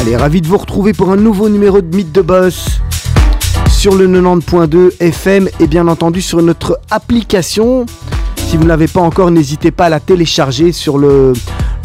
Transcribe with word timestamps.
Allez, 0.00 0.16
ravi 0.16 0.40
de 0.40 0.46
vous 0.48 0.56
retrouver 0.58 0.92
pour 0.92 1.10
un 1.12 1.16
nouveau 1.16 1.48
numéro 1.48 1.80
de 1.80 1.94
Mythe 1.94 2.12
de 2.12 2.22
Boss 2.22 2.80
sur 3.68 3.94
le 3.94 4.08
90.2 4.08 5.00
FM 5.00 5.48
et 5.60 5.66
bien 5.66 5.86
entendu 5.86 6.20
sur 6.20 6.42
notre 6.42 6.80
application. 6.90 7.86
Si 8.36 8.56
vous 8.56 8.64
ne 8.64 8.68
l'avez 8.68 8.88
pas 8.88 9.00
encore, 9.00 9.30
n'hésitez 9.30 9.70
pas 9.70 9.86
à 9.86 9.88
la 9.88 10.00
télécharger 10.00 10.72
sur 10.72 10.98
le, 10.98 11.32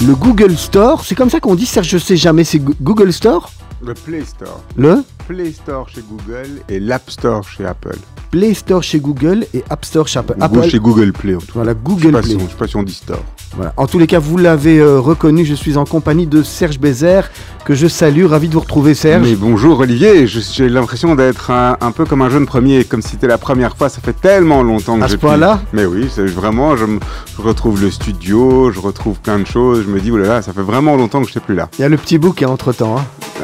le 0.05 0.15
Google 0.15 0.57
Store. 0.57 1.03
C'est 1.05 1.15
comme 1.15 1.29
ça 1.29 1.39
qu'on 1.39 1.55
dit, 1.55 1.65
Serge, 1.65 1.87
je 1.87 1.97
sais 1.97 2.17
jamais, 2.17 2.43
c'est 2.43 2.59
Google 2.59 3.13
Store? 3.13 3.49
Le 3.85 3.93
Play 3.93 4.23
Store. 4.25 4.61
Le 4.75 5.03
Play 5.29 5.51
Store 5.51 5.87
chez 5.87 6.01
Google 6.09 6.49
et 6.67 6.79
l'App 6.79 7.07
Store 7.11 7.43
chez 7.47 7.63
Apple. 7.63 7.95
Play 8.31 8.55
Store 8.55 8.81
chez 8.81 8.99
Google 8.99 9.45
et 9.53 9.63
App 9.69 9.85
Store 9.85 10.07
chez 10.07 10.17
Apple. 10.17 10.33
Apple- 10.41 10.67
chez 10.67 10.79
Google 10.79 11.11
Play 11.13 11.35
en 11.35 11.39
tout 11.39 11.45
cas. 11.45 11.51
Voilà, 11.53 11.75
Google 11.75 12.13
Play. 12.13 12.29
si 12.31 12.35
on- 12.35 12.39
je 12.39 12.45
sais 12.47 12.55
pas 12.57 12.67
si 12.67 12.75
on 12.77 12.81
dit 12.81 12.93
Store. 12.93 13.23
Voilà. 13.55 13.71
En 13.77 13.85
tous 13.85 13.99
les 13.99 14.07
cas, 14.07 14.17
vous 14.17 14.37
l'avez 14.37 14.79
euh, 14.79 14.99
reconnu, 14.99 15.45
je 15.45 15.53
suis 15.53 15.77
en 15.77 15.85
compagnie 15.85 16.25
de 16.25 16.41
Serge 16.41 16.79
Bézère, 16.79 17.29
que 17.65 17.75
je 17.75 17.87
salue. 17.87 18.25
Ravi 18.25 18.47
de 18.47 18.53
vous 18.53 18.59
retrouver, 18.59 18.93
Serge. 18.93 19.27
Mais 19.27 19.35
bonjour 19.35 19.79
Olivier, 19.79 20.25
j'ai 20.27 20.69
l'impression 20.69 21.15
d'être 21.15 21.51
un, 21.51 21.77
un 21.81 21.91
peu 21.91 22.05
comme 22.05 22.21
un 22.21 22.29
jeune 22.29 22.45
premier, 22.45 22.83
comme 22.83 23.01
si 23.01 23.09
c'était 23.11 23.27
la 23.27 23.37
première 23.37 23.75
fois, 23.75 23.89
ça 23.89 24.01
fait 24.01 24.13
tellement 24.19 24.63
longtemps 24.63 24.97
que 24.97 25.03
À 25.03 25.07
ce 25.07 25.13
pu- 25.13 25.19
point-là 25.19 25.61
Mais 25.73 25.85
oui, 25.85 26.07
vraiment, 26.35 26.75
je, 26.75 26.85
me- 26.85 26.99
je 27.37 27.41
retrouve 27.41 27.81
le 27.81 27.91
studio, 27.91 28.71
je 28.71 28.79
retrouve 28.79 29.19
plein 29.19 29.39
de 29.39 29.45
choses, 29.47 29.83
je 29.85 29.89
me 29.91 29.99
dis, 29.99 30.11
oulala, 30.11 30.41
ça 30.41 30.53
fait 30.53 30.61
vraiment 30.61 30.95
longtemps 30.95 31.19
que 31.21 31.25
je 31.27 31.31
n'étais 31.31 31.39
plus 31.45 31.55
là. 31.55 31.69
Il 31.77 31.81
y 31.81 31.85
a 31.85 31.89
le 31.89 31.97
petit 31.97 32.17
bouc 32.17 32.43
entre 32.43 32.73
temps. 32.73 32.95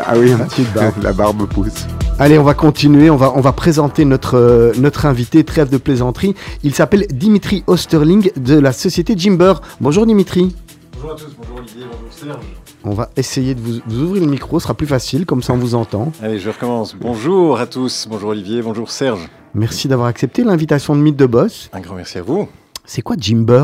Ah 0.05 0.13
oui, 0.17 0.31
un 0.33 0.37
La 0.37 0.45
petit 0.45 0.61
petite 0.63 0.73
barbe. 0.73 0.93
la 1.03 1.13
barbe 1.13 1.47
pousse. 1.47 1.85
Allez, 2.19 2.37
on 2.37 2.43
va 2.43 2.53
continuer. 2.53 3.09
On 3.09 3.17
va, 3.17 3.31
on 3.35 3.41
va 3.41 3.51
présenter 3.53 4.05
notre, 4.05 4.35
euh, 4.37 4.73
notre 4.77 5.05
invité, 5.05 5.43
trêve 5.43 5.69
de 5.69 5.77
plaisanterie. 5.77 6.35
Il 6.63 6.73
s'appelle 6.73 7.05
Dimitri 7.11 7.63
Osterling 7.67 8.31
de 8.37 8.57
la 8.57 8.71
société 8.73 9.15
Jimber. 9.17 9.53
Bonjour 9.81 10.05
Dimitri. 10.05 10.55
Bonjour 10.95 11.11
à 11.11 11.15
tous, 11.15 11.27
bonjour 11.37 11.57
Olivier, 11.59 11.83
bonjour 11.91 12.11
Serge. 12.11 12.45
On 12.87 12.91
va 12.93 13.09
essayer 13.15 13.55
de 13.55 13.59
vous, 13.61 13.79
vous 13.87 14.01
ouvrir 14.03 14.23
le 14.23 14.29
micro, 14.29 14.59
ce 14.59 14.63
sera 14.65 14.75
plus 14.75 14.85
facile, 14.85 15.25
comme 15.25 15.41
ça 15.41 15.53
on 15.53 15.57
vous 15.57 15.73
entend. 15.73 16.11
Allez, 16.21 16.37
je 16.37 16.49
recommence. 16.51 16.95
Bonjour 16.95 17.59
à 17.59 17.65
tous, 17.65 18.05
bonjour 18.07 18.29
Olivier, 18.29 18.61
bonjour 18.61 18.91
Serge. 18.91 19.27
Merci 19.55 19.87
d'avoir 19.87 20.07
accepté 20.07 20.43
l'invitation 20.43 20.95
de 20.95 21.01
Mythe 21.01 21.15
de 21.15 21.25
Boss. 21.25 21.69
Un 21.73 21.79
grand 21.79 21.95
merci 21.95 22.19
à 22.19 22.21
vous. 22.21 22.47
C'est 22.85 23.01
quoi 23.01 23.15
Jimber? 23.19 23.63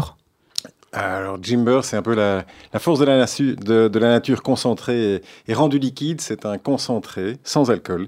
Alors, 0.92 1.38
Jimber, 1.42 1.82
c'est 1.84 1.96
un 1.98 2.02
peu 2.02 2.16
la, 2.16 2.46
la 2.74 2.80
force 2.80 3.00
de 3.00 3.06
la, 3.06 3.24
natu- 3.24 3.56
de, 3.56 3.88
de 3.88 4.00
la 4.00 4.10
nature 4.10 4.42
concentrée 4.42 5.16
et, 5.16 5.22
et 5.50 5.54
rendue 5.54 5.78
liquide. 5.80 6.20
C'est 6.20 6.46
un 6.46 6.58
concentré 6.58 7.38
sans 7.44 7.70
alcool 7.70 8.08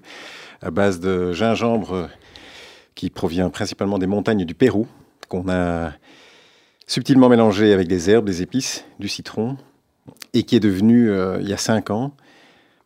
à 0.63 0.71
base 0.71 0.99
de 0.99 1.31
gingembre 1.31 2.09
qui 2.95 3.11
provient 3.11 3.49
principalement 3.51 3.99
des 3.99 4.07
montagnes 4.07 4.45
du 4.45 4.55
Pérou, 4.55 4.87
qu'on 5.29 5.47
a 5.49 5.91
subtilement 6.87 7.29
mélangé 7.29 7.71
avec 7.71 7.87
des 7.87 8.09
herbes, 8.09 8.25
des 8.25 8.41
épices, 8.41 8.83
du 8.99 9.07
citron, 9.07 9.57
et 10.33 10.43
qui 10.43 10.55
est 10.55 10.59
devenu, 10.59 11.09
euh, 11.09 11.37
il 11.41 11.47
y 11.47 11.53
a 11.53 11.57
cinq 11.57 11.89
ans, 11.89 12.11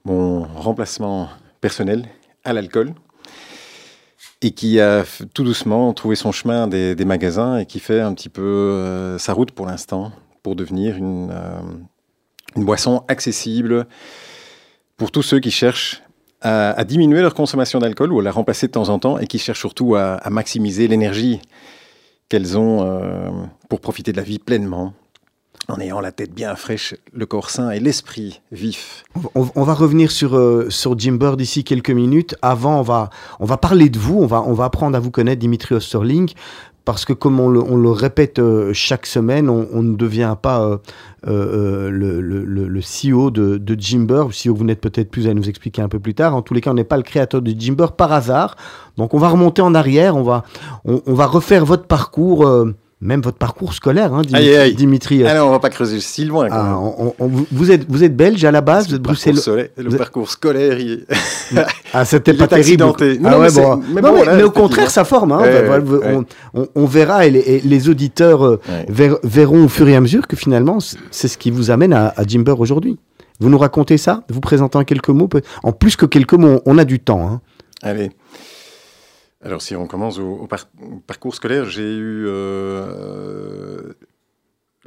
mon 0.04 0.44
remplacement 0.44 1.30
personnel 1.62 2.06
à 2.44 2.54
l'alcool. 2.54 2.94
Et 4.44 4.52
qui 4.52 4.80
a 4.80 5.04
tout 5.34 5.44
doucement 5.44 5.92
trouvé 5.94 6.16
son 6.16 6.32
chemin 6.32 6.68
des, 6.68 6.96
magasins 7.06 7.58
et 7.58 7.66
qui 7.66 7.80
fait 7.80 8.02
un 8.02 8.14
petit 8.14 8.30
peu 8.30 8.44
euh, 8.44 9.18
sa 9.18 9.34
route 9.34 9.50
pour 9.50 9.66
l'instant 9.66 10.12
pour 10.44 10.56
devenir 10.56 10.96
une, 10.96 11.30
euh, 11.32 11.60
une 12.56 12.64
boisson 12.64 13.04
accessible 13.08 13.88
pour 14.96 15.10
tous 15.10 15.24
ceux 15.24 15.40
qui 15.40 15.50
cherchent 15.50 16.04
à, 16.42 16.84
diminuer 16.84 17.22
leur 17.22 17.34
consommation 17.34 17.80
d'alcool 17.80 18.14
ou 18.14 18.20
à 18.20 18.24
la 18.24 18.32
remplacer 18.32 18.68
de 18.68 18.74
temps 18.74 18.90
en 18.90 19.00
temps 19.00 19.18
et 19.18 19.26
qui 19.26 19.40
cherchent 19.40 19.60
surtout 19.60 19.96
à, 19.96 20.22
maximiser 20.30 20.88
l'énergie 20.88 21.42
qu'elles 22.30 22.60
ont 22.60 23.50
pour 23.70 23.80
profiter 23.82 24.12
de 24.12 24.18
la 24.18 24.24
vie 24.24 24.38
pleinement 24.38 24.94
en 25.70 25.80
ayant 25.80 26.00
la 26.00 26.12
tête 26.12 26.34
bien 26.34 26.56
fraîche, 26.56 26.96
le 27.14 27.26
corps 27.26 27.50
sain 27.50 27.72
et 27.72 27.80
l'esprit 27.80 28.42
vif. 28.52 29.04
on, 29.36 29.64
va 29.64 29.74
revenir 29.74 30.12
sur, 30.12 30.36
euh, 30.38 30.68
sur 30.70 30.98
Jimber 30.98 31.34
d'ici 31.38 31.64
quelques 31.64 31.92
minutes. 31.92 32.36
Avant, 32.42 32.80
on 32.80 32.84
va, 32.84 33.10
on 33.40 33.46
va 33.46 33.58
parler 33.58 33.90
de 33.90 34.00
vous. 34.00 34.18
On 34.20 34.28
va, 34.28 34.42
on 34.44 34.54
va 34.54 34.66
apprendre 34.66 34.96
à 34.96 35.00
vous 35.00 35.12
connaître, 35.12 35.40
Dimitri 35.40 35.76
Osterling. 35.76 36.32
Parce 36.86 37.04
que 37.04 37.12
comme 37.12 37.42
on 37.42 37.50
le, 37.50 37.62
on 37.62 37.76
le 37.76 37.90
répète 37.90 38.40
euh, 38.40 38.72
chaque 38.72 39.06
semaine, 39.06 39.50
on, 39.50 39.84
ne 39.84 39.98
devient 39.98 40.38
pas 40.42 40.80
euh, 41.28 41.90
le, 41.90 42.22
le- 42.22 42.46
le- 42.46 42.80
CEO 42.82 43.30
de, 43.30 43.58
de 43.58 43.76
Jimber. 43.78 44.28
CEO, 44.32 44.56
vous 44.56 44.64
n'êtes 44.64 44.80
peut-être 44.80 45.12
plus 45.12 45.28
à 45.28 45.34
nous 45.34 45.50
expliquer 45.50 45.82
un 45.82 45.90
peu 45.90 46.00
plus 46.00 46.14
tard. 46.14 46.34
En 46.34 46.42
tous 46.42 46.54
les 46.54 46.62
cas, 46.62 46.72
on 46.72 46.76
n'est 46.76 46.86
pas 46.86 46.96
le 46.96 47.04
créateur 47.04 47.42
de 47.42 47.52
Jimber 47.52 47.88
par 47.98 48.14
hasard. 48.14 48.56
Donc 48.96 49.14
on 49.14 49.18
va 49.18 49.28
remonter 49.28 49.62
en 49.62 49.76
arrière. 49.76 50.16
On 50.16 50.24
va, 50.24 50.46
on, 50.86 51.14
va 51.14 51.26
refaire 51.26 51.66
votre 51.66 51.88
parcours, 51.88 52.48
même 53.00 53.22
votre 53.22 53.38
parcours 53.38 53.74
scolaire, 53.74 54.14
hein, 54.14 54.22
Dimitri. 54.24 54.50
Aïe, 54.50 54.56
aïe. 54.56 54.74
Dimitri, 54.76 55.24
euh, 55.24 55.28
Alors, 55.28 55.50
on 55.50 55.52
va 55.52 55.60
pas 55.60 55.70
creuser 55.70 56.00
si 56.00 56.26
loin. 56.26 56.50
Quand 56.50 56.56
ah, 56.56 56.64
même. 56.64 56.74
on- 56.76 57.14
on- 57.20 57.28
vous- 57.52 57.72
êtes, 57.72 57.86
vous 57.88 58.04
êtes 58.04 58.16
belge 58.16 58.44
à 58.44 58.50
la 58.52 58.62
base, 58.62 58.88
vous 58.90 58.96
êtes 58.96 59.02
bruxellois. 59.02 59.42
le 59.78 59.92
êtes- 59.92 59.98
parcours 59.98 60.30
scolaire, 60.32 60.80
il- 60.80 61.06
Ah, 61.94 62.06
c'était 62.06 62.34
pas 62.34 62.48
terrible. 62.48 62.84
Ah 62.84 62.88
Non, 62.88 63.38
ouais, 63.38 63.40
mais 63.44 63.50
c'est- 63.50 63.62
bon. 63.62 63.82
mais 63.94 64.02
Non, 64.02 64.10
bon, 64.14 64.20
mais- 64.22 64.26
là, 64.26 64.36
mais 64.38 64.44
au 64.44 64.52
contraire, 64.52 64.90
ça 64.90 65.04
forme. 65.04 65.32
hein. 65.32 65.42
Ouais, 65.42 65.70
ouais, 65.70 66.66
on, 66.76 66.86
verra 66.86 67.26
et 67.28 67.30
les, 67.32 67.40
et 67.40 67.60
les 67.62 67.90
auditeurs 67.90 68.44
euh, 68.44 68.60
ver- 68.90 69.20
verront 69.24 69.66
au 69.66 69.70
fur 69.70 69.88
et 69.88 69.96
à 69.96 70.02
mesure 70.02 70.28
que 70.28 70.36
finalement, 70.36 70.80
c'est 71.12 71.28
ce 71.28 71.38
qui 71.38 71.52
vous 71.52 71.70
amène 71.70 71.94
à, 71.94 72.14
à 72.18 72.24
Jimber 72.26 72.56
aujourd'hui. 72.60 72.98
Vous 73.40 73.50
nous 73.50 73.60
racontez 73.60 73.98
ça 74.00 74.24
Vous 74.30 74.40
présentez 74.42 74.80
en 74.80 74.84
quelques 74.84 75.10
mots 75.10 75.30
En 75.62 75.72
plus 75.72 75.96
que 75.96 76.08
quelques 76.08 76.34
mots, 76.34 76.62
on 76.66 76.80
a 76.80 76.84
du 76.86 77.00
temps. 77.00 77.30
hein. 77.30 77.42
Allez. 77.84 78.10
Alors, 79.46 79.62
si 79.62 79.76
on 79.76 79.86
commence 79.86 80.18
au, 80.18 80.24
au 80.42 80.48
par- 80.48 80.68
au 80.82 80.96
parcours 81.06 81.36
scolaire, 81.36 81.66
j'ai 81.70 81.84
eu 81.96 82.26
euh, 82.28 82.77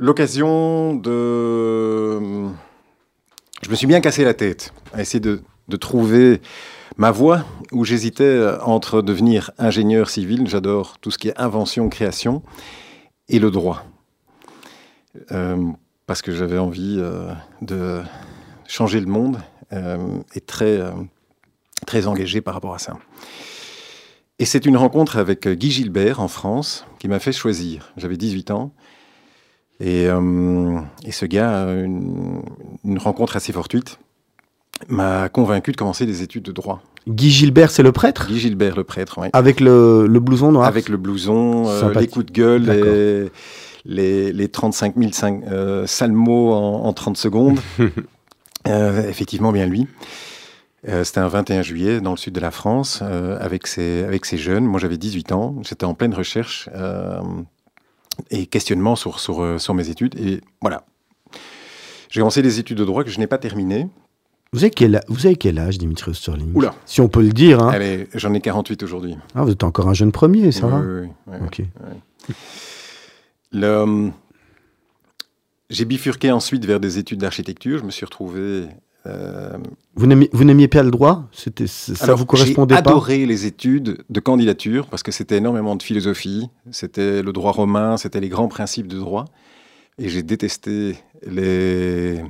l'occasion 0.00 0.94
de. 0.94 2.48
Je 3.62 3.70
me 3.70 3.74
suis 3.74 3.86
bien 3.86 4.00
cassé 4.00 4.24
la 4.24 4.34
tête 4.34 4.72
à 4.92 5.02
essayer 5.02 5.20
de, 5.20 5.42
de 5.68 5.76
trouver 5.76 6.40
ma 6.96 7.10
voie 7.10 7.44
où 7.70 7.84
j'hésitais 7.84 8.44
entre 8.62 9.02
devenir 9.02 9.52
ingénieur 9.58 10.10
civil, 10.10 10.48
j'adore 10.48 10.98
tout 10.98 11.10
ce 11.10 11.18
qui 11.18 11.28
est 11.28 11.38
invention, 11.38 11.88
création, 11.88 12.42
et 13.28 13.38
le 13.38 13.50
droit. 13.50 13.84
Euh, 15.32 15.70
parce 16.06 16.22
que 16.22 16.32
j'avais 16.32 16.58
envie 16.58 16.96
euh, 16.98 17.32
de 17.62 18.02
changer 18.66 19.00
le 19.00 19.06
monde 19.06 19.38
euh, 19.72 19.98
et 20.34 20.40
très, 20.40 20.80
très 21.86 22.06
engagé 22.06 22.40
par 22.40 22.54
rapport 22.54 22.74
à 22.74 22.78
ça. 22.78 22.98
Et 24.38 24.44
c'est 24.44 24.64
une 24.64 24.76
rencontre 24.76 25.18
avec 25.18 25.46
Guy 25.46 25.70
Gilbert 25.70 26.20
en 26.20 26.28
France 26.28 26.86
qui 26.98 27.08
m'a 27.08 27.18
fait 27.18 27.32
choisir. 27.32 27.92
J'avais 27.96 28.16
18 28.16 28.50
ans. 28.50 28.72
Et, 29.80 30.06
euh, 30.08 30.78
et 31.04 31.12
ce 31.12 31.24
gars, 31.26 31.64
une, 31.68 32.42
une 32.84 32.98
rencontre 32.98 33.36
assez 33.36 33.52
fortuite, 33.52 33.98
m'a 34.88 35.28
convaincu 35.28 35.72
de 35.72 35.76
commencer 35.76 36.06
des 36.06 36.22
études 36.22 36.42
de 36.44 36.52
droit. 36.52 36.82
Guy 37.08 37.30
Gilbert, 37.30 37.70
c'est 37.70 37.82
le 37.82 37.92
prêtre? 37.92 38.26
Guy 38.28 38.38
Gilbert, 38.38 38.76
le 38.76 38.84
prêtre, 38.84 39.18
oui. 39.22 39.28
Avec 39.32 39.60
le, 39.60 40.06
le 40.06 40.20
blouson 40.20 40.52
noir? 40.52 40.66
Avec 40.66 40.88
le 40.90 40.96
blouson, 40.98 41.64
euh, 41.68 41.94
les 41.98 42.06
coups 42.08 42.26
de 42.26 42.32
gueule, 42.32 42.62
les, 42.64 43.30
les, 43.86 44.32
les 44.32 44.48
35 44.48 44.94
000 44.96 45.10
cin- 45.12 45.42
euh, 45.50 45.86
sales 45.86 46.12
mots 46.12 46.52
en, 46.52 46.84
en 46.84 46.92
30 46.92 47.16
secondes. 47.16 47.60
Euh, 48.68 49.08
effectivement, 49.08 49.52
bien 49.52 49.64
lui. 49.64 49.86
Euh, 50.86 51.02
C'était 51.02 51.20
un 51.20 51.28
21 51.28 51.62
juillet 51.62 52.02
dans 52.02 52.10
le 52.10 52.18
sud 52.18 52.34
de 52.34 52.40
la 52.40 52.50
France 52.50 53.00
avec, 53.40 53.66
ses, 53.66 54.04
avec 54.04 54.26
ses 54.26 54.36
jeunes. 54.36 54.66
Moi, 54.66 54.78
j'avais 54.78 54.98
18 54.98 55.32
ans. 55.32 55.56
J'étais 55.62 55.86
en 55.86 55.94
pleine 55.94 56.12
recherche 56.12 56.68
et 58.30 58.46
questionnement 58.46 58.96
sur, 58.96 59.20
sur, 59.20 59.42
euh, 59.42 59.58
sur 59.58 59.74
mes 59.74 59.88
études. 59.88 60.18
Et 60.20 60.40
voilà. 60.60 60.84
J'ai 62.10 62.20
commencé 62.20 62.42
des 62.42 62.58
études 62.58 62.78
de 62.78 62.84
droit 62.84 63.04
que 63.04 63.10
je 63.10 63.18
n'ai 63.18 63.26
pas 63.26 63.38
terminées. 63.38 63.88
vous, 64.52 64.64
avez 64.64 64.70
quel, 64.70 65.00
vous 65.08 65.26
avez 65.26 65.36
quel 65.36 65.58
âge, 65.58 65.78
Dimitri 65.78 66.10
Osterling? 66.10 66.52
Oula. 66.54 66.74
Si 66.86 67.00
on 67.00 67.08
peut 67.08 67.22
le 67.22 67.32
dire. 67.32 67.60
hein. 67.62 67.72
J'en 68.14 68.34
ai 68.34 68.40
48 68.40 68.82
aujourd'hui. 68.82 69.16
Ah, 69.34 69.44
vous 69.44 69.50
êtes 69.52 69.62
encore 69.64 69.88
un 69.88 69.94
jeune 69.94 70.10
premier, 70.12 70.50
ça 70.52 70.66
Oui, 70.66 70.72
va? 70.72 70.80
oui, 70.80 70.86
oui, 70.86 71.08
oui, 71.28 71.36
oui. 71.40 71.46
Ok. 71.46 72.34
Le, 73.52 73.66
euh, 73.66 74.08
j'ai 75.70 75.84
bifurqué 75.84 76.30
ensuite 76.32 76.64
vers 76.64 76.80
des 76.80 76.98
études 76.98 77.20
d'architecture. 77.20 77.78
Je 77.78 77.84
me 77.84 77.90
suis 77.90 78.04
retrouvé. 78.04 78.66
Euh, 79.06 79.56
Vous 79.94 80.06
n'aimiez 80.06 80.68
pas 80.68 80.82
le 80.82 80.90
droit? 80.90 81.24
C'était 81.32 81.66
Ça 81.66 81.92
alors, 82.04 82.18
vous 82.18 82.26
correspondait 82.26 82.76
J'ai 82.76 82.82
pas? 82.82 82.90
adoré 82.90 83.26
les 83.26 83.46
études 83.46 84.04
de 84.08 84.20
candidature 84.20 84.86
parce 84.86 85.02
que 85.02 85.12
c'était 85.12 85.36
énormément 85.36 85.76
de 85.76 85.82
philosophie. 85.82 86.48
C'était 86.70 87.22
le 87.22 87.32
droit 87.32 87.52
romain, 87.52 87.96
c'était 87.96 88.20
les 88.20 88.28
grands 88.28 88.48
principes 88.48 88.86
de 88.88 88.98
droit. 88.98 89.26
Et 89.98 90.08
j'ai 90.08 90.22
détesté 90.22 90.96
les, 91.26 92.22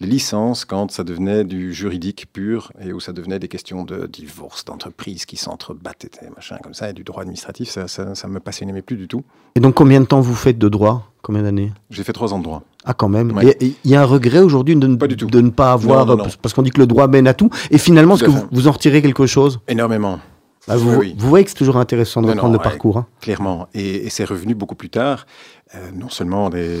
les 0.00 0.06
licences 0.06 0.64
quand 0.64 0.90
ça 0.90 1.04
devenait 1.04 1.44
du 1.44 1.72
juridique 1.72 2.26
pur 2.32 2.72
et 2.84 2.92
où 2.92 3.00
ça 3.00 3.12
devenait 3.12 3.38
des 3.38 3.48
questions 3.48 3.84
de 3.84 4.06
divorce, 4.06 4.64
d'entreprise 4.64 5.24
qui 5.24 5.36
s'entrebattent 5.36 6.04
et 6.22 6.30
machin 6.34 6.56
comme 6.62 6.74
ça, 6.74 6.90
et 6.90 6.92
du 6.92 7.04
droit 7.04 7.22
administratif, 7.22 7.70
ça, 7.70 7.88
ça, 7.88 8.14
ça 8.14 8.28
me 8.28 8.40
passionnait 8.40 8.82
plus 8.82 8.96
du 8.96 9.08
tout. 9.08 9.22
Et 9.54 9.60
donc 9.60 9.74
combien 9.74 10.00
de 10.00 10.06
temps 10.06 10.20
vous 10.20 10.34
faites 10.34 10.58
de 10.58 10.68
droit? 10.68 11.10
Combien 11.22 11.42
d'années? 11.42 11.72
J'ai 11.90 12.04
fait 12.04 12.12
trois 12.12 12.34
ans 12.34 12.38
de 12.38 12.44
droit. 12.44 12.62
Ah 12.84 12.92
quand 12.92 13.08
même. 13.08 13.32
Ouais. 13.32 13.56
Il 13.60 13.90
y 13.90 13.94
a 13.94 14.02
un 14.02 14.04
regret 14.04 14.40
aujourd'hui 14.40 14.76
de, 14.76 14.86
de 14.86 15.40
ne 15.40 15.48
pas 15.50 15.72
avoir, 15.72 16.04
Non, 16.04 16.16
non, 16.16 16.24
non. 16.24 16.30
parce 16.42 16.52
qu'on 16.52 16.60
dit 16.62 16.70
que 16.70 16.80
le 16.80 16.86
droit 16.86 17.06
mène 17.08 17.26
à 17.26 17.32
tout. 17.32 17.48
Et 17.70 17.78
finalement, 17.78 18.16
est-ce 18.16 18.24
que 18.24 18.30
vous 18.52 18.68
en 18.68 18.72
retirez 18.72 19.00
quelque 19.00 19.24
chose? 19.26 19.60
Énormément. 19.68 20.18
Bah, 20.66 20.76
vous, 20.76 20.90
Oui, 20.92 20.96
oui. 20.98 21.14
vous 21.18 21.28
voyez 21.28 21.44
que 21.44 21.50
c'est 21.50 21.56
toujours 21.56 21.76
intéressant 21.76 22.22
de 22.22 22.26
Non, 22.26 22.32
reprendre 22.32 22.52
non, 22.54 22.58
le 22.58 22.62
parcours. 22.62 22.96
hein. 22.98 23.06
Clairement. 23.20 23.68
Et, 23.74 24.06
et 24.06 24.10
c'est 24.10 24.24
revenu 24.24 24.54
beaucoup 24.54 24.74
plus 24.74 24.88
tard. 24.90 25.26
Euh, 25.74 25.90
non 25.92 26.08
seulement 26.08 26.48
des... 26.50 26.78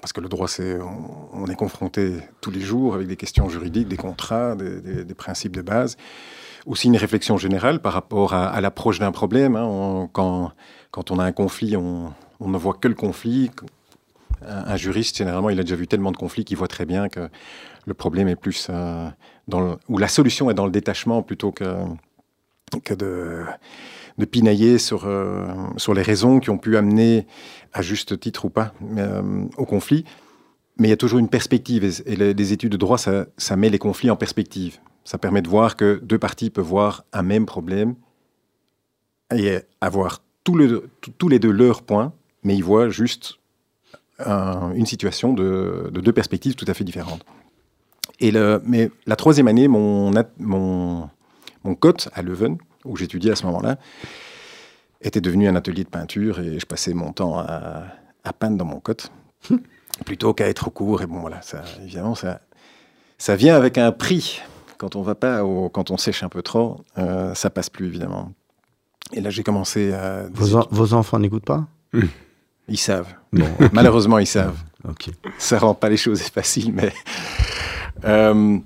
parce 0.00 0.12
que 0.12 0.20
le 0.20 0.28
droit, 0.28 0.46
c'est 0.48 0.78
on, 0.80 1.28
on 1.32 1.46
est 1.46 1.54
confronté 1.56 2.12
tous 2.40 2.50
les 2.50 2.60
jours 2.60 2.94
avec 2.94 3.06
des 3.08 3.16
questions 3.16 3.48
juridiques, 3.48 3.88
des 3.88 3.96
contrats, 3.96 4.54
des, 4.54 4.80
des- 4.80 5.04
des 5.04 5.14
principes 5.14 5.56
de 5.56 5.62
base. 5.62 5.96
Aussi 6.66 6.86
une 6.88 6.96
réflexion 6.96 7.36
générale 7.36 7.80
par 7.80 7.92
rapport 7.92 8.34
à, 8.34 8.46
à 8.48 8.60
l'approche 8.60 8.98
d'un 9.00 9.12
problème. 9.12 9.56
hein. 9.56 9.64
On- 9.64 10.06
quand, 10.06 10.52
quand 10.92 11.10
on 11.10 11.18
a 11.18 11.24
un 11.24 11.32
conflit, 11.32 11.76
on, 11.76 12.12
on 12.40 12.48
ne 12.48 12.56
voit 12.58 12.74
que 12.74 12.88
le 12.88 12.94
conflit. 12.94 13.50
Un, 14.46 14.72
un 14.72 14.76
juriste, 14.76 15.16
généralement, 15.16 15.48
il 15.50 15.58
a 15.58 15.62
déjà 15.62 15.76
vu 15.76 15.86
tellement 15.86 16.12
de 16.12 16.16
conflits 16.18 16.44
qu'il 16.44 16.56
voit 16.56 16.68
très 16.68 16.84
bien 16.86 17.08
que 17.08 17.28
le 17.86 17.94
problème 17.94 18.28
est 18.28 18.36
plus 18.36 18.66
euh, 18.70 19.08
dans 19.48 19.60
le, 19.60 19.76
ou 19.88 19.98
la 19.98 20.08
solution 20.08 20.50
est 20.50 20.54
dans 20.54 20.66
le 20.66 20.70
détachement 20.72 21.22
plutôt 21.22 21.50
que, 21.52 21.64
que 22.82 22.94
de, 22.94 23.42
de 24.18 24.24
pinailler 24.24 24.78
sur, 24.78 25.04
euh, 25.06 25.46
sur 25.76 25.94
les 25.94 26.02
raisons 26.02 26.40
qui 26.40 26.50
ont 26.50 26.58
pu 26.58 26.76
amener, 26.76 27.26
à 27.72 27.82
juste 27.82 28.18
titre 28.20 28.44
ou 28.44 28.50
pas, 28.50 28.72
euh, 28.96 29.44
au 29.56 29.64
conflit. 29.64 30.04
Mais 30.78 30.88
il 30.88 30.90
y 30.90 30.94
a 30.94 30.96
toujours 30.96 31.18
une 31.18 31.28
perspective, 31.28 31.84
et, 31.84 32.16
les, 32.16 32.52
études 32.52 32.72
de 32.72 32.76
droit, 32.76 32.98
ça, 32.98 33.26
ça 33.36 33.56
met 33.56 33.70
les 33.70 33.78
conflits 33.78 34.10
en 34.10 34.16
perspective. 34.16 34.78
Ça 35.04 35.18
permet 35.18 35.42
de 35.42 35.48
voir 35.48 35.76
que 35.76 36.00
deux 36.02 36.18
parties 36.18 36.50
peuvent 36.50 36.64
voir 36.64 37.04
un 37.12 37.22
même 37.22 37.46
problème 37.46 37.94
et 39.34 39.58
avoir 39.80 40.22
les, 40.56 40.68
deux- 40.68 40.88
tous 41.18 41.28
les 41.28 41.38
deux 41.38 41.50
leurs 41.52 41.82
points, 41.82 42.12
mais 42.42 42.56
ils 42.56 42.64
voient 42.64 42.88
juste 42.88 43.38
un- 44.18 44.72
une 44.74 44.86
situation 44.86 45.32
de, 45.32 45.90
de 45.92 46.00
deux 46.00 46.12
perspectives 46.12 46.54
tout 46.54 46.66
à 46.68 46.74
fait 46.74 46.84
différentes. 46.84 47.24
Et 48.20 48.30
le, 48.30 48.60
mais 48.64 48.90
la 49.06 49.16
troisième 49.16 49.48
année, 49.48 49.68
mon, 49.68 50.12
mon, 50.38 51.08
mon 51.64 51.74
cote 51.74 52.08
à 52.14 52.22
Leuven, 52.22 52.58
où 52.84 52.96
j'étudiais 52.96 53.32
à 53.32 53.36
ce 53.36 53.46
moment-là, 53.46 53.76
était 55.00 55.20
devenu 55.20 55.48
un 55.48 55.56
atelier 55.56 55.84
de 55.84 55.88
peinture 55.88 56.38
et 56.40 56.58
je 56.58 56.66
passais 56.66 56.94
mon 56.94 57.12
temps 57.12 57.38
à, 57.38 57.84
à 58.24 58.32
peindre 58.32 58.56
dans 58.56 58.64
mon 58.64 58.80
cote 58.80 59.10
plutôt 60.06 60.32
qu'à 60.34 60.48
être 60.48 60.68
au 60.68 60.70
cours. 60.70 61.02
Et 61.02 61.06
bon, 61.06 61.20
voilà, 61.20 61.42
ça, 61.42 61.62
évidemment, 61.82 62.14
ça, 62.14 62.40
ça 63.18 63.36
vient 63.36 63.56
avec 63.56 63.78
un 63.78 63.92
prix. 63.92 64.40
Quand 64.78 64.96
on 64.96 65.02
va 65.02 65.14
pas, 65.14 65.44
au- 65.44 65.68
quand 65.68 65.90
on 65.90 65.96
sèche 65.96 66.22
un 66.22 66.28
peu 66.28 66.42
trop, 66.42 66.84
euh, 66.98 67.34
ça 67.34 67.48
passe 67.50 67.70
plus 67.70 67.86
évidemment. 67.86 68.32
Et 69.12 69.20
là, 69.20 69.30
j'ai 69.30 69.42
commencé 69.42 69.92
à. 69.92 70.24
Vos, 70.32 70.56
en- 70.56 70.66
vos 70.70 70.94
enfants 70.94 71.18
n'écoutent 71.18 71.44
pas? 71.44 71.66
Ils 72.68 72.78
savent. 72.78 73.12
Bon, 73.32 73.46
Malheureusement, 73.72 74.18
ils 74.18 74.26
savent. 74.26 74.58
ok. 74.88 75.10
ça 75.38 75.58
rend 75.58 75.74
pas 75.74 75.88
les 75.90 75.96
choses 75.98 76.22
faciles, 76.22 76.72
mais. 76.72 76.92
Euh, 78.04 78.58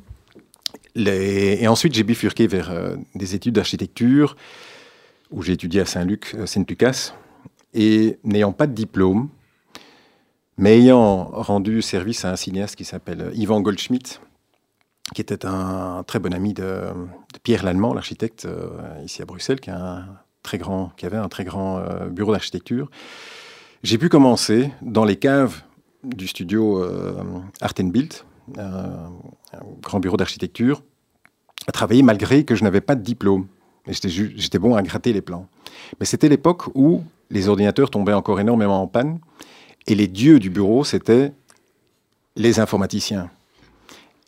Et 1.06 1.68
ensuite, 1.68 1.94
j'ai 1.94 2.02
bifurqué 2.02 2.46
vers 2.46 2.70
euh, 2.70 2.96
des 3.14 3.34
études 3.34 3.54
d'architecture, 3.54 4.36
où 5.30 5.42
j'ai 5.42 5.52
étudié 5.52 5.80
à 5.80 5.86
Saint-Luc, 5.86 6.34
euh, 6.34 6.46
Saint-Lucas, 6.46 7.14
et 7.74 8.18
n'ayant 8.24 8.52
pas 8.52 8.66
de 8.66 8.72
diplôme, 8.72 9.28
mais 10.56 10.78
ayant 10.78 11.24
rendu 11.24 11.82
service 11.82 12.24
à 12.24 12.32
un 12.32 12.36
cinéaste 12.36 12.76
qui 12.76 12.84
s'appelle 12.84 13.20
euh, 13.20 13.34
Ivan 13.34 13.60
Goldschmidt, 13.60 14.20
qui 15.14 15.20
était 15.20 15.46
un 15.46 16.02
très 16.06 16.18
bon 16.18 16.34
ami 16.34 16.52
de, 16.52 16.82
Pierre 17.42 17.64
Lallemand, 17.64 17.94
l'architecte 17.94 18.46
ici 19.02 19.22
à 19.22 19.24
Bruxelles, 19.24 19.58
qui, 19.58 19.70
a 19.70 20.04
grand, 20.54 20.92
avait 21.02 21.16
un 21.16 21.28
très 21.28 21.44
grand 21.44 21.82
bureau 22.10 22.32
d'architecture. 22.32 22.90
J'ai 23.82 23.96
pu 23.96 24.10
commencer 24.10 24.70
dans 24.82 25.06
les 25.06 25.16
caves 25.16 25.62
du 26.04 26.26
studio 26.26 26.82
euh, 26.82 27.22
Art 27.60 27.74
un 28.56 29.10
grand 29.82 30.00
bureau 30.00 30.16
d'architecture, 30.16 30.82
à 31.68 31.72
travailler 31.72 32.02
malgré 32.02 32.44
que 32.44 32.54
je 32.54 32.64
n'avais 32.64 32.80
pas 32.80 32.94
de 32.94 33.02
diplôme. 33.02 33.46
J'étais 33.86 34.58
bon 34.58 34.74
à 34.74 34.82
gratter 34.82 35.12
les 35.12 35.20
plans. 35.20 35.46
Mais 36.00 36.06
c'était 36.06 36.28
l'époque 36.28 36.64
où 36.74 37.04
les 37.30 37.48
ordinateurs 37.48 37.90
tombaient 37.90 38.14
encore 38.14 38.40
énormément 38.40 38.82
en 38.82 38.86
panne 38.86 39.20
et 39.86 39.94
les 39.94 40.08
dieux 40.08 40.38
du 40.38 40.50
bureau, 40.50 40.82
c'était 40.82 41.32
les 42.36 42.58
informaticiens. 42.58 43.30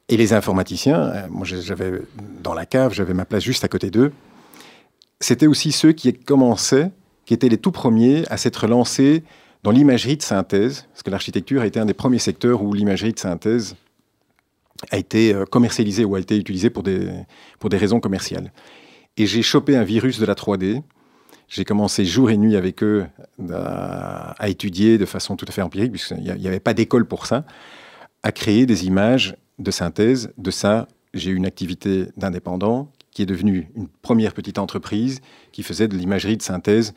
Et 0.09 0.17
les 0.17 0.33
informaticiens, 0.33 1.01
euh, 1.01 1.27
moi 1.31 1.47
j'avais 1.47 2.03
dans 2.43 2.55
la 2.55 2.67
cave, 2.67 2.93
j'avais 2.93 3.15
ma 3.15 3.25
place 3.25 3.43
juste 3.43 3.65
à 3.65 3.69
côté 3.69 3.91
d'eux, 3.91 4.13
c'était 5.21 5.47
aussi 5.47 5.71
ceux 5.71 5.93
qui 5.93 6.13
commençaient, 6.13 6.91
qui 7.27 7.35
étaient 7.35 7.49
les 7.49 7.59
tout 7.59 7.71
premiers 7.71 8.25
à 8.29 8.37
s'être 8.37 8.67
lancés 8.67 9.23
dans 9.63 9.71
l'imagerie 9.71 10.17
de 10.17 10.23
synthèse, 10.23 10.87
parce 10.93 11.03
que 11.03 11.11
l'architecture 11.11 11.61
a 11.63 11.67
été 11.67 11.79
un 11.79 11.85
des 11.85 11.95
premiers 11.95 12.19
secteurs 12.19 12.63
où 12.63 12.73
l'imagerie 12.73 13.13
de 13.13 13.19
synthèse 13.19 13.77
a 14.91 14.99
été 14.99 15.35
euh, 15.35 15.45
commercialisée 15.45 16.05
ou 16.05 16.15
a 16.15 16.21
été 16.21 16.37
utilisée 16.37 16.71
pour 16.71 16.83
des, 16.83 17.11
pour 17.59 17.71
des 17.71 17.77
raisons 17.77 18.01
commerciales. 18.01 18.53
Et 19.17 19.27
j'ai 19.27 19.43
chopé 19.43 19.77
un 19.77 19.85
virus 19.85 20.19
de 20.19 20.27
la 20.27 20.35
3D. 20.35 20.83
J'ai 21.49 21.65
commencé 21.65 22.05
jour 22.05 22.31
et 22.31 22.37
nuit 22.37 22.57
avec 22.57 22.83
eux 22.83 23.07
à, 23.53 24.33
à 24.33 24.49
étudier 24.49 24.99
de 24.99 25.05
façon 25.05 25.37
tout 25.37 25.47
à 25.49 25.53
fait 25.53 25.63
empirique, 25.63 25.93
puisqu'il 25.93 26.23
n'y 26.23 26.47
avait 26.47 26.61
pas 26.61 26.75
d'école 26.75 27.07
pour 27.07 27.27
ça, 27.27 27.45
à 28.23 28.33
créer 28.33 28.67
des 28.67 28.87
images 28.87 29.37
de 29.59 29.71
synthèse. 29.71 30.33
De 30.39 30.51
ça, 30.51 30.87
j'ai 31.13 31.31
eu 31.31 31.35
une 31.35 31.47
activité 31.47 32.07
d'indépendant 32.17 32.91
qui 33.11 33.23
est 33.23 33.27
devenue 33.27 33.69
une 33.75 33.89
première 33.89 34.33
petite 34.33 34.59
entreprise 34.59 35.21
qui 35.53 35.63
faisait 35.63 35.89
de 35.89 35.97
l'imagerie 35.97 36.37
de 36.37 36.43
synthèse 36.43 36.95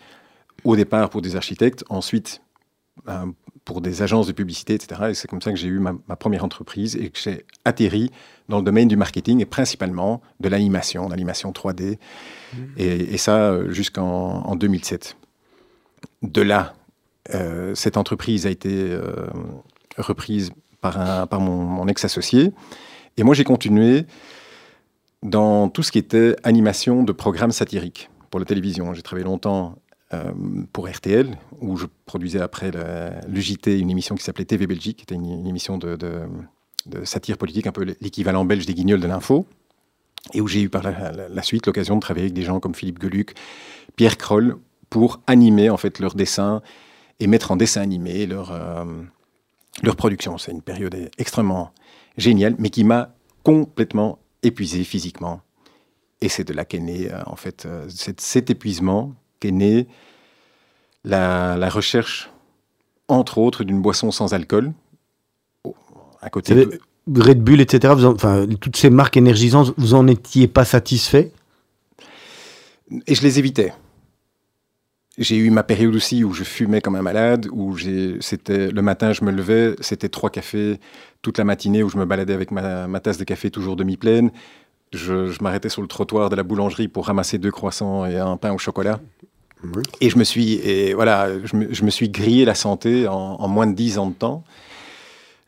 au 0.63 0.75
départ 0.75 1.09
pour 1.09 1.21
des 1.21 1.35
architectes, 1.35 1.83
ensuite 1.89 2.41
euh, 2.41 2.52
pour 3.65 3.81
des 3.81 4.01
agences 4.01 4.27
de 4.27 4.33
publicité, 4.33 4.73
etc. 4.73 5.01
Et 5.09 5.13
c'est 5.13 5.27
comme 5.27 5.41
ça 5.41 5.51
que 5.51 5.57
j'ai 5.57 5.67
eu 5.67 5.79
ma, 5.79 5.93
ma 6.07 6.15
première 6.15 6.43
entreprise 6.43 6.95
et 6.95 7.09
que 7.09 7.19
j'ai 7.19 7.45
atterri 7.65 8.11
dans 8.49 8.57
le 8.57 8.63
domaine 8.63 8.87
du 8.87 8.97
marketing 8.97 9.39
et 9.39 9.45
principalement 9.45 10.21
de 10.39 10.49
l'animation, 10.49 11.09
l'animation 11.09 11.51
3D. 11.51 11.97
Et, 12.77 12.85
et 12.85 13.17
ça 13.17 13.51
euh, 13.51 13.71
jusqu'en 13.71 14.43
en 14.43 14.55
2007. 14.55 15.17
De 16.21 16.41
là, 16.41 16.73
euh, 17.33 17.73
cette 17.75 17.97
entreprise 17.97 18.45
a 18.45 18.49
été 18.49 18.69
euh, 18.71 19.27
reprise 19.97 20.51
par, 20.81 20.99
un, 20.99 21.27
par 21.27 21.39
mon, 21.39 21.63
mon 21.63 21.87
ex-associé. 21.87 22.51
Et 23.17 23.23
moi, 23.23 23.33
j'ai 23.33 23.43
continué 23.43 24.05
dans 25.21 25.69
tout 25.69 25.83
ce 25.83 25.91
qui 25.91 25.99
était 25.99 26.35
animation 26.43 27.03
de 27.03 27.11
programmes 27.13 27.51
satiriques 27.51 28.09
pour 28.29 28.39
la 28.39 28.45
télévision. 28.45 28.93
J'ai 28.93 29.03
travaillé 29.03 29.25
longtemps 29.25 29.75
euh, 29.75 29.82
pour 30.71 30.87
RTL, 30.87 31.37
où 31.59 31.77
je 31.77 31.85
produisais 32.05 32.39
après 32.39 32.71
le, 32.71 33.39
JT, 33.39 33.79
une 33.79 33.89
émission 33.89 34.15
qui 34.15 34.23
s'appelait 34.23 34.45
TV 34.45 34.67
Belgique, 34.67 34.97
qui 34.97 35.03
était 35.03 35.15
une, 35.15 35.47
émission 35.47 35.77
de, 35.77 35.97
satire 37.03 37.37
politique, 37.37 37.67
un 37.67 37.71
peu 37.71 37.83
l'équivalent 38.01 38.45
belge 38.45 38.65
des 38.65 38.73
guignols 38.73 38.99
de 38.99 39.07
l'info, 39.07 39.45
et 40.33 40.41
où 40.41 40.47
j'ai 40.47 40.61
eu 40.61 40.69
par 40.69 40.83
la, 40.83 41.43
suite 41.43 41.65
l'occasion 41.65 41.95
de 41.95 42.01
travailler 42.01 42.25
avec 42.25 42.33
des 42.33 42.43
gens 42.43 42.59
comme 42.59 42.75
Philippe 42.75 43.01
Geluc, 43.01 43.33
Pierre 43.95 44.17
Kroll, 44.17 44.57
pour 44.89 45.21
animer 45.27 45.69
en 45.69 45.77
fait 45.77 45.99
leurs 45.99 46.15
dessins 46.15 46.61
et 47.19 47.27
mettre 47.27 47.51
en 47.51 47.55
dessin 47.55 47.81
animé 47.81 48.25
leur, 48.25 48.51
euh, 48.51 48.85
leur 49.81 49.95
production. 49.95 50.37
C'est 50.37 50.51
une 50.51 50.61
période 50.61 51.09
extrêmement 51.17 51.71
géniale, 52.17 52.55
mais 52.59 52.69
qui 52.69 52.83
m'a 52.83 53.15
complètement 53.43 54.19
épuisé 54.43 54.83
physiquement. 54.83 55.41
Et 56.21 56.29
c'est 56.29 56.43
de 56.43 56.53
là 56.53 56.63
qu'est 56.63 56.79
né, 56.79 57.11
euh, 57.11 57.21
en 57.25 57.35
fait, 57.35 57.65
euh, 57.65 57.87
cet 57.89 58.49
épuisement 58.49 59.13
qu'est 59.43 59.51
né 59.51 59.87
la, 61.03 61.57
la, 61.57 61.69
recherche, 61.69 62.29
entre 63.09 63.37
autres, 63.37 63.65
d'une 63.65 63.81
boisson 63.81 64.09
sans 64.11 64.33
alcool. 64.33 64.71
À 66.21 66.29
côté 66.29 66.55
de... 66.55 66.79
Red 67.13 67.41
Bull, 67.43 67.59
etc., 67.59 67.93
vous 67.93 68.05
en, 68.05 68.13
enfin, 68.13 68.47
toutes 68.61 68.77
ces 68.77 68.89
marques 68.89 69.17
énergisantes, 69.17 69.73
vous 69.75 69.93
en 69.93 70.07
étiez 70.07 70.47
pas 70.47 70.63
satisfait? 70.63 71.33
Et 73.07 73.15
je 73.15 73.21
les 73.21 73.39
évitais. 73.39 73.73
J'ai 75.17 75.35
eu 75.35 75.49
ma 75.49 75.63
période 75.63 75.93
aussi 75.93 76.23
où 76.23 76.31
je 76.31 76.45
fumais 76.45 76.79
comme 76.79 76.95
un 76.95 77.01
malade, 77.01 77.47
où 77.51 77.77
c'était 78.21 78.71
le 78.71 78.81
matin, 78.81 79.11
je 79.11 79.25
me 79.25 79.31
levais, 79.31 79.75
c'était 79.81 80.09
trois 80.09 80.29
cafés 80.29 80.79
toute 81.21 81.37
la 81.37 81.43
matinée, 81.43 81.83
où 81.83 81.89
je 81.89 81.97
me 81.97 82.05
baladais 82.05 82.33
avec 82.33 82.51
ma, 82.51 82.87
ma 82.87 82.99
tasse 83.01 83.17
de 83.17 83.25
café 83.25 83.51
toujours 83.51 83.75
demi-pleine. 83.75 84.31
Je, 84.93 85.27
je 85.27 85.43
m'arrêtais 85.43 85.69
sur 85.69 85.81
le 85.81 85.87
trottoir 85.89 86.29
de 86.29 86.35
la 86.37 86.43
boulangerie 86.43 86.87
pour 86.87 87.07
ramasser 87.07 87.37
deux 87.37 87.51
croissants 87.51 88.05
et 88.05 88.17
un 88.17 88.37
pain 88.37 88.53
au 88.53 88.57
chocolat. 88.57 89.01
Et 90.01 90.09
je 90.09 90.17
me 90.17 90.23
suis, 90.23 90.53
et 90.55 90.93
voilà, 90.93 91.29
je 91.43 91.55
me, 91.55 91.73
je 91.73 91.83
me 91.83 91.89
suis 91.89 92.09
grillé 92.09 92.45
la 92.45 92.55
santé 92.55 93.07
en, 93.07 93.13
en, 93.13 93.47
moins 93.47 93.67
de 93.67 93.73
dix 93.73 93.97
ans 93.97 94.07
de 94.07 94.13
temps. 94.13 94.43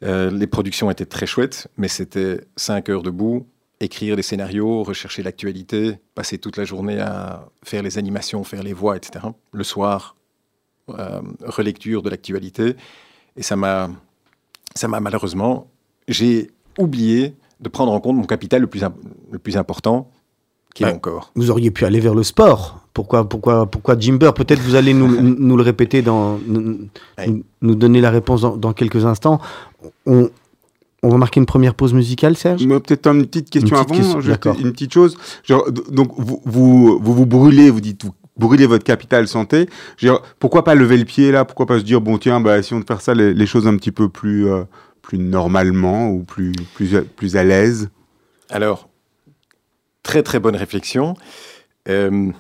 Euh, 0.04 0.30
les 0.32 0.48
productions 0.48 0.90
étaient 0.92 1.06
très 1.06 1.26
chouettes, 1.26 1.68
mais 1.78 1.88
c'était 1.88 2.42
cinq 2.56 2.90
heures 2.90 3.04
debout, 3.04 3.48
écrire 3.80 4.16
des 4.16 4.22
scénarios, 4.22 4.84
rechercher 4.84 5.24
l'actualité, 5.24 5.98
passer 6.16 6.38
toute 6.38 6.58
la 6.58 6.66
journée 6.66 7.00
à 7.00 7.48
faire 7.64 7.82
les 7.84 7.98
animations, 7.98 8.44
faire 8.44 8.64
les 8.64 8.74
voix, 8.74 8.96
etc. 8.98 9.26
Le 9.52 9.64
soir, 9.64 10.16
euh, 10.90 11.22
relecture 11.44 12.02
de 12.02 12.10
l'actualité. 12.10 12.76
Et 13.38 13.44
ça 13.44 13.56
m'a, 13.56 13.90
ça 14.76 14.88
m'a 14.88 15.00
malheureusement, 15.00 15.68
j'ai 16.08 16.52
oublié 16.78 17.34
de 17.60 17.70
prendre 17.70 17.92
en 17.92 18.00
compte 18.00 18.18
mon 18.18 18.26
capital 18.26 18.62
le 18.62 18.68
plus, 18.68 18.84
le 19.32 19.40
plus 19.40 19.58
important, 19.58 20.10
qui 20.74 20.84
est 20.84 20.88
Ouais. 20.88 20.94
mon 20.94 21.00
corps. 21.00 21.32
Vous 21.36 21.50
auriez 21.52 21.72
pu 21.72 21.86
aller 21.86 22.00
vers 22.00 22.14
le 22.16 22.24
sport. 22.24 22.85
Pourquoi, 22.96 23.28
pourquoi, 23.28 23.66
pourquoi 23.66 24.00
Jimber 24.00 24.32
Peut-être 24.34 24.62
vous 24.62 24.76
allez 24.76 24.94
nous, 24.94 25.22
nous 25.22 25.58
le 25.58 25.64
répéter, 25.64 26.02
dans, 26.02 26.40
nous, 26.48 27.76
donner 27.76 28.00
la 28.00 28.10
réponse 28.10 28.42
dans, 28.42 28.56
dans 28.56 28.72
quelques 28.72 29.06
instants. 29.06 29.42
On, 30.06 30.30
on 31.04 31.10
va 31.10 31.18
marquer 31.18 31.42
une 31.42 31.46
première 31.46 31.76
pause 31.76 31.94
musicale, 31.94 32.38
Serge? 32.38 32.66
Peut-être 32.66 33.06
une 33.08 33.26
petite 33.26 33.50
question 33.50 33.78
Une 33.78 33.84
petite 33.84 33.92
avant, 33.92 34.02
question, 34.02 34.22
juste 34.22 34.30
d'accord. 34.32 34.56
une 34.58 34.72
petite 34.72 34.94
chose. 34.94 35.18
Genre, 35.44 35.70
donc, 35.92 36.14
vous, 36.18 36.42
vous, 36.46 36.98
vous 36.98 37.14
vous 37.14 37.26
brûlez, 37.26 37.70
vous 37.70 37.82
dites, 37.82 38.06
vous 38.06 38.14
brûlez 38.38 38.66
votre 38.66 38.86
capital 38.86 39.28
santé. 39.28 39.68
Pourquoi 40.40 40.64
pas 40.64 40.74
lever 40.74 40.96
le 40.96 41.04
pied 41.04 41.34
là? 41.34 41.44
Pourquoi 41.44 41.66
pas 41.66 41.80
se 41.80 41.84
dire, 41.84 42.00
bon, 42.00 42.18
tiens, 42.18 42.40
bah, 42.40 42.58
essayons 42.58 42.80
de 42.80 42.86
faire 42.86 43.02
ça, 43.02 43.14
les, 43.14 43.34
les 43.34 43.46
choses 43.46 43.68
un 43.68 43.76
petit 43.76 43.92
peu 43.92 44.08
plus, 44.08 44.48
euh, 44.48 44.64
plus 45.02 45.18
normalement 45.18 46.10
ou 46.10 46.24
plus, 46.24 46.54
plus, 46.76 46.96
plus 47.18 47.36
à 47.36 47.44
l'aise? 47.44 47.90
Alors, 48.50 48.88
très 50.02 50.24
très 50.24 50.40
bonne 50.40 50.56
réflexion. 50.56 51.16
Euh, 51.90 52.32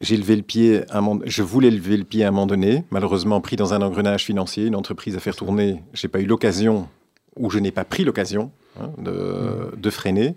j'ai 0.00 0.16
levé 0.16 0.36
le 0.36 0.42
pied, 0.42 0.82
à 0.90 0.98
un 0.98 1.00
moment- 1.00 1.22
je 1.26 1.42
voulais 1.42 1.70
lever 1.70 1.96
le 1.96 2.04
pied 2.04 2.24
à 2.24 2.28
un 2.28 2.30
moment 2.30 2.46
donné, 2.46 2.84
malheureusement 2.90 3.40
pris 3.40 3.56
dans 3.56 3.74
un 3.74 3.82
engrenage 3.82 4.24
financier, 4.24 4.64
une 4.66 4.76
entreprise 4.76 5.16
à 5.16 5.20
faire 5.20 5.36
tourner. 5.36 5.82
J'ai 5.92 6.08
pas 6.08 6.20
eu 6.20 6.26
l'occasion, 6.26 6.88
ou 7.36 7.50
je 7.50 7.58
n'ai 7.58 7.70
pas 7.70 7.84
pris 7.84 8.04
l'occasion 8.04 8.50
hein, 8.80 8.90
de, 8.98 9.70
de 9.76 9.90
freiner. 9.90 10.34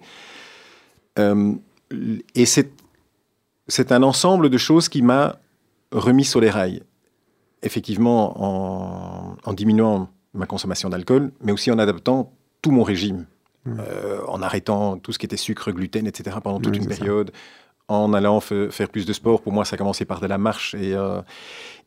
Euh, 1.20 1.54
et 2.36 2.46
c'est 2.46 3.92
un 3.92 4.04
ensemble 4.04 4.50
de 4.50 4.58
choses 4.58 4.90
qui 4.90 5.02
m'a 5.02 5.38
remis 5.92 6.26
sur 6.26 6.42
les 6.42 6.50
rails. 6.50 6.82
Effectivement, 7.62 8.34
en, 8.44 9.38
en 9.46 9.54
diminuant 9.54 10.10
ma 10.34 10.46
consommation 10.46 10.90
d'alcool, 10.90 11.32
mais 11.42 11.52
aussi 11.52 11.72
en 11.72 11.80
adaptant 11.80 12.34
tout 12.62 12.72
mon 12.72 12.84
régime. 12.84 13.26
Euh, 13.66 14.20
en 14.28 14.42
arrêtant 14.42 14.98
tout 14.98 15.14
ce 15.14 15.20
qui 15.20 15.26
était 15.26 15.38
sucre, 15.38 15.72
gluten, 15.72 16.06
etc. 16.06 16.36
pendant 16.44 16.60
toute 16.60 16.74
Oui, 16.76 16.80
une 16.84 16.90
ça. 16.92 16.98
En 17.88 18.14
allant 18.14 18.40
faire 18.40 18.90
plus 18.90 19.06
de 19.06 19.14
sport. 19.14 19.42
Pour 19.42 19.54
moi, 19.54 19.66
ça 19.66 19.76
a 19.76 19.78
commencé 19.78 20.06
par 20.06 20.20
de 20.22 20.28
la 20.28 20.38
marche 20.38 20.74
et, 20.76 20.94
euh, 20.94 21.22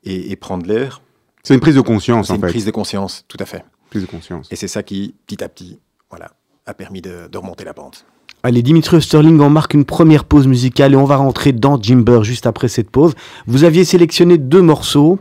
et, 0.05 0.31
et 0.31 0.37
prendre 0.37 0.67
l'air. 0.67 1.01
C'est 1.43 1.55
une 1.55 1.61
prise 1.61 1.77
de 1.77 1.81
conscience, 1.81 2.27
C'est 2.27 2.33
en 2.33 2.37
une 2.37 2.43
fait. 2.43 2.49
prise 2.49 2.65
de 2.65 2.71
conscience, 2.71 3.25
tout 3.29 3.37
à 3.41 3.45
fait. 3.45 3.65
Prise 3.91 4.03
de 4.03 4.09
conscience. 4.09 4.49
Et 4.51 4.57
c'est 4.57 4.69
ça 4.69 4.83
qui, 4.83 5.15
petit 5.27 5.43
à 5.45 5.49
petit, 5.49 5.79
voilà, 6.11 6.33
a 6.67 6.75
permis 6.75 7.01
de, 7.01 7.29
de 7.31 7.39
remonter 7.39 7.65
la 7.65 7.73
pente. 7.75 8.05
Allez, 8.43 8.63
Dimitri 8.63 9.01
Sterling, 9.01 9.41
on 9.41 9.51
marque 9.51 9.75
une 9.75 9.85
première 9.85 10.25
pause 10.25 10.47
musicale 10.47 10.93
et 10.93 10.97
on 10.97 11.05
va 11.05 11.17
rentrer 11.17 11.53
dans 11.53 11.81
Jimber 11.81 12.23
juste 12.23 12.47
après 12.47 12.69
cette 12.69 12.91
pause. 12.91 13.15
Vous 13.47 13.65
aviez 13.65 13.85
sélectionné 13.85 14.39
deux 14.39 14.63
morceaux. 14.63 15.19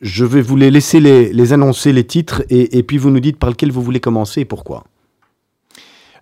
Je 0.00 0.24
vais 0.24 0.42
vous 0.42 0.56
les 0.56 0.70
laisser 0.70 1.00
les, 1.00 1.32
les 1.32 1.52
annoncer, 1.52 1.92
les 1.92 2.04
titres, 2.04 2.42
et, 2.50 2.78
et 2.78 2.82
puis 2.82 2.98
vous 2.98 3.10
nous 3.10 3.20
dites 3.20 3.36
par 3.38 3.50
lequel 3.50 3.72
vous 3.72 3.82
voulez 3.82 4.00
commencer 4.00 4.42
et 4.42 4.44
pourquoi. 4.44 4.84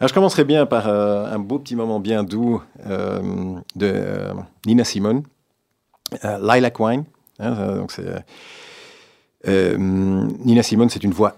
Je 0.01 0.13
commencerai 0.13 0.45
bien 0.45 0.67
par 0.67 0.89
euh, 0.89 1.25
un 1.27 1.39
beau 1.39 1.59
petit 1.59 1.75
moment 1.75 2.01
bien 2.01 2.23
doux 2.23 2.63
euh, 2.87 3.59
de 3.77 3.91
euh, 3.95 4.35
Nina 4.67 4.85
Simone, 4.85 5.23
Lilac 6.23 6.79
Wine. 6.79 7.05
hein, 7.39 7.87
Nina 9.47 10.63
Simone, 10.63 10.91
c'est 10.91 11.03
une 11.03 11.13
voix 11.13 11.37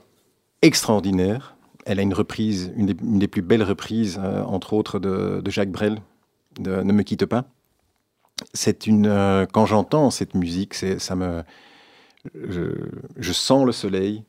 extraordinaire. 0.62 1.55
Elle 1.87 2.00
a 2.00 2.03
une 2.03 2.15
reprise, 2.15 2.73
une 2.77 2.87
des, 2.87 3.29
plus 3.29 3.43
belles 3.43 3.62
reprises, 3.62 4.21
entre 4.47 4.75
autres, 4.75 4.99
de, 4.99 5.41
de 5.43 5.50
Jacques 5.50 5.71
Brel, 5.71 6.00
de 6.59 6.83
Ne 6.83 6.93
me 6.93 7.03
quitte 7.03 7.27
pas. 7.27 7.45
C'est 8.53 8.87
une, 8.87 9.47
quand 9.53 9.67
j'entends 9.67 10.11
cette 10.11 10.35
musique, 10.35 10.75
ça 10.75 11.15
me, 11.15 11.43
je 12.35 13.33
sens 13.33 13.65
le 13.65 13.73
soleil, 13.73 14.25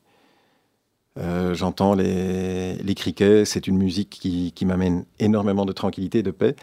euh, 1.49 1.53
J'entends 1.53 1.93
les, 1.93 2.75
les 2.75 2.95
criquets. 2.95 3.45
C'est 3.45 3.67
une 3.67 3.77
musique 3.77 4.09
qui, 4.09 4.51
qui 4.53 4.65
m'amène 4.65 5.05
énormément 5.19 5.65
de 5.65 5.73
tranquillité 5.73 6.19
et 6.19 6.23
de 6.23 6.31
paix. 6.31 6.55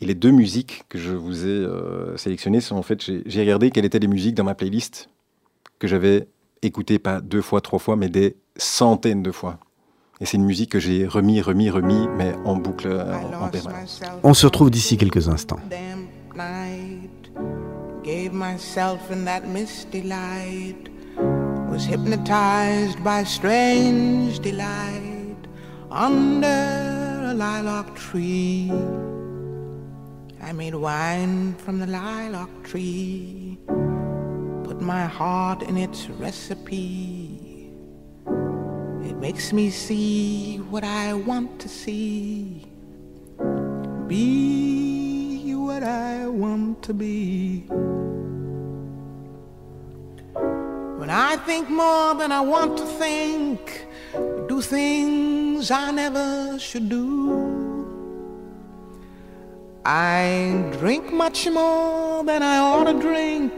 Et 0.00 0.06
les 0.06 0.14
deux 0.14 0.30
musiques 0.30 0.82
que 0.88 0.98
je 0.98 1.12
vous 1.12 1.44
ai 1.46 1.48
euh, 1.48 2.16
sélectionnées 2.16 2.60
sont 2.60 2.76
en 2.76 2.82
fait, 2.82 3.00
j'ai 3.00 3.40
regardé 3.40 3.70
quelles 3.70 3.84
étaient 3.84 3.98
les 3.98 4.08
musiques 4.08 4.34
dans 4.34 4.44
ma 4.44 4.54
playlist 4.54 5.08
que 5.78 5.86
j'avais 5.86 6.28
écoutées 6.62 6.98
pas 6.98 7.20
deux 7.20 7.42
fois, 7.42 7.60
trois 7.60 7.78
fois, 7.78 7.96
mais 7.96 8.08
des 8.08 8.36
centaines 8.56 9.22
de 9.22 9.30
fois. 9.30 9.58
Et 10.20 10.26
c'est 10.26 10.36
une 10.36 10.44
musique 10.44 10.70
que 10.70 10.78
j'ai 10.78 11.06
remis, 11.06 11.40
remis, 11.40 11.70
remis, 11.70 12.06
mais 12.16 12.34
en 12.44 12.56
boucle, 12.56 12.88
en, 12.88 13.44
en 13.44 13.48
permanence. 13.48 14.00
On 14.22 14.34
se 14.34 14.46
retrouve 14.46 14.70
d'ici 14.70 14.96
quelques 14.96 15.28
instants. 15.28 15.58
Gave 18.04 18.34
myself 18.34 19.10
in 19.10 19.24
that 19.24 19.46
misty 19.46 20.02
light. 20.02 20.90
Was 21.74 21.86
hypnotized 21.86 23.02
by 23.02 23.24
strange 23.24 24.38
delight 24.38 25.34
under 25.90 26.46
a 27.26 27.34
lilac 27.34 27.96
tree. 27.96 28.70
I 30.40 30.52
made 30.52 30.76
wine 30.76 31.54
from 31.54 31.80
the 31.80 31.88
lilac 31.88 32.62
tree. 32.62 33.58
Put 34.62 34.80
my 34.80 35.06
heart 35.06 35.64
in 35.64 35.76
its 35.76 36.08
recipe. 36.10 37.72
It 39.02 39.16
makes 39.16 39.52
me 39.52 39.68
see 39.70 40.58
what 40.70 40.84
I 40.84 41.12
want 41.12 41.58
to 41.58 41.68
see 41.68 42.68
be 44.06 45.54
what 45.56 45.82
I 45.82 46.28
want 46.28 46.84
to 46.84 46.94
be. 46.94 47.64
When 51.04 51.10
I 51.10 51.36
think 51.36 51.68
more 51.68 52.14
than 52.14 52.32
I 52.32 52.40
want 52.40 52.78
to 52.78 52.86
think, 52.86 53.86
do 54.48 54.62
things 54.62 55.70
I 55.70 55.90
never 55.90 56.58
should 56.58 56.88
do. 56.88 57.04
I 59.84 60.64
drink 60.78 61.12
much 61.12 61.46
more 61.50 62.24
than 62.24 62.42
I 62.42 62.56
ought 62.56 62.84
to 62.84 62.94
drink 62.98 63.52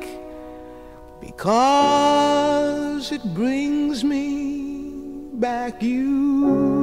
because 1.21 3.13
it 3.13 3.23
brings 3.33 4.03
me 4.03 5.31
back 5.35 5.81
you. 5.81 6.76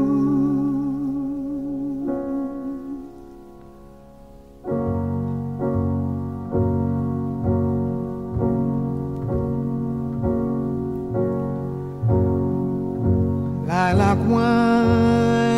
Lilac 13.94 14.18
wine 14.28 15.54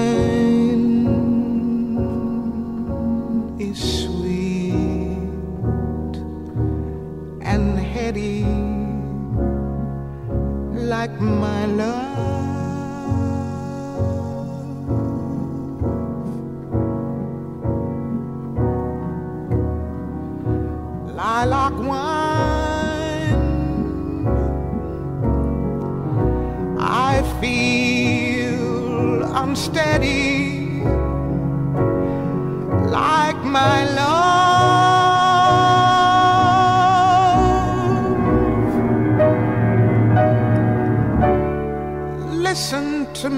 is 3.58 3.80
sweet 4.04 5.16
and 7.42 7.80
heady 7.80 8.44
like 10.74 11.16
my 11.22 11.66
love. 11.66 12.65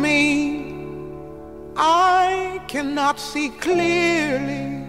Me, 0.01 0.74
I 1.75 2.62
cannot 2.68 3.20
see 3.20 3.50
clearly. 3.50 4.86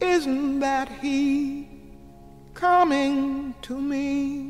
Isn't 0.00 0.60
that 0.60 0.88
he 1.00 1.68
coming 2.54 3.54
to 3.62 3.80
me? 3.80 4.45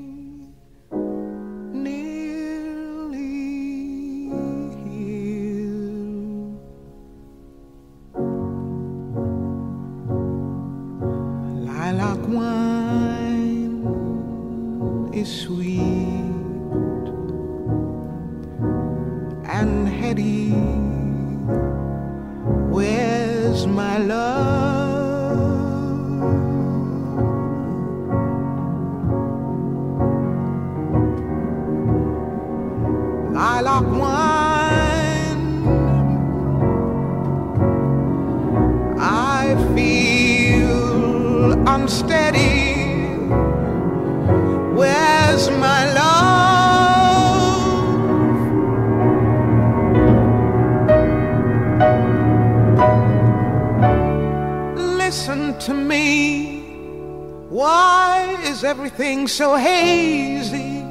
Is 58.56 58.64
everything 58.64 59.28
so 59.28 59.54
hazy? 59.54 60.82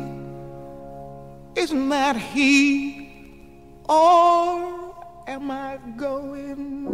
Isn't 1.56 1.90
that 1.90 2.16
he? 2.16 3.10
Or 3.90 4.94
am 5.28 5.50
I 5.50 5.80
going 5.98 6.85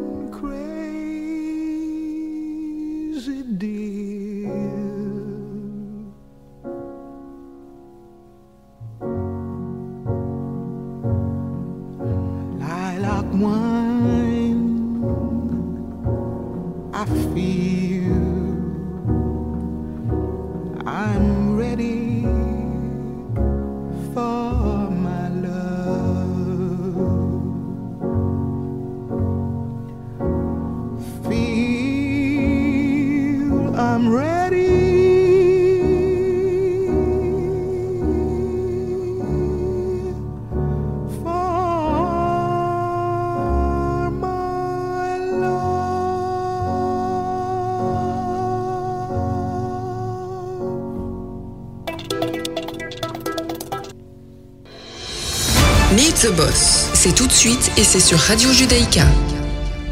c'est 57.04 57.16
tout 57.16 57.26
de 57.26 57.32
suite 57.32 57.72
et 57.80 57.84
c'est 57.84 58.00
sur 58.00 58.20
Radio 58.20 58.52
Judaïka. 58.52 59.02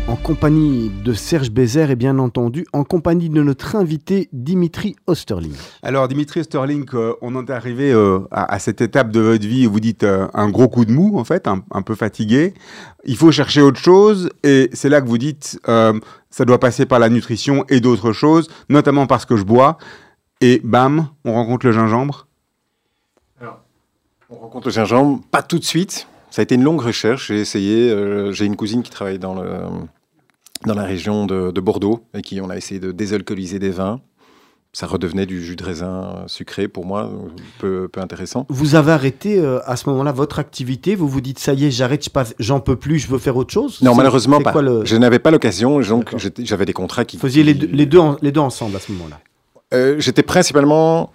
En 0.08 0.16
compagnie 0.16 0.92
de 1.04 1.14
Serge 1.14 1.50
Bézère 1.50 1.90
et 1.90 1.96
bien 1.96 2.20
entendu 2.20 2.68
en 2.72 2.84
compagnie 2.84 3.30
de 3.30 3.42
notre 3.42 3.76
invité 3.76 4.30
Dimitri 4.32 4.96
Osterling. 5.08 5.56
Alors, 5.82 6.08
Dimitri 6.08 6.44
Sterling, 6.44 6.86
euh, 6.94 7.16
on 7.24 7.36
en 7.36 7.48
est 7.48 7.50
arrivé 7.50 7.92
euh, 7.92 8.20
à, 8.30 8.54
à 8.54 8.60
cette 8.60 8.82
étape 8.82 9.10
de 9.10 9.22
votre 9.22 9.48
vie 9.48 9.66
où 9.66 9.72
vous 9.72 9.80
dites 9.80 10.04
euh, 10.04 10.28
un 10.36 10.50
gros 10.52 10.68
coup 10.68 10.86
de 10.86 10.92
mou, 10.92 11.18
en 11.18 11.24
fait, 11.24 11.48
un, 11.48 11.64
un 11.72 11.82
peu 11.82 11.96
fatigué. 11.96 12.54
Il 13.06 13.18
faut 13.18 13.32
chercher 13.32 13.64
autre 13.64 13.80
chose, 13.80 14.30
et 14.44 14.70
c'est 14.74 14.90
là 14.90 15.02
que 15.02 15.08
vous 15.08 15.18
dites 15.18 15.60
ça 15.66 16.46
doit 16.46 16.60
passer 16.60 16.86
par 16.86 17.00
la 17.00 17.10
nutrition 17.10 17.66
et 17.70 17.80
d'autres 17.80 18.14
choses, 18.14 18.50
notamment 18.70 19.08
parce 19.08 19.26
que 19.26 19.36
je 19.36 19.46
bois. 19.46 19.80
Et 20.42 20.62
bam, 20.64 21.08
on 21.26 21.34
rencontre 21.34 21.66
le 21.66 21.72
gingembre. 21.72 22.28
On 24.30 24.36
rencontre 24.36 24.68
le 24.68 24.74
gingembre, 24.74 25.22
pas 25.32 25.42
tout 25.42 25.58
de 25.58 25.66
suite. 25.66 26.08
Ça 26.32 26.42
a 26.42 26.44
été 26.44 26.56
une 26.56 26.64
longue 26.64 26.82
recherche. 26.82 27.28
J'ai 27.28 27.40
essayé. 27.40 27.90
euh, 27.90 28.32
J'ai 28.32 28.46
une 28.46 28.56
cousine 28.56 28.84
qui 28.84 28.92
travaille 28.92 29.20
dans, 29.20 29.34
le, 29.36 29.50
dans 30.66 30.76
la 30.76 30.84
région 30.84 31.26
de, 31.26 31.52
de 31.52 31.62
Bordeaux 31.62 32.02
et 32.14 32.22
qui 32.22 32.40
on 32.42 32.50
a 32.50 32.58
essayé 32.58 32.80
de 32.80 32.92
désalcooliser 32.92 33.60
des 33.60 33.72
vins. 33.72 34.00
Ça 34.72 34.86
redevenait 34.86 35.26
du 35.26 35.44
jus 35.44 35.56
de 35.56 35.64
raisin 35.64 36.26
sucré 36.28 36.68
pour 36.68 36.86
moi, 36.86 37.10
peu, 37.58 37.88
peu 37.88 38.02
intéressant. 38.02 38.46
Vous 38.50 38.76
avez 38.76 38.92
arrêté 38.92 39.40
euh, 39.40 39.60
à 39.66 39.76
ce 39.76 39.90
moment-là 39.90 40.12
votre 40.12 40.38
activité 40.38 40.94
Vous 40.94 41.08
vous 41.08 41.22
dites 41.22 41.40
ça 41.40 41.54
y 41.56 41.66
est, 41.66 41.72
j'arrête, 41.72 42.08
j'en 42.38 42.60
peux 42.60 42.76
plus, 42.76 43.00
je 43.00 43.08
veux 43.08 43.18
faire 43.18 43.36
autre 43.36 43.52
chose 43.52 43.82
Non, 43.82 43.96
malheureusement 43.96 44.40
pas. 44.42 44.62
le- 44.62 44.86
Je 44.86 44.96
n'avais 44.96 45.18
pas 45.18 45.32
l'occasion, 45.32 45.80
donc 45.80 46.14
j'avais 46.38 46.66
des 46.66 46.74
contrats 46.74 47.04
qui. 47.04 47.18
Vous 47.18 47.22
faisiez 47.24 47.42
les 47.44 47.56
deux, 47.56 47.66
les, 47.66 47.88
deux 47.88 47.98
en- 47.98 48.18
les 48.22 48.32
deux 48.32 48.42
ensemble 48.42 48.76
à 48.76 48.80
ce 48.80 48.92
moment-là. 48.92 49.20
Euh, 49.74 49.96
J'étais 50.00 50.22
principalement 50.22 51.12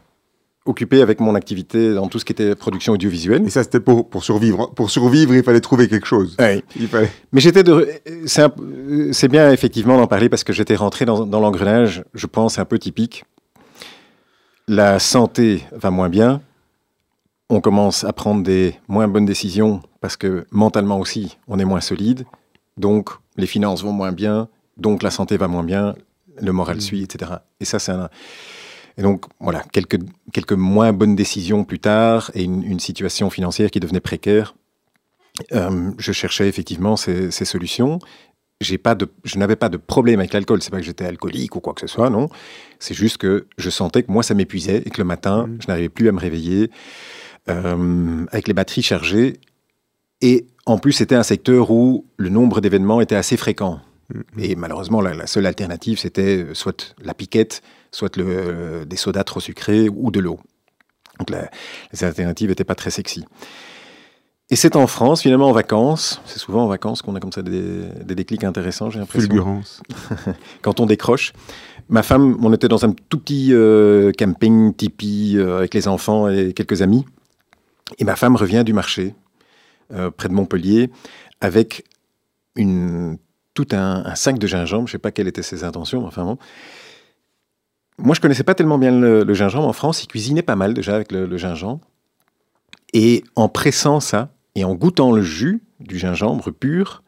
occupé 0.67 1.03
avec 1.03 1.21
mon 1.21 1.35
activité 1.35 1.95
dans 1.95 2.09
tout 2.09 2.19
ce 2.19 2.25
qui 2.25 2.33
était 2.33 2.55
production 2.55 2.95
audiovisuelle. 2.95 3.45
Et 3.45 3.51
ça, 3.51 3.63
c'était 3.63 3.81
pour, 3.81 4.09
pour 4.09 4.25
survivre. 4.25 4.73
Pour 4.75 4.91
survivre, 4.91 5.35
il 5.35 5.43
fallait 5.43 5.61
trouver 5.61 5.89
quelque 5.89 6.07
chose. 6.07 6.37
Ouais. 6.39 6.63
Il 6.77 6.89
fallait... 6.89 7.11
Mais 7.33 7.41
j'étais 7.41 7.63
de. 7.63 7.89
C'est 8.27 9.29
bien 9.29 9.51
effectivement 9.51 9.99
d'en 9.99 10.07
parler 10.07 10.29
parce 10.29 10.45
que 10.45 10.53
j'étais 10.53 10.77
rentré 10.77 11.05
dans, 11.05 11.27
dans 11.27 11.41
l'engrenage, 11.41 12.05
je 12.15 12.27
pense, 12.27 12.59
un 12.59 12.65
peu 12.65 12.79
typique. 12.79 13.25
La 14.67 14.99
santé 14.99 15.65
va 15.73 15.91
moins 15.91 16.09
bien. 16.09 16.41
On 17.51 17.61
commence 17.61 18.05
à 18.05 18.15
prendre 18.15 18.43
des 18.43 18.75
moins 18.89 19.07
bonnes 19.07 19.27
décisions 19.27 19.83
parce 20.01 20.17
que 20.17 20.47
mentalement 20.51 20.99
aussi, 20.99 21.37
on 21.47 21.59
est 21.59 21.67
moins 21.67 21.83
solide. 21.83 22.25
Donc, 22.79 23.11
les 23.37 23.47
finances 23.47 23.83
vont 23.83 23.93
moins 23.93 24.13
bien. 24.13 24.49
Donc, 24.79 25.03
la 25.03 25.11
santé 25.11 25.37
va 25.37 25.47
moins 25.47 25.63
bien. 25.63 25.95
Le 26.41 26.53
moral 26.53 26.81
suit, 26.81 27.03
etc. 27.03 27.33
Et 27.61 27.67
ça, 27.67 27.79
c'est 27.79 27.93
un. 27.93 28.09
Et 28.97 29.03
donc, 29.03 29.25
voilà, 29.41 29.63
quelques, 29.73 29.99
quelques 30.33 30.53
moins 30.53 30.93
bonnes 30.93 31.17
décisions 31.17 31.65
plus 31.65 31.81
tard 31.81 32.31
et 32.35 32.45
une, 32.45 32.63
une 32.63 32.81
situation 32.81 33.29
financière 33.31 33.71
qui 33.71 33.81
devenait 33.81 34.01
précaire. 34.01 34.55
Euh, 35.53 35.91
je 35.99 36.13
cherchais 36.13 36.49
effectivement 36.49 36.97
ces, 36.97 37.31
ces 37.33 37.45
solutions. 37.45 37.99
J'ai 38.61 38.79
pas 38.79 38.95
de, 38.95 39.11
je 39.25 39.37
n'avais 39.37 39.57
pas 39.57 39.69
de 39.69 39.77
problème 39.77 40.21
avec 40.21 40.33
l'alcool. 40.33 40.63
C'est 40.63 40.71
pas 40.71 40.79
que 40.79 40.85
j'étais 40.85 41.05
alcoolique 41.05 41.57
ou 41.57 41.61
quoi 41.61 41.75
que 41.75 41.81
ce 41.81 41.89
soit, 41.89 42.09
non. 42.09 42.29
C'est 42.79 42.95
juste 42.95 43.19
que 43.19 43.47
je 43.59 43.69
sentais 43.69 44.05
que 44.05 44.13
moi, 44.13 44.23
ça 44.23 44.35
m'épuisait 44.35 44.83
et 44.87 44.91
que 44.91 44.99
le 44.99 45.05
matin, 45.05 45.49
je 45.59 45.67
n'arrivais 45.67 45.89
plus 45.89 46.09
à 46.09 46.13
me 46.13 46.21
réveiller 46.21 46.71
euh, 47.49 48.25
avec 48.31 48.47
les 48.47 48.55
batteries 48.55 48.83
chargées. 48.83 49.41
Et 50.21 50.47
en 50.67 50.79
plus, 50.79 50.93
c'était 50.93 51.17
un 51.17 51.25
secteur 51.25 51.73
où 51.73 52.07
le 52.17 52.29
nombre 52.29 52.61
d'événements 52.61 53.01
était 53.01 53.17
assez 53.17 53.37
fréquent. 53.37 53.81
Et 54.39 54.55
malheureusement, 54.55 55.01
la, 55.01 55.15
la 55.15 55.27
seule 55.27 55.47
alternative, 55.47 55.99
c'était 55.99 56.47
soit 56.53 56.95
la 57.03 57.13
piquette, 57.13 57.61
soit 57.95 58.17
le, 58.17 58.25
euh, 58.27 58.85
des 58.85 58.97
sodas 58.97 59.25
trop 59.25 59.41
sucrés 59.41 59.89
ou 59.89 60.11
de 60.11 60.21
l'eau. 60.21 60.41
Donc 61.19 61.31
la- 61.31 61.49
les 61.93 62.05
alternatives 62.05 62.49
n'étaient 62.49 62.65
pas 62.65 62.75
très 62.75 62.91
sexy. 62.91 63.25
Et 64.51 64.57
c'est 64.57 64.77
en 64.77 64.87
France, 64.87 65.23
finalement, 65.23 65.49
en 65.49 65.53
vacances. 65.53 66.21
C'est 66.27 66.39
souvent 66.39 66.65
en 66.65 66.69
vacances 66.69 67.01
qu'on 67.03 67.15
a 67.17 67.21
comme 67.21 67.33
ça 67.33 67.41
des, 67.43 67.85
des 68.05 68.15
déclics 68.15 68.45
intéressants, 68.45 68.91
j'ai 68.91 68.99
l'impression. 68.99 69.27
Fulgurance. 69.29 69.81
Quand 70.63 70.81
on 70.81 70.87
décroche. 70.87 71.33
Ma 71.89 72.03
femme, 72.03 72.37
on 72.45 72.53
était 72.53 72.69
dans 72.69 72.85
un 72.85 72.93
tout 73.09 73.19
petit 73.19 73.51
euh, 73.53 74.13
camping 74.19 74.75
tipi 74.75 75.35
euh, 75.37 75.59
avec 75.59 75.73
les 75.75 75.89
enfants 75.89 76.29
et 76.29 76.53
quelques 76.53 76.83
amis. 76.83 77.05
Et 77.99 78.05
ma 78.05 78.17
femme 78.17 78.37
revient 78.37 78.65
du 78.65 78.73
marché, 78.73 79.15
euh, 79.93 80.11
près 80.11 80.29
de 80.29 80.35
Montpellier, 80.35 80.91
avec 81.41 81.85
une, 82.57 83.19
tout 83.55 83.69
un, 83.73 84.05
un 84.05 84.15
sac 84.15 84.39
de 84.39 84.47
gingembre. 84.47 84.87
Je 84.89 84.93
ne 84.93 84.99
sais 84.99 84.99
pas 85.03 85.11
quelles 85.11 85.29
étaient 85.29 85.43
ses 85.43 85.65
intentions, 85.65 86.01
mais 86.01 86.07
enfin 86.09 86.25
bon. 86.25 86.39
Moi, 87.99 88.15
je 88.15 88.21
connaissais 88.21 88.45
pas 88.45 88.55
tellement 88.55 88.79
bien 88.79 88.91
le, 88.91 89.35
gingembre 89.35 89.69
en 89.69 89.73
France. 89.73 90.03
Ils 90.03 90.09
cuisinaient 90.09 90.43
pas 90.43 90.57
mal 90.57 90.75
déjà 90.75 90.95
avec 90.95 91.13
le, 91.13 91.37
gingembre. 91.37 91.81
Et 92.93 93.25
en 93.37 93.49
pressant 93.49 94.01
ça 94.01 94.31
et 94.55 94.65
en 94.65 94.75
goûtant 94.75 95.13
le 95.13 95.23
jus 95.23 95.63
du 95.81 95.99
gingembre 95.99 96.51
pur, 96.51 97.03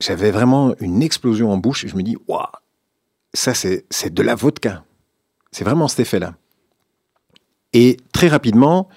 j'avais 0.00 0.30
vraiment 0.30 0.74
une 0.80 1.02
explosion 1.02 1.50
en 1.50 1.56
bouche 1.56 1.84
et 1.84 1.88
je 1.88 1.96
me 1.96 2.02
dis, 2.02 2.16
waouh, 2.28 2.46
ça 3.34 3.54
c'est 3.54 4.12
de 4.12 4.22
la 4.22 4.34
vodka. 4.34 4.84
C'est 5.52 5.64
vraiment 5.64 5.88
cet 5.88 6.00
effet-là. 6.00 6.34
Et 7.72 7.96
très 8.12 8.28
rapidement, 8.28 8.88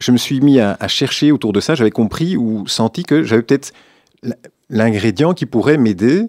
je 0.00 0.12
me 0.12 0.16
suis 0.16 0.40
mis 0.40 0.60
à, 0.60 0.76
chercher 0.88 1.32
autour 1.32 1.52
de 1.52 1.60
ça. 1.60 1.74
J'avais 1.74 1.90
compris 1.90 2.36
ou 2.36 2.66
senti 2.66 3.02
que 3.02 3.22
j'avais 3.22 3.42
peut-être 3.42 3.72
l'ingrédient 4.68 5.34
qui 5.34 5.46
pourrait 5.46 5.78
m'aider 5.78 6.26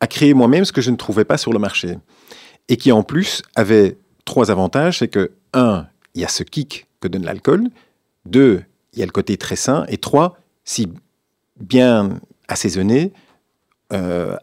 à 0.00 0.06
créer 0.06 0.34
moi-même 0.34 0.64
ce 0.64 0.72
que 0.72 0.80
je 0.80 0.90
ne 0.90 0.96
trouvais 0.96 1.24
pas 1.24 1.38
sur 1.38 1.52
le 1.52 1.58
marché. 1.58 1.96
Et 2.68 2.76
qui 2.76 2.92
en 2.92 3.02
plus 3.02 3.42
avait 3.54 3.96
trois 4.24 4.50
avantages. 4.50 4.98
C'est 5.00 5.08
que, 5.08 5.32
un, 5.52 5.86
il 6.14 6.22
y 6.22 6.24
a 6.24 6.28
ce 6.28 6.42
kick 6.42 6.86
que 7.00 7.08
donne 7.08 7.24
l'alcool. 7.24 7.68
Deux, 8.24 8.62
il 8.92 9.00
y 9.00 9.02
a 9.02 9.06
le 9.06 9.12
côté 9.12 9.36
très 9.36 9.56
sain. 9.56 9.84
Et 9.88 9.98
trois, 9.98 10.38
si 10.64 10.88
bien 11.60 12.20
assaisonné, 12.48 13.12
euh, 13.92 14.36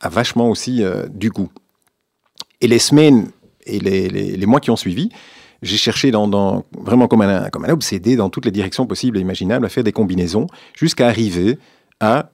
a 0.00 0.08
vachement 0.08 0.50
aussi 0.50 0.82
euh, 0.82 1.06
du 1.08 1.30
goût. 1.30 1.50
Et 2.60 2.66
les 2.66 2.78
semaines 2.78 3.30
et 3.66 3.78
les, 3.78 4.46
mois 4.46 4.60
qui 4.60 4.70
ont 4.70 4.76
suivi, 4.76 5.10
j'ai 5.62 5.76
cherché 5.76 6.10
vraiment 6.10 7.08
comme 7.08 7.22
un, 7.22 7.50
comme 7.50 7.64
obsédé 7.64 8.16
dans 8.16 8.30
toutes 8.30 8.44
les 8.44 8.50
directions 8.50 8.86
possibles 8.86 9.18
et 9.18 9.20
imaginables 9.20 9.66
à 9.66 9.68
faire 9.68 9.84
des 9.84 9.92
combinaisons 9.92 10.46
jusqu'à 10.74 11.08
arriver 11.08 11.58
à 12.00 12.30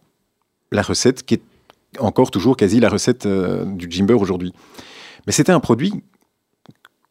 la 0.70 0.82
recette 0.82 1.24
qui 1.24 1.34
est 1.34 1.42
encore 1.98 2.30
toujours 2.30 2.56
quasi 2.56 2.80
la 2.80 2.88
recette 2.88 3.26
euh, 3.26 3.64
du 3.64 3.90
Jimber 3.90 4.14
aujourd'hui. 4.14 4.52
Mais 5.26 5.32
c'était 5.32 5.52
un 5.52 5.60
produit 5.60 6.02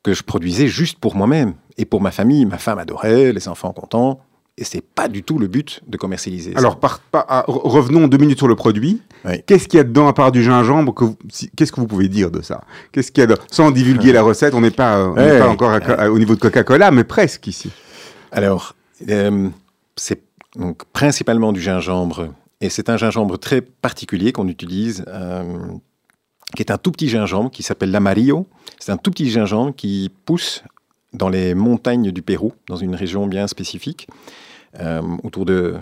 que 0.03 0.13
je 0.13 0.23
produisais 0.23 0.67
juste 0.67 0.97
pour 0.99 1.15
moi-même 1.15 1.53
et 1.77 1.85
pour 1.85 2.01
ma 2.01 2.11
famille. 2.11 2.45
Ma 2.45 2.57
femme 2.57 2.79
adorait, 2.79 3.31
les 3.33 3.47
enfants 3.47 3.71
contents. 3.71 4.19
Et 4.57 4.63
c'est 4.63 4.81
pas 4.81 5.07
du 5.07 5.23
tout 5.23 5.39
le 5.39 5.47
but 5.47 5.81
de 5.87 5.95
commercialiser. 5.97 6.51
ça. 6.53 6.59
Alors, 6.59 6.77
par- 6.79 6.99
par- 6.99 7.25
ah, 7.29 7.45
re- 7.47 7.61
revenons 7.67 8.07
deux 8.07 8.17
minutes 8.17 8.37
sur 8.37 8.47
le 8.49 8.55
produit. 8.55 9.01
Oui. 9.25 9.41
Qu'est-ce 9.47 9.67
qu'il 9.67 9.77
y 9.77 9.79
a 9.79 9.83
dedans 9.83 10.07
à 10.07 10.13
part 10.13 10.31
du 10.31 10.43
gingembre 10.43 10.93
si- 11.29 11.49
Qu'est-ce 11.55 11.71
que 11.71 11.79
vous 11.79 11.87
pouvez 11.87 12.09
dire 12.09 12.29
de 12.31 12.41
ça? 12.41 12.61
Qu'est-ce 12.91 13.11
qu'il 13.11 13.27
y 13.27 13.31
a 13.31 13.35
Sans 13.49 13.71
divulguer 13.71 14.11
la 14.11 14.21
recette, 14.21 14.53
on 14.53 14.61
n'est 14.61 14.69
pas, 14.71 15.05
on 15.07 15.15
n'est 15.15 15.21
Ouais, 15.21 15.39
pas 15.39 15.45
ouais. 15.45 15.51
encore 15.51 15.71
à- 15.71 16.11
au 16.11 16.19
niveau 16.19 16.35
de 16.35 16.39
Coca-Cola, 16.41 16.91
mais 16.91 17.03
presque 17.05 17.47
ici. 17.47 17.71
Alors, 18.31 18.75
euh, 19.09 19.49
c'est 19.95 20.21
donc 20.57 20.83
principalement 20.91 21.53
du 21.53 21.61
gingembre. 21.61 22.27
Et 22.59 22.69
c'est 22.69 22.89
un 22.89 22.97
gingembre 22.97 23.39
très 23.39 23.61
particulier 23.61 24.31
qu'on 24.33 24.47
utilise, 24.49 25.05
euh, 25.07 25.43
qui 26.55 26.61
est 26.61 26.71
un 26.71 26.77
tout 26.77 26.91
petit 26.91 27.07
gingembre 27.07 27.51
qui 27.51 27.63
s'appelle 27.63 27.91
l'amarillo. 27.91 28.47
C'est 28.79 28.91
un 28.91 28.97
tout 28.97 29.11
petit 29.11 29.29
gingembre 29.29 29.75
qui 29.75 30.11
pousse 30.25 30.63
dans 31.13 31.29
les 31.29 31.53
montagnes 31.53 32.11
du 32.11 32.21
Pérou, 32.21 32.53
dans 32.67 32.77
une 32.77 32.95
région 32.95 33.27
bien 33.27 33.47
spécifique, 33.47 34.07
euh, 34.79 35.01
autour 35.23 35.45
de, 35.45 35.75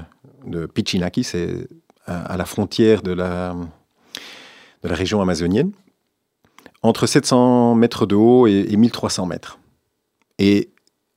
de 0.46 0.66
Pichinaki, 0.66 1.24
c'est 1.24 1.68
à, 2.06 2.38
la 2.38 2.46
frontière 2.46 3.04
de 3.04 3.12
la, 3.12 3.56
de 4.84 4.90
la 4.90 4.96
région 4.96 5.22
amazonienne, 5.22 5.72
entre 6.82 7.06
700 7.06 7.76
mètres 7.76 8.06
de 8.08 8.16
haut 8.16 8.48
et, 8.48 8.66
et 8.70 8.78
1300 8.78 9.28
mètres. 9.28 9.60
Et 10.40 10.70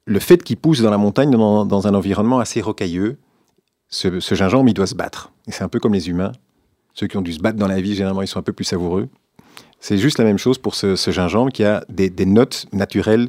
le 0.04 0.18
fait 0.18 0.42
qu'il 0.42 0.56
pousse 0.56 0.82
dans 0.82 0.90
la 0.90 0.98
montagne, 0.98 1.30
dans, 1.30 1.64
dans 1.64 1.86
un 1.86 1.94
environnement 1.94 2.40
assez 2.40 2.60
rocailleux, 2.60 3.16
ce, 3.88 4.20
ce 4.20 4.34
gingembre, 4.34 4.68
il 4.68 4.74
doit 4.74 4.86
se 4.86 4.94
battre. 4.94 5.32
Et 5.46 5.52
c'est 5.52 5.64
un 5.64 5.68
peu 5.68 5.78
comme 5.78 5.94
les 5.94 6.08
humains. 6.08 6.32
Ceux 6.94 7.06
qui 7.06 7.16
ont 7.16 7.22
dû 7.22 7.32
se 7.32 7.40
battre 7.40 7.58
dans 7.58 7.68
la 7.68 7.80
vie, 7.80 7.94
généralement, 7.94 8.22
ils 8.22 8.28
sont 8.28 8.38
un 8.38 8.42
peu 8.42 8.52
plus 8.52 8.64
savoureux. 8.64 9.08
C'est 9.80 9.98
juste 9.98 10.18
la 10.18 10.24
même 10.24 10.38
chose 10.38 10.58
pour 10.58 10.74
ce, 10.74 10.94
ce 10.96 11.10
gingembre 11.10 11.50
qui 11.52 11.64
a 11.64 11.84
des, 11.88 12.08
des 12.10 12.26
notes 12.26 12.66
naturelles 12.72 13.28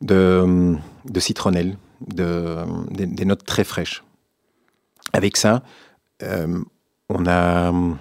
de, 0.00 0.74
de 1.04 1.20
citronnelle, 1.20 1.76
de, 2.06 2.56
des, 2.90 3.06
des 3.06 3.24
notes 3.24 3.44
très 3.44 3.62
fraîches. 3.64 4.02
Avec 5.12 5.36
ça, 5.36 5.62
euh, 6.22 6.58
on 7.08 7.26
a 7.26 7.70
euh, 7.72 7.92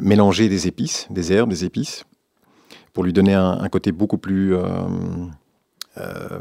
mélangé 0.00 0.48
des 0.48 0.66
épices, 0.66 1.06
des 1.10 1.32
herbes, 1.32 1.50
des 1.50 1.64
épices, 1.66 2.04
pour 2.94 3.04
lui 3.04 3.12
donner 3.12 3.34
un, 3.34 3.58
un 3.60 3.68
côté 3.68 3.92
beaucoup 3.92 4.18
plus... 4.18 4.56
euh, 4.56 4.62
euh, 5.98 6.40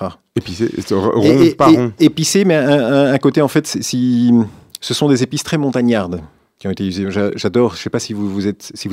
ah. 0.00 0.16
Rond, 0.90 1.22
Et- 1.22 1.46
et- 1.48 1.54
pas 1.54 1.66
rond. 1.68 1.92
épicé, 1.98 2.44
mais 2.44 2.54
un, 2.56 2.68
un- 2.70 3.12
un 3.12 3.18
côté, 3.18 3.42
en 3.42 3.48
fait, 3.48 3.66
si, 3.66 4.32
ce 4.84 4.92
sont 4.92 5.08
des 5.08 5.22
épices 5.22 5.42
très 5.42 5.56
montagnardes 5.56 6.20
qui 6.58 6.68
ont 6.68 6.70
été 6.70 6.86
usées. 6.86 7.10
J'a- 7.10 7.30
J'adore, 7.36 7.70
je 7.74 7.78
ne 7.80 7.82
sais 7.84 7.90
pas 7.90 7.98
si 8.00 8.12
vous, 8.12 8.46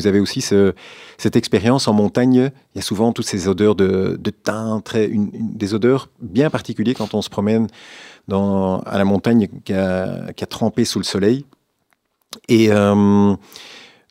avez 0.08 0.20
aussi 0.22 0.40
ce- 0.40 0.74
cette 1.18 1.36
expérience 1.36 1.88
en 1.90 1.94
montagne. 1.94 2.50
Il 2.74 2.78
y 2.78 2.80
a 2.80 2.82
souvent 2.82 3.12
toutes 3.12 3.26
ces 3.26 3.50
odeurs 3.50 3.76
de, 3.76 4.18
de 4.18 4.32
thym, 4.32 4.82
très, 4.84 5.08
une- 5.08 5.30
des 5.34 5.74
odeurs 5.74 6.08
bien 6.22 6.50
particulières 6.50 6.96
quand 6.98 7.14
on 7.14 7.22
se 7.22 7.30
promène 7.30 7.68
dans, 8.30 8.80
à 8.82 8.98
la 8.98 9.04
montagne 9.04 9.50
qui 9.66 9.74
a, 9.74 10.32
qui 10.32 10.44
a 10.46 10.48
trempé 10.48 10.86
sous 10.86 10.98
le 11.00 11.04
soleil. 11.04 11.46
Et 12.48 12.72
euh, 12.72 13.36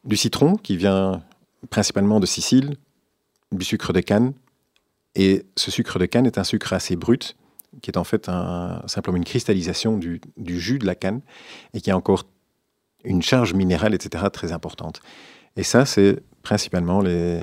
du 0.04 0.16
citron 0.18 0.56
qui 0.56 0.76
vient 0.76 1.22
principalement 1.70 2.20
de 2.20 2.26
Sicile, 2.26 2.76
du 3.52 3.64
sucre 3.64 3.94
de 3.94 4.00
canne. 4.00 4.34
Et 5.14 5.46
ce 5.56 5.70
sucre 5.70 5.98
de 5.98 6.04
canne 6.04 6.26
est 6.26 6.36
un 6.36 6.44
sucre 6.44 6.74
assez 6.74 6.94
brut, 6.94 7.36
qui 7.82 7.90
est 7.90 7.96
en 7.96 8.04
fait 8.04 8.28
un- 8.28 8.82
simplement 8.86 9.16
une 9.16 9.24
cristallisation 9.24 9.96
du, 9.96 10.20
du 10.36 10.60
jus 10.60 10.78
de 10.78 10.86
la 10.86 10.94
canne, 10.94 11.20
et 11.74 11.80
qui 11.80 11.90
a 11.90 11.96
encore 11.96 12.24
une 13.04 13.22
charge 13.22 13.54
minérale, 13.54 13.94
etc., 13.94 14.24
très 14.32 14.52
importante. 14.52 15.00
Et 15.56 15.62
ça, 15.62 15.86
c'est 15.86 16.22
principalement 16.42 17.00
les, 17.00 17.40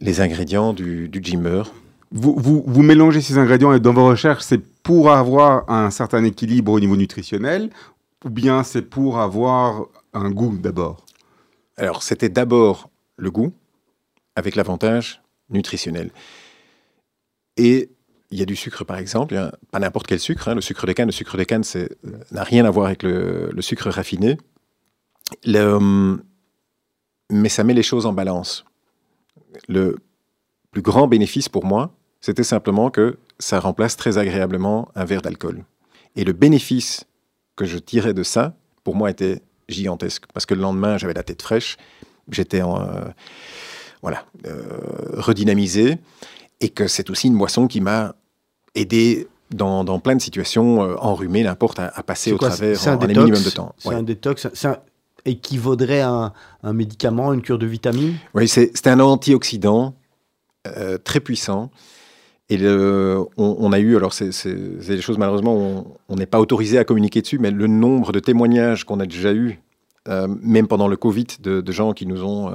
les 0.00 0.20
ingrédients 0.20 0.72
du, 0.72 1.08
du 1.08 1.20
gimmer. 1.20 1.62
Vous, 2.10 2.34
vous, 2.36 2.62
vous 2.66 2.82
mélangez 2.82 3.20
ces 3.20 3.38
ingrédients 3.38 3.72
et 3.72 3.80
dans 3.80 3.92
vos 3.92 4.06
recherches, 4.06 4.44
c'est 4.44 4.62
pour 4.82 5.10
avoir 5.10 5.68
un 5.70 5.90
certain 5.90 6.22
équilibre 6.24 6.72
au 6.72 6.80
niveau 6.80 6.96
nutritionnel 6.96 7.70
ou 8.24 8.30
bien 8.30 8.62
c'est 8.62 8.82
pour 8.82 9.18
avoir 9.18 9.86
un 10.12 10.30
goût 10.30 10.56
d'abord? 10.56 11.04
Alors, 11.76 12.02
c'était 12.02 12.28
d'abord 12.28 12.90
le 13.16 13.30
goût, 13.30 13.52
avec 14.34 14.54
l'avantage 14.54 15.22
nutritionnel. 15.50 16.10
Et 17.56 17.90
il 18.30 18.38
y 18.38 18.42
a 18.42 18.44
du 18.44 18.56
sucre, 18.56 18.84
par 18.84 18.98
exemple, 18.98 19.50
pas 19.70 19.78
n'importe 19.78 20.06
quel 20.06 20.18
sucre. 20.18 20.48
hein, 20.48 20.54
le 20.54 20.60
sucre 20.60 20.86
de 20.86 20.92
canne, 20.92 21.06
le 21.06 21.12
sucre 21.12 21.36
de 21.36 21.44
canne, 21.44 21.62
n'a 22.32 22.42
rien 22.42 22.64
à 22.64 22.70
voir 22.70 22.86
avec 22.86 23.02
le, 23.02 23.54
sucre 23.60 23.88
raffiné. 23.90 24.36
Mais 27.30 27.48
ça 27.48 27.64
met 27.64 27.74
les 27.74 27.82
choses 27.82 28.06
en 28.06 28.12
balance. 28.12 28.64
Le 29.68 29.96
plus 30.70 30.82
grand 30.82 31.08
bénéfice 31.08 31.48
pour 31.48 31.64
moi, 31.64 31.92
c'était 32.20 32.44
simplement 32.44 32.90
que 32.90 33.18
ça 33.38 33.60
remplace 33.60 33.96
très 33.96 34.18
agréablement 34.18 34.88
un 34.94 35.04
verre 35.04 35.22
d'alcool. 35.22 35.64
Et 36.16 36.24
le 36.24 36.32
bénéfice 36.32 37.04
que 37.56 37.64
je 37.64 37.78
tirais 37.78 38.14
de 38.14 38.22
ça, 38.22 38.56
pour 38.84 38.94
moi, 38.94 39.10
était 39.10 39.42
gigantesque. 39.68 40.24
Parce 40.32 40.46
que 40.46 40.54
le 40.54 40.60
lendemain, 40.60 40.98
j'avais 40.98 41.14
la 41.14 41.22
tête 41.22 41.42
fraîche, 41.42 41.76
j'étais 42.30 42.62
en, 42.62 42.80
euh, 42.80 43.04
voilà, 44.02 44.24
euh, 44.46 44.62
redynamisé, 45.14 45.98
et 46.60 46.68
que 46.70 46.86
c'est 46.86 47.10
aussi 47.10 47.26
une 47.28 47.36
boisson 47.38 47.66
qui 47.66 47.80
m'a 47.80 48.14
aidé 48.74 49.28
dans, 49.50 49.84
dans 49.84 49.98
plein 50.00 50.16
de 50.16 50.20
situations, 50.22 50.82
euh, 50.82 50.94
enrhumées, 50.98 51.42
n'importe, 51.44 51.78
à, 51.78 51.86
à 51.94 52.02
passer 52.02 52.32
au 52.32 52.36
quoi, 52.38 52.48
travers 52.48 52.88
un 52.88 52.96
en, 52.96 53.02
un 53.02 53.06
minimum 53.06 53.30
de 53.42 53.50
temps. 53.50 53.74
C'est 53.78 53.88
Ouais. 53.90 53.94
un 53.94 54.02
détox. 54.02 54.48
C'est 54.54 54.68
un 54.68 54.78
équivaudrait 55.24 56.00
à 56.00 56.10
un, 56.10 56.32
un 56.62 56.72
médicament, 56.72 57.32
une 57.32 57.42
cure 57.42 57.58
de 57.58 57.66
vitamines? 57.66 58.14
Oui, 58.34 58.48
c'est 58.48 58.86
un 58.86 59.00
antioxydant 59.00 59.94
euh, 60.66 60.98
très 60.98 61.20
puissant. 61.20 61.70
Et 62.48 62.56
le- 62.56 63.24
on, 63.36 63.56
on 63.58 63.72
a 63.72 63.78
eu, 63.80 63.96
alors 63.96 64.12
c'est 64.12 64.30
des 64.46 65.00
choses 65.00 65.18
malheureusement, 65.18 65.56
on- 65.56 65.86
on 66.08 66.14
n'est 66.16 66.26
pas 66.26 66.38
autorisé 66.40 66.78
à 66.78 66.84
communiquer 66.84 67.22
dessus, 67.22 67.38
mais 67.38 67.50
le 67.50 67.66
nombre 67.66 68.12
de 68.12 68.20
témoignages 68.20 68.84
qu'on 68.84 69.00
a 69.00 69.06
déjà 69.06 69.32
eu, 69.32 69.60
euh, 70.08 70.28
même 70.42 70.68
pendant 70.68 70.86
le 70.86 70.96
Covid, 70.96 71.26
de, 71.40 71.60
de 71.60 71.72
gens 71.72 71.92
qui 71.92 72.06
nous 72.06 72.22
ont 72.24 72.52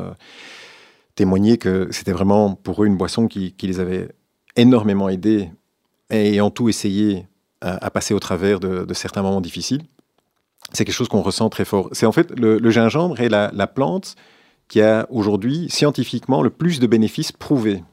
témoigné 1.16 1.58
que 1.58 1.88
c'était 1.92 2.12
vraiment 2.12 2.56
pour 2.56 2.84
eux 2.84 2.88
une 2.88 2.98
boisson 2.98 3.28
qui, 3.28 3.54
les 3.62 3.80
avait 3.80 4.10
énormément 4.56 5.10
aidés 5.10 5.50
et 6.10 6.30
ayant 6.30 6.50
tout 6.50 6.70
essayé 6.70 7.28
à, 7.62 7.90
passer 7.90 8.14
au 8.14 8.20
travers 8.20 8.60
de, 8.60 8.94
certains 8.94 9.22
moments 9.22 9.42
difficiles. 9.42 9.84
C'est 10.74 10.86
quelque 10.86 10.96
chose 10.96 11.10
qu'on 11.10 11.22
ressent 11.22 11.50
très 11.50 11.66
fort. 11.66 11.90
C'est 11.92 12.06
en 12.06 12.12
fait 12.12 12.32
le, 12.40 12.70
gingembre 12.70 13.20
est 13.20 13.30
la, 13.30 13.52
la 13.54 13.68
plante 13.68 14.16
qui 14.68 14.82
a 14.82 15.06
aujourd'hui 15.10 15.70
scientifiquement 15.70 16.42
le 16.42 16.50
plus 16.50 16.80
de 16.80 16.88
bénéfices 16.88 17.32
prouvés. 17.32 17.84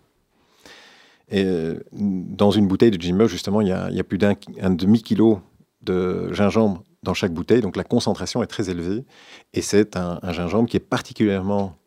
Et 1.31 1.45
euh, 1.45 1.81
dans 1.93 2.51
une 2.51 2.67
bouteille 2.67 2.91
de 2.91 3.01
Jimmer, 3.01 3.29
justement, 3.29 3.61
il 3.61 3.69
y 3.69 3.73
a, 3.73 4.05
plus 4.05 4.19
d'un 4.19 4.35
un 4.61 4.71
demi-kilo 4.71 5.41
de 5.83 6.33
gingembre 6.33 6.83
dans 7.03 7.15
chaque 7.15 7.33
bouteille, 7.33 7.61
donc 7.61 7.77
la 7.77 7.85
concentration 7.85 8.43
est 8.43 8.47
très 8.47 8.71
élevée. 8.71 9.05
Et 9.53 9.61
c'est 9.63 9.97
un 9.97 10.21
gingembre 10.33 10.69
qui 10.69 10.77
est 10.77 10.81
particulièrement 10.81 11.78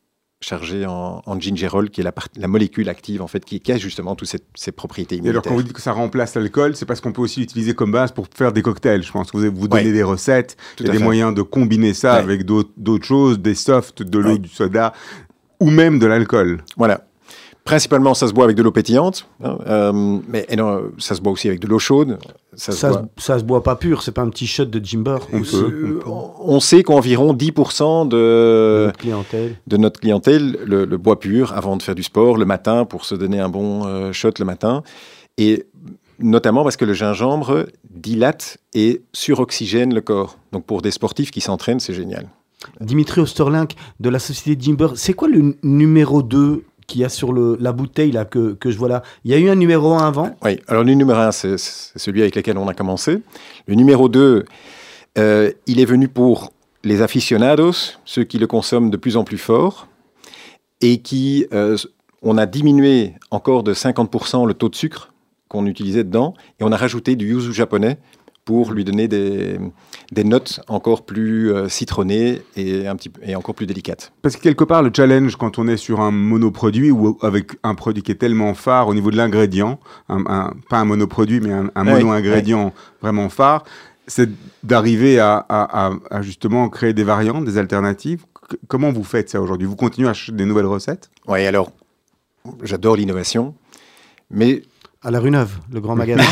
chargé 0.42 0.86
en, 0.88 1.22
en 1.26 1.40
gingerol, 1.40 1.90
qui 1.90 2.02
est 2.02 2.04
la, 2.04 2.12
part- 2.12 2.28
la 2.36 2.48
molécule 2.48 2.90
active, 2.90 3.22
en 3.22 3.28
fait, 3.28 3.46
qui, 3.46 3.60
qui 3.60 3.72
a 3.72 3.78
justement 3.78 4.16
toutes 4.16 4.28
ces, 4.28 4.40
ces 4.56 4.72
propriétés 4.72 5.16
Et 5.16 5.20
alors, 5.20 5.26
immunitaires. 5.30 5.50
quand 5.52 5.56
vous 5.56 5.64
dites 5.64 5.74
que 5.74 5.82
ça 5.82 5.92
remplace 5.94 6.36
l'alcool, 6.36 6.76
c'est 6.76 6.86
parce 6.86 7.00
qu'on 7.00 7.12
peut 7.14 7.22
aussi 7.22 7.40
l'utiliser 7.42 7.74
comme 7.76 7.92
base 7.92 8.12
pour 8.12 8.28
faire 8.36 8.52
des 8.52 8.62
cocktails. 8.62 9.04
Je 9.04 9.12
pense 9.12 9.32
que 9.32 9.38
vous 9.38 9.52
vous 9.56 9.68
donnez 9.68 9.86
Ouais. 9.86 9.92
des 9.92 10.04
recettes, 10.04 10.58
Tout 10.76 10.84
il 10.84 10.88
y 10.88 10.90
a 10.90 10.92
à 10.92 10.94
des 10.94 10.98
fait. 11.00 11.04
moyens 11.04 11.34
de 11.36 11.42
combiner 11.44 11.94
ça 11.94 12.14
Ouais. 12.16 12.20
avec 12.20 12.44
d'autres 12.46 12.72
d'autres 12.76 13.06
choses, 13.06 13.40
des 13.40 13.56
softs, 13.56 14.02
de 14.04 14.18
l'eau, 14.20 14.32
Ouais. 14.32 14.38
du 14.40 14.50
soda, 14.50 14.94
ou 15.60 15.70
même 15.70 16.00
de 16.00 16.08
l'alcool. 16.08 16.64
Voilà. 16.76 17.06
Principalement, 17.63 18.15
ça 18.15 18.28
se 18.28 18.34
boit 18.34 18.45
avec 18.45 18.58
de 18.58 18.63
l'eau 18.63 18.71
pétillante, 18.71 19.28
hein, 19.43 19.58
euh, 19.67 20.19
mais 20.28 20.45
et 20.50 20.56
non, 20.56 20.82
ça 20.97 21.13
se 21.15 21.21
boit 21.21 21.32
aussi 21.32 21.47
avec 21.47 21.60
de 21.60 21.67
l'eau 21.67 21.78
chaude. 21.78 22.17
Ça 22.56 22.71
se 22.71 22.78
Ça, 22.80 22.89
boit- 22.89 23.06
se, 23.17 23.24
ça 23.24 23.39
se 23.39 23.43
boit 23.43 23.62
pas 23.63 23.76
pur, 23.76 24.02
c'est 24.02 24.12
pas 24.12 24.24
un 24.24 24.30
petit 24.30 24.47
shot 24.47 24.65
de 24.65 24.84
Jimber. 24.84 25.17
On. 25.32 26.56
Euh, 26.56 26.60
sait 26.60 26.82
qu'environ 26.84 27.34
10% 27.34 28.08
de, 28.08 28.86
Notre 28.88 28.97
clientèle. 29.00 29.56
de 29.67 29.78
notre 29.78 30.00
clientèle 30.00 30.58
le, 30.65 30.86
le 30.86 30.97
boit 30.97 31.19
pur 31.19 31.54
avant 31.56 31.78
de 31.78 31.84
faire 31.84 31.95
du 31.95 32.04
sport 32.04 32.36
le 32.38 32.45
matin 32.45 32.84
pour 32.86 33.06
se 33.06 33.13
donner 33.15 33.39
un 33.39 33.50
bon 33.50 33.86
euh, 33.86 34.12
shot 34.12 34.32
le 34.39 34.45
matin. 34.45 34.82
Et 35.38 35.67
notamment 36.19 36.63
parce 36.63 36.78
que 36.78 36.86
le 36.86 36.93
gingembre 36.93 37.67
dilate 37.89 38.58
et 38.74 39.04
suroxygène 39.13 39.93
le 39.93 40.02
corps. 40.02 40.38
Donc 40.52 40.65
pour 40.65 40.82
des 40.82 40.91
sportifs 40.91 41.30
qui 41.32 41.41
s'entraînent, 41.41 41.80
c'est 41.80 41.93
génial. 41.93 42.28
Dimitri 42.80 43.21
Osterlink 43.21 43.71
de 44.00 44.10
la 44.10 44.19
société 44.19 44.62
Jimber, 44.62 44.89
c'est 44.95 45.13
quoi 45.13 45.28
le 45.28 45.56
numéro 45.63 46.21
2 46.21 46.63
qu'il 46.92 47.02
y 47.02 47.06
a 47.06 47.10
sur 47.10 47.34
la 47.34 47.72
bouteille 47.72 48.12
là 48.12 48.26
que, 48.26 48.54
que 48.54 48.70
je 48.70 48.78
vois 48.78 48.90
là 48.90 49.02
Il 49.24 49.32
y 49.32 49.34
a 49.34 49.38
eu 49.38 49.50
un 49.50 49.56
numéro 49.56 49.94
1 49.94 50.06
avant 50.06 50.36
Oui, 50.44 50.60
alors 50.68 50.84
le 50.84 50.94
numéro 50.94 51.18
1, 51.20 51.32
c'est 51.32 51.58
c'est 51.58 51.98
celui 51.98 52.22
avec 52.22 52.36
lequel 52.36 52.58
on 52.58 52.68
a 52.68 52.74
commencé. 52.74 53.20
Le 53.68 53.76
numéro 53.76 54.10
2, 54.10 54.46
euh, 55.18 55.52
il 55.68 55.80
est 55.80 55.86
venu 55.86 56.10
pour 56.10 56.52
les 56.84 57.02
aficionados, 57.02 57.96
ceux 58.04 58.26
qui 58.26 58.40
le 58.40 58.48
consomment 58.48 58.90
de 58.90 58.98
plus 58.98 59.16
en 59.16 59.24
plus 59.24 59.38
fort, 59.38 59.88
et 60.82 60.98
qui, 60.98 61.46
euh, 61.54 61.78
on 62.22 62.38
a 62.38 62.46
diminué 62.46 63.14
encore 63.30 63.64
de 63.64 63.74
50% 63.74 64.46
le 64.46 64.54
taux 64.54 64.70
de 64.70 64.76
sucre 64.76 65.14
qu'on 65.48 65.66
utilisait 65.66 66.04
dedans, 66.04 66.34
et 66.60 66.64
on 66.64 66.72
a 66.72 66.78
rajouté 66.78 67.16
du 67.16 67.30
yuzu 67.30 67.54
japonais 67.54 68.00
pour 68.52 68.72
lui 68.74 68.84
donner 68.84 69.08
des, 69.08 69.58
des 70.12 70.24
notes 70.24 70.60
encore 70.68 71.06
plus 71.06 71.52
euh, 71.54 71.70
citronnées 71.70 72.42
et, 72.58 72.86
un 72.88 72.96
petit, 72.96 73.12
et 73.24 73.36
encore 73.36 73.56
plus 73.56 73.66
délicates. 73.66 74.12
Parce 74.22 74.36
que 74.36 74.42
quelque 74.42 74.64
part, 74.66 74.84
le 74.84 74.92
challenge, 74.96 75.36
quand 75.38 75.58
on 75.58 75.68
est 75.68 75.78
sur 75.78 76.02
un 76.02 76.12
monoproduit 76.12 76.92
ou 76.92 77.18
avec 77.22 77.52
un 77.64 77.76
produit 77.76 78.04
qui 78.04 78.12
est 78.12 78.16
tellement 78.16 78.54
phare 78.54 78.88
au 78.88 78.94
niveau 78.94 79.10
de 79.12 79.18
l'ingrédient, 79.18 79.80
un- 80.10 80.24
un- 80.28 80.54
pas 80.70 80.80
un 80.80 80.86
monoproduit, 80.86 81.40
mais 81.40 81.54
un, 81.54 81.72
un 81.76 81.84
mono-ingrédient 81.84 82.74
vraiment 83.02 83.30
phare, 83.30 83.64
c'est 84.08 84.30
d'arriver 84.64 85.20
à, 85.20 85.38
à- 85.48 85.88
à- 85.88 85.94
à 86.10 86.22
justement 86.22 86.68
créer 86.70 86.94
des 86.94 87.04
variantes, 87.06 87.46
des 87.46 87.58
alternatives. 87.58 88.26
C- 88.52 88.58
comment 88.68 88.92
vous 88.92 89.04
faites 89.06 89.30
ça 89.30 89.42
aujourd'hui? 89.42 89.66
Vous 89.68 89.78
continuez 89.78 90.10
à 90.10 90.14
chercher 90.14 90.34
des 90.34 90.46
nouvelles 90.46 90.66
recettes? 90.66 91.10
Oui, 91.28 91.46
alors, 91.46 91.72
j'adore 92.64 92.96
l'innovation, 92.98 93.54
mais 94.30 94.64
À 95.04 95.10
la 95.12 95.20
rue 95.20 95.32
Neuve, 95.32 95.58
le 95.72 95.80
grand 95.82 95.96
magasin. 95.96 96.24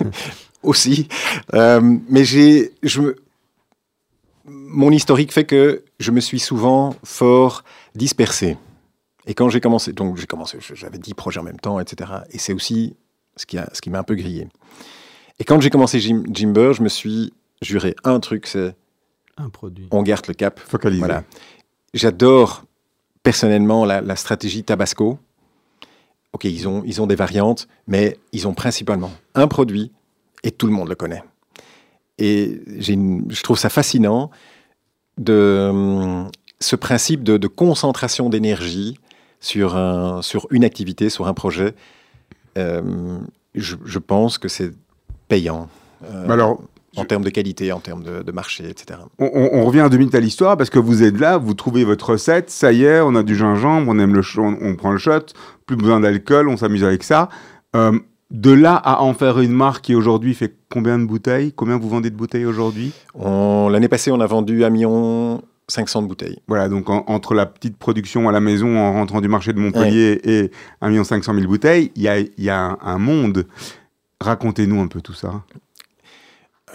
aussi. 0.64 1.08
Euh, 1.54 1.80
mais 2.08 2.24
j'ai, 2.24 2.72
je 2.82 3.00
me- 3.00 3.16
mon 4.46 4.90
historique 4.90 5.32
fait 5.32 5.44
que 5.44 5.84
je 5.98 6.10
me 6.10 6.20
suis 6.20 6.38
souvent 6.40 6.94
fort 7.04 7.64
dispersé. 7.94 8.56
Et 9.26 9.34
quand 9.34 9.48
j'ai 9.48 9.60
commencé, 9.60 9.92
donc 9.92 10.16
j'ai 10.18 10.26
commencé, 10.26 10.58
j'avais 10.74 10.98
10 10.98 11.14
projets 11.14 11.40
en 11.40 11.44
même 11.44 11.58
temps, 11.60 11.80
etc. 11.80 12.10
Et 12.30 12.38
c'est 12.38 12.52
aussi 12.52 12.94
ce 13.36 13.46
qui, 13.46 13.56
a, 13.56 13.68
ce 13.72 13.80
qui 13.80 13.88
m'a 13.90 13.98
un 13.98 14.02
peu 14.02 14.14
grillé. 14.14 14.48
Et 15.38 15.44
quand 15.44 15.60
j'ai 15.60 15.70
commencé 15.70 15.98
Jim, 15.98 16.22
Jimber, 16.30 16.74
je 16.74 16.82
me 16.82 16.88
suis 16.88 17.32
juré 17.62 17.96
un 18.04 18.20
truc, 18.20 18.46
c'est 18.46 18.74
un 19.38 19.48
produit. 19.48 19.88
on 19.90 20.02
garde 20.02 20.26
le 20.28 20.34
cap. 20.34 20.60
Focalisées. 20.60 21.00
Voilà. 21.00 21.24
J'adore 21.94 22.64
personnellement 23.22 23.84
la, 23.86 24.00
la 24.02 24.16
stratégie 24.16 24.62
Tabasco. 24.62 25.18
Ok, 26.34 26.44
ils 26.44 26.68
ont, 26.68 26.82
ils 26.84 27.00
ont 27.00 27.06
des 27.06 27.14
variantes, 27.14 27.66
mais 27.86 28.18
ils 28.32 28.46
ont 28.46 28.54
principalement 28.54 29.12
un 29.34 29.48
produit 29.48 29.90
et 30.44 30.52
tout 30.52 30.66
le 30.68 30.72
monde 30.72 30.88
le 30.88 30.94
connaît. 30.94 31.22
Et 32.18 32.60
une- 32.88 33.26
je 33.30 33.42
trouve 33.42 33.58
ça 33.58 33.68
fascinant 33.68 34.30
de 35.18 35.68
hum, 35.70 36.30
ce 36.60 36.76
principe 36.76 37.24
de, 37.24 37.36
de 37.36 37.48
concentration 37.48 38.28
d'énergie 38.30 38.98
sur, 39.40 39.76
un, 39.76 40.22
sur 40.22 40.46
une 40.50 40.64
activité, 40.64 41.10
sur 41.10 41.26
un 41.26 41.34
projet. 41.34 41.74
Euh, 42.56 43.18
je, 43.54 43.76
je 43.84 43.98
pense 43.98 44.38
que 44.38 44.48
c'est 44.48 44.70
payant. 45.28 45.68
euh, 46.04 46.24
Mais 46.26 46.34
alors, 46.34 46.62
en 46.96 47.04
termes 47.04 47.24
de 47.24 47.30
qualité, 47.30 47.72
en 47.72 47.80
termes 47.80 48.04
de, 48.04 48.22
de 48.22 48.32
marché, 48.32 48.68
etc. 48.68 49.00
On, 49.18 49.28
on- 49.34 49.50
on 49.58 49.64
revient 49.64 49.88
deux 49.90 49.96
minutes 49.98 50.14
à 50.14 50.20
l'histoire 50.20 50.56
parce 50.56 50.70
que 50.70 50.78
vous 50.78 51.02
êtes 51.02 51.18
là, 51.18 51.38
vous 51.38 51.54
trouvez 51.54 51.82
votre 51.84 52.10
recette, 52.10 52.50
ça 52.50 52.72
y 52.72 52.84
est, 52.84 53.00
on 53.00 53.16
a 53.16 53.24
du 53.24 53.34
gingembre, 53.34 53.90
on 53.90 53.98
aime 53.98 54.14
le 54.14 54.22
on, 54.38 54.56
on 54.60 54.76
prend 54.76 54.92
le 54.92 54.98
shot, 54.98 55.26
plus 55.66 55.74
besoin 55.76 55.98
d'alcool, 55.98 56.48
on 56.48 56.56
s'amuse 56.56 56.84
avec 56.84 57.02
ça. 57.02 57.28
Euh, 57.74 57.98
de 58.30 58.50
là 58.52 58.74
à 58.74 59.02
en 59.02 59.14
faire 59.14 59.38
une 59.40 59.52
marque 59.52 59.84
qui 59.86 59.94
aujourd'hui 59.94 60.34
fait 60.34 60.54
combien 60.70 60.98
de 60.98 61.04
bouteilles? 61.04 61.52
Combien 61.52 61.78
vous 61.78 61.88
vendez 61.88 62.10
de 62.10 62.16
bouteilles 62.16 62.46
aujourd'hui? 62.46 62.92
L'année 63.70 63.88
passée, 63.88 64.10
on 64.10 64.20
a 64.20 64.26
vendu 64.26 64.64
1 64.64 64.70
million 64.70 65.42
500 65.68 66.02
de 66.02 66.08
bouteilles. 66.08 66.38
Voilà, 66.48 66.68
donc 66.68 66.90
en- 66.90 67.04
entre 67.06 67.34
la 67.34 67.46
petite 67.46 67.76
production 67.76 68.28
à 68.28 68.32
la 68.32 68.40
maison 68.40 68.76
en 68.78 68.92
rentrant 68.92 69.20
du 69.20 69.28
marché 69.28 69.52
de 69.52 69.60
Montpellier 69.60 70.20
et 70.24 70.50
1 70.80 71.04
500 71.04 71.34
000 71.34 71.46
bouteilles, 71.46 71.90
il 71.96 72.02
y 72.02 72.08
a, 72.08 72.18
il 72.18 72.28
y 72.38 72.50
a 72.50 72.58
un, 72.60 72.78
un 72.82 72.98
monde. 72.98 73.46
Racontez-nous 74.20 74.80
un 74.80 74.88
peu 74.88 75.00
tout 75.00 75.14
ça. 75.14 75.42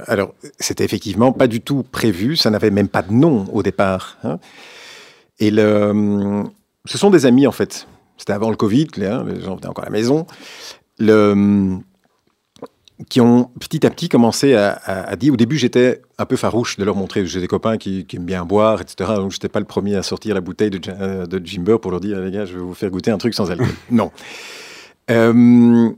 Alors, 0.08 0.34
c'était 0.60 0.86
effectivement 0.86 1.34
pas 1.34 1.48
du 1.48 1.60
tout 1.62 1.84
prévu, 1.84 2.36
ça 2.38 2.50
n'avait 2.50 2.72
même 2.72 2.88
pas 2.88 3.02
de 3.02 3.12
nom 3.12 3.46
au 3.52 3.64
départ. 3.64 4.18
hein. 4.24 4.40
Et 5.40 5.52
le, 5.52 6.44
ce 6.86 6.98
sont 6.98 7.10
des 7.10 7.26
amis, 7.26 7.48
en 7.48 7.52
fait. 7.52 7.88
C'était 8.18 8.34
avant 8.34 8.50
le 8.50 8.56
Covid, 8.58 8.88
les 8.98 9.08
gens 9.08 9.24
venaient 9.56 9.68
encore 9.68 9.84
à 9.84 9.88
la 9.88 9.92
maison. 9.92 10.26
Le, 11.00 11.78
qui 13.08 13.22
ont 13.22 13.46
petit 13.60 13.86
à 13.86 13.90
petit 13.90 14.10
commencé 14.10 14.54
à, 14.56 14.72
à- 14.72 15.10
à 15.12 15.16
dire, 15.16 15.34
au 15.34 15.38
début 15.38 15.58
j'étais 15.58 16.02
un 16.18 16.26
peu 16.26 16.36
farouche 16.36 16.76
de 16.78 16.84
leur 16.84 16.96
montrer, 16.98 17.26
j'ai 17.26 17.40
des 17.40 17.48
copains 17.48 17.78
qui, 17.78 18.06
qui 18.06 18.18
aiment 18.18 18.26
bien 18.26 18.44
boire, 18.44 18.82
etc. 18.82 19.12
Donc 19.16 19.32
j'étais 19.32 19.48
pas 19.48 19.60
le 19.62 19.66
premier 19.66 19.96
à 19.96 20.04
sortir 20.04 20.36
la 20.36 20.42
bouteille 20.42 20.70
de, 20.70 20.80
Jim- 20.84 20.98
euh, 21.00 21.26
de 21.26 21.46
Jimber 21.46 21.78
pour 21.82 21.92
leur 21.92 22.02
dire, 22.02 22.20
les 22.20 22.32
gars, 22.32 22.44
je 22.46 22.54
vais 22.56 22.60
vous 22.60 22.74
faire 22.74 22.90
goûter 22.92 23.12
un 23.12 23.18
truc 23.18 23.34
sans 23.34 23.50
alcool. 23.50 23.68
non. 23.92 24.12
Euh, 25.10 25.90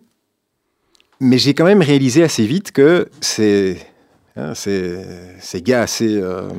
mais 1.20 1.38
j'ai 1.40 1.54
quand 1.56 1.66
même 1.66 1.82
réalisé 1.82 2.24
assez 2.24 2.46
vite 2.46 2.72
que 2.72 3.10
c'est 3.20 3.78
hein, 4.36 4.54
ces, 4.54 5.04
ces 5.40 5.62
gars 5.64 5.82
assez 5.82 6.16
euh, 6.22 6.50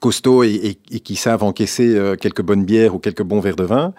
costauds 0.00 0.42
et, 0.42 0.50
et- 0.54 0.78
et 0.96 1.00
qui 1.00 1.14
savent 1.14 1.44
encaisser 1.44 1.94
euh, 1.96 2.16
quelques 2.16 2.42
bonnes 2.42 2.64
bières 2.64 2.96
ou 2.96 2.98
quelques 2.98 3.22
bons 3.22 3.38
verres 3.40 3.56
de 3.56 3.64
vin, 3.64 3.94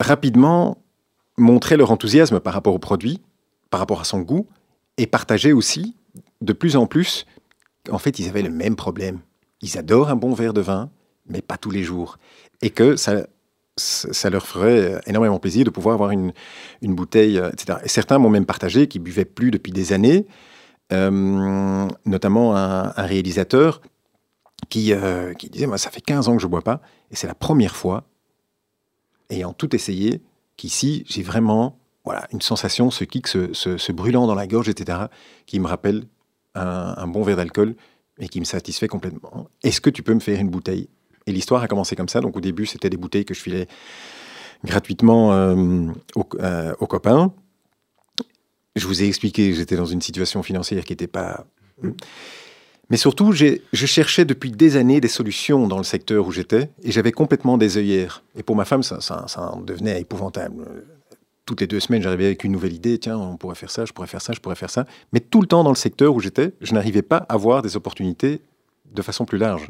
rapidement 0.00 0.78
montraient 1.40 1.76
leur 1.76 1.90
enthousiasme 1.90 2.40
par 2.40 2.54
rapport 2.54 2.74
au 2.74 2.78
produit, 2.78 3.20
par 3.70 3.80
rapport 3.80 4.00
à 4.00 4.04
son 4.04 4.20
goût, 4.20 4.46
et 4.96 5.06
partageaient 5.06 5.52
aussi 5.52 5.96
de 6.40 6.52
plus 6.52 6.76
en 6.76 6.86
plus 6.86 7.26
qu'en 7.84 7.98
fait 7.98 8.18
ils 8.18 8.28
avaient 8.28 8.42
le 8.42 8.50
même 8.50 8.76
problème. 8.76 9.20
Ils 9.62 9.78
adorent 9.78 10.10
un 10.10 10.16
bon 10.16 10.32
verre 10.32 10.52
de 10.52 10.60
vin, 10.60 10.90
mais 11.26 11.42
pas 11.42 11.56
tous 11.56 11.70
les 11.70 11.82
jours. 11.82 12.18
Et 12.62 12.70
que 12.70 12.96
ça, 12.96 13.26
ça 13.76 14.30
leur 14.30 14.46
ferait 14.46 15.00
énormément 15.06 15.38
plaisir 15.38 15.64
de 15.64 15.70
pouvoir 15.70 15.94
avoir 15.94 16.10
une, 16.10 16.32
une 16.82 16.94
bouteille, 16.94 17.38
euh, 17.38 17.50
etc. 17.50 17.78
Et 17.84 17.88
certains 17.88 18.18
m'ont 18.18 18.30
même 18.30 18.46
partagé 18.46 18.86
qu'ils 18.86 19.02
buvaient 19.02 19.24
plus 19.24 19.50
depuis 19.50 19.72
des 19.72 19.92
années, 19.92 20.26
euh, 20.92 21.88
notamment 22.04 22.56
un, 22.56 22.90
réalisateur 22.96 23.80
qui, 24.68 24.92
euh, 24.92 25.34
qui 25.34 25.48
disait, 25.48 25.66
moi, 25.66 25.78
ça 25.78 25.90
fait 25.90 26.00
15 26.00 26.28
ans 26.28 26.36
que 26.36 26.42
je 26.42 26.46
bois 26.46 26.62
pas, 26.62 26.80
et 27.10 27.16
c'est 27.16 27.26
la 27.26 27.34
première 27.34 27.76
fois, 27.76 28.04
ayant 29.30 29.52
tout 29.52 29.74
essayé, 29.74 30.20
qu'ici, 30.60 31.04
j'ai 31.08 31.22
vraiment 31.22 31.78
voilà, 32.04 32.28
une 32.32 32.42
sensation, 32.42 32.90
ce 32.90 33.04
kick, 33.04 33.26
ce, 33.26 33.54
ce- 33.54 33.92
brûlant 33.92 34.26
dans 34.26 34.34
la 34.34 34.46
gorge, 34.46 34.68
etc., 34.68 35.06
qui 35.46 35.58
me 35.58 35.66
rappelle 35.66 36.04
un, 36.54 37.06
bon 37.06 37.22
verre 37.22 37.36
d'alcool 37.36 37.76
et 38.18 38.28
qui 38.28 38.40
me 38.40 38.44
satisfait 38.44 38.88
complètement. 38.88 39.48
Est-ce 39.62 39.80
que 39.80 39.88
tu 39.88 40.02
peux 40.02 40.12
me 40.12 40.20
faire 40.20 40.38
une 40.38 40.50
bouteille? 40.50 40.88
Et 41.26 41.32
l'histoire 41.32 41.62
a 41.62 41.68
commencé 41.68 41.96
comme 41.96 42.08
ça. 42.08 42.20
Donc 42.20 42.36
au 42.36 42.40
début, 42.40 42.66
c'était 42.66 42.90
des 42.90 42.98
bouteilles 42.98 43.24
que 43.24 43.32
je 43.32 43.40
filais 43.40 43.68
gratuitement 44.62 45.32
euh, 45.32 45.86
aux, 46.14 46.28
euh, 46.40 46.74
aux 46.78 46.86
copains. 46.86 47.32
Je 48.76 48.86
vous 48.86 49.02
ai 49.02 49.06
expliqué 49.06 49.54
j'étais 49.54 49.76
dans 49.76 49.86
une 49.86 50.02
situation 50.02 50.42
financière 50.42 50.84
qui 50.84 50.92
n'était 50.92 51.06
pas... 51.06 51.46
Mais 52.90 52.96
surtout, 52.96 53.32
je 53.32 53.56
cherchais 53.72 54.24
depuis 54.24 54.50
des 54.50 54.76
années 54.76 55.00
des 55.00 55.08
solutions 55.08 55.68
dans 55.68 55.78
le 55.78 55.84
secteur 55.84 56.26
où 56.26 56.32
j'étais 56.32 56.70
et 56.82 56.90
j'avais 56.90 57.12
complètement 57.12 57.56
des 57.56 57.78
œillères. 57.78 58.24
Et 58.36 58.42
pour 58.42 58.56
ma 58.56 58.64
femme, 58.64 58.82
ça, 58.82 59.00
ça, 59.00 59.24
ça 59.28 59.52
en 59.52 59.60
devenait 59.60 60.00
épouvantable. 60.00 60.64
Toutes 61.46 61.60
les 61.60 61.68
deux 61.68 61.78
semaines, 61.78 62.02
j'arrivais 62.02 62.26
avec 62.26 62.42
une 62.42 62.52
nouvelle 62.52 62.72
idée. 62.72 62.98
Tiens, 62.98 63.16
on 63.16 63.36
pourrait 63.36 63.54
faire 63.54 63.70
ça, 63.70 63.84
je 63.84 63.92
pourrais 63.92 64.08
faire 64.08 64.20
ça, 64.20 64.32
je 64.32 64.40
pourrais 64.40 64.56
faire 64.56 64.70
ça. 64.70 64.86
Mais 65.12 65.20
tout 65.20 65.40
le 65.40 65.46
temps 65.46 65.62
dans 65.62 65.70
le 65.70 65.76
secteur 65.76 66.14
où 66.14 66.20
j'étais, 66.20 66.52
je 66.60 66.74
n'arrivais 66.74 67.02
pas 67.02 67.24
à 67.28 67.36
voir 67.36 67.62
des 67.62 67.76
opportunités 67.76 68.40
de 68.92 69.02
façon 69.02 69.24
plus 69.24 69.38
large. 69.38 69.68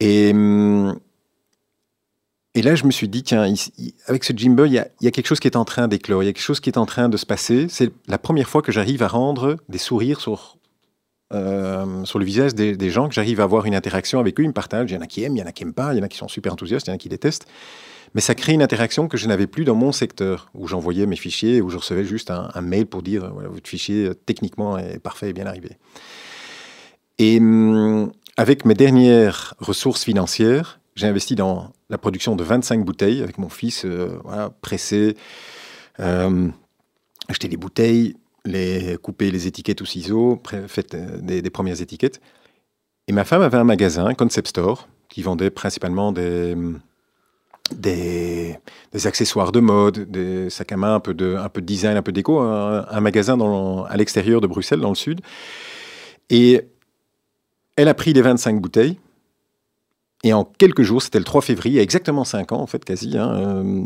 Et, 0.00 0.32
hum, 0.32 0.98
et 2.54 2.62
là, 2.62 2.74
je 2.74 2.84
me 2.84 2.90
suis 2.90 3.08
dit, 3.08 3.22
tiens, 3.22 3.46
avec 4.08 4.24
ce 4.24 4.32
Jimbo, 4.34 4.64
il 4.64 4.72
y 4.72 4.78
a, 4.78 4.88
il 5.00 5.04
y 5.04 5.08
a 5.08 5.12
quelque 5.12 5.28
chose 5.28 5.38
qui 5.38 5.46
est 5.46 5.56
en 5.56 5.64
train 5.64 5.86
d'éclore, 5.86 6.24
il 6.24 6.26
y 6.26 6.28
a 6.28 6.32
quelque 6.32 6.42
chose 6.42 6.58
qui 6.58 6.70
est 6.70 6.78
en 6.78 6.86
train 6.86 7.08
de 7.08 7.16
se 7.16 7.24
passer. 7.24 7.66
C'est 7.68 7.92
la 8.08 8.18
première 8.18 8.48
fois 8.48 8.62
que 8.62 8.72
j'arrive 8.72 9.04
à 9.04 9.08
rendre 9.08 9.58
des 9.68 9.78
sourires 9.78 10.20
sur, 10.20 10.57
euh, 11.32 12.04
sur 12.04 12.18
le 12.18 12.24
visage 12.24 12.54
des, 12.54 12.76
des 12.76 12.90
gens, 12.90 13.08
que 13.08 13.14
j'arrive 13.14 13.40
à 13.40 13.44
avoir 13.44 13.66
une 13.66 13.74
interaction 13.74 14.20
avec 14.20 14.38
eux. 14.40 14.44
Ils 14.44 14.48
me 14.48 14.52
partagent. 14.52 14.90
Il 14.90 14.94
y 14.94 14.96
en 14.96 15.02
a 15.02 15.06
qui 15.06 15.22
aiment, 15.22 15.36
il 15.36 15.40
y 15.40 15.42
en 15.42 15.46
a 15.46 15.52
qui 15.52 15.64
n'aiment 15.64 15.74
pas, 15.74 15.92
il 15.92 15.98
y 15.98 16.00
en 16.00 16.04
a 16.04 16.08
qui 16.08 16.18
sont 16.18 16.28
super 16.28 16.52
enthousiastes, 16.52 16.86
il 16.86 16.90
y 16.90 16.92
en 16.92 16.96
a 16.96 16.98
qui 16.98 17.08
détestent. 17.08 17.46
Mais 18.14 18.20
ça 18.20 18.34
crée 18.34 18.54
une 18.54 18.62
interaction 18.62 19.08
que 19.08 19.16
je 19.16 19.26
n'avais 19.26 19.46
plus 19.46 19.64
dans 19.64 19.74
mon 19.74 19.92
secteur, 19.92 20.50
où 20.54 20.66
j'envoyais 20.66 21.06
mes 21.06 21.16
fichiers, 21.16 21.60
où 21.60 21.68
je 21.68 21.76
recevais 21.76 22.04
juste 22.04 22.30
un, 22.30 22.60
mail 22.62 22.86
pour 22.86 23.02
dire 23.02 23.30
voilà, 23.32 23.48
votre 23.48 23.68
fichier 23.68 24.06
euh, 24.06 24.14
techniquement 24.14 24.78
est 24.78 24.98
parfait 24.98 25.30
et 25.30 25.32
bien 25.32 25.46
arrivé. 25.46 25.76
Et 27.18 27.38
hum, 27.38 28.10
avec 28.36 28.64
mes 28.64 28.74
dernières 28.74 29.54
ressources 29.58 30.04
financières, 30.04 30.80
j'ai 30.94 31.06
investi 31.06 31.34
dans 31.34 31.72
la 31.90 31.98
production 31.98 32.36
de 32.36 32.42
25 32.42 32.84
bouteilles 32.84 33.22
avec 33.22 33.38
mon 33.38 33.48
fils, 33.48 33.84
euh, 33.84 34.18
pressé, 34.60 35.16
euh, 36.00 36.48
acheter 37.28 37.48
les 37.48 37.56
bouteilles, 37.56 38.16
les 38.44 38.96
couper 39.02 39.30
les 39.30 39.46
étiquettes 39.46 39.82
au 39.82 39.84
ciseau, 39.84 40.36
pré- 40.36 40.68
fait 40.68 40.94
euh, 40.94 41.18
des, 41.20 41.50
premières 41.50 41.80
étiquettes. 41.80 42.20
Et 43.06 43.12
ma 43.12 43.24
femme 43.24 43.42
avait 43.42 43.56
un 43.56 43.64
magasin, 43.64 44.06
un 44.06 44.14
concept 44.14 44.48
store, 44.48 44.88
qui 45.08 45.22
vendait 45.22 45.50
principalement 45.50 46.12
des, 46.12 46.54
des, 47.72 48.58
accessoires 49.04 49.52
de 49.52 49.60
mode, 49.60 50.10
des 50.10 50.50
sacs 50.50 50.72
à 50.72 50.76
main, 50.76 50.94
un 50.96 51.00
peu 51.00 51.14
de, 51.14 51.36
un 51.36 51.48
peu 51.48 51.60
de 51.60 51.66
design, 51.66 51.96
un 51.96 52.02
peu 52.02 52.12
d'éco, 52.12 52.38
un, 52.38 53.00
magasin 53.00 53.38
à 53.88 53.96
l'extérieur 53.96 54.40
de 54.40 54.46
Bruxelles, 54.46 54.80
dans 54.80 54.90
le 54.90 54.94
sud. 54.94 55.20
Et 56.30 56.62
elle 57.76 57.88
a 57.88 57.94
pris 57.94 58.12
les 58.12 58.22
25 58.22 58.60
bouteilles. 58.60 58.98
Et 60.24 60.32
en 60.32 60.44
quelques 60.44 60.82
jours, 60.82 61.00
c'était 61.00 61.18
le 61.18 61.24
3 61.24 61.42
février, 61.42 61.80
exactement 61.80 62.24
5 62.24 62.52
ans 62.52 62.60
en 62.60 62.66
fait, 62.66 62.84
quasi, 62.84 63.16
hein, 63.16 63.32
euh, 63.34 63.84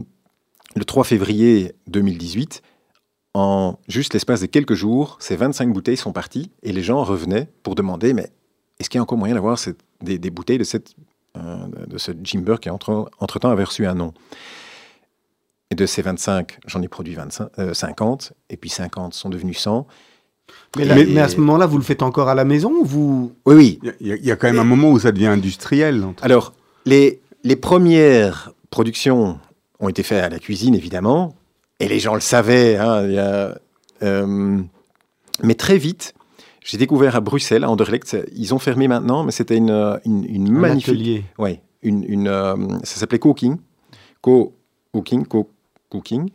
le 0.75 0.85
3 0.85 1.05
février 1.05 1.75
2018, 1.89 2.63
en 3.35 3.79
juste 3.89 4.13
l'espace 4.15 4.41
de 4.41 4.47
quelques 4.47 4.75
jours, 4.75 5.17
ces 5.21 5.37
25 5.37 5.73
bouteilles 5.73 5.97
sont 5.97 6.13
parties 6.13 6.51
et 6.63 6.73
les 6.73 6.83
gens 6.83 7.03
revenaient 7.03 7.49
pour 7.63 7.75
demander 7.75 8.13
mais 8.13 8.31
est-ce 8.79 8.91
qu'il 8.91 8.99
y 8.99 9.01
a 9.01 9.03
encore 9.03 9.19
moyen 9.19 9.35
d'avoir 9.35 9.59
cette- 9.59 9.81
des, 10.03 10.19
des 10.19 10.31
bouteilles 10.31 10.59
de, 10.59 10.65
cette, 10.65 10.95
euh, 11.39 11.57
de 11.87 11.97
ce 11.99 12.13
Jimber 12.23 12.57
qui 12.61 12.69
entre, 12.69 13.11
entre-temps 13.21 13.51
avait 13.51 13.65
reçu 13.65 13.87
un 13.87 13.95
nom? 13.95 14.13
Et 15.71 15.75
de 15.75 15.87
ces 15.87 16.03
25, 16.03 16.59
j'en 16.67 16.83
ai 16.83 16.89
produit 16.89 17.15
25, 17.15 17.49
euh, 17.59 17.73
50, 17.73 18.35
et 18.51 18.57
puis 18.59 18.69
50 18.69 19.15
sont 19.15 19.31
devenus 19.31 19.59
100. 19.59 19.87
Mais, 20.77 20.85
là- 20.85 20.95
Mais- 20.97 21.07
mais 21.07 21.21
à 21.23 21.29
ce 21.29 21.39
moment-là, 21.39 21.65
vous 21.65 21.79
le 21.79 21.85
faites 21.85 22.03
encore 22.03 22.29
à 22.29 22.35
la 22.35 22.45
maison 22.45 22.71
ou 22.73 22.85
vous? 22.85 23.33
Oui, 23.47 23.55
oui. 23.83 23.93
Il 24.01 24.07
y 24.09 24.13
a- 24.13 24.17
y, 24.35 24.37
quand 24.37 24.49
même 24.49 24.59
un 24.59 24.65
moment 24.65 24.91
où 24.91 24.99
ça 24.99 25.13
devient 25.13 25.29
industriel. 25.29 26.05
Alors, 26.21 26.53
les, 26.85 27.23
les 27.45 27.57
premières 27.57 28.53
productions 28.69 29.39
ont 29.81 29.89
été 29.89 30.03
faites 30.03 30.23
à 30.23 30.29
la 30.29 30.39
cuisine, 30.39 30.75
évidemment, 30.75 31.35
et 31.83 31.89
les 31.89 31.99
gens 31.99 32.15
le 32.15 32.21
savaient. 32.21 32.77
hein, 32.77 33.05
il 33.05 33.15
y 33.15 33.19
a, 33.19 33.59
euh, 34.03 34.63
mais 35.43 35.55
très 35.55 35.79
vite, 35.79 36.15
j'ai 36.65 36.79
découvert 36.79 37.17
à 37.17 37.21
Bruxelles, 37.21 37.65
à 37.65 37.71
Anderlecht, 37.71 38.17
ils 38.35 38.55
ont 38.55 38.59
fermé 38.61 38.87
maintenant, 38.87 39.25
mais 39.25 39.33
c'était 39.33 39.57
une, 39.57 39.99
une, 40.05 40.25
une 40.25 40.49
un 40.49 40.61
magnifique... 40.61 40.95
atelier 40.95 41.25
Ouais, 41.39 41.61
une, 41.83 42.05
une, 42.05 42.29
euh, 42.29 42.57
ça 42.85 43.01
s'appelait 43.01 43.19
Cooking, 43.19 43.57
Co-Cooking, 44.21 45.27
Co-Cooking, 45.27 46.31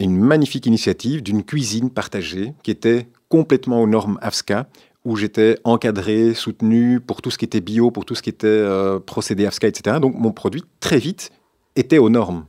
une 0.00 0.18
magnifique 0.18 0.64
initiative 0.64 1.22
d'une 1.22 1.44
cuisine 1.44 1.90
partagée 1.90 2.54
qui 2.62 2.70
était 2.70 3.08
complètement 3.28 3.82
aux 3.82 3.86
normes 3.86 4.18
AFSCA, 4.22 4.68
où 5.04 5.16
j'étais 5.16 5.58
encadré, 5.64 6.32
soutenu 6.32 7.00
pour 7.00 7.20
tout 7.20 7.30
ce 7.30 7.36
qui 7.36 7.44
était 7.44 7.60
bio, 7.60 7.90
pour 7.90 8.06
tout 8.06 8.14
ce 8.14 8.22
qui 8.22 8.30
était 8.30 8.46
euh, 8.46 9.00
procédé 9.00 9.44
AFSCA, 9.44 9.68
etc. 9.68 9.98
Donc 10.00 10.14
mon 10.16 10.32
produit, 10.32 10.64
très 10.80 10.98
vite, 10.98 11.30
était 11.76 11.98
aux 11.98 12.08
normes. 12.08 12.46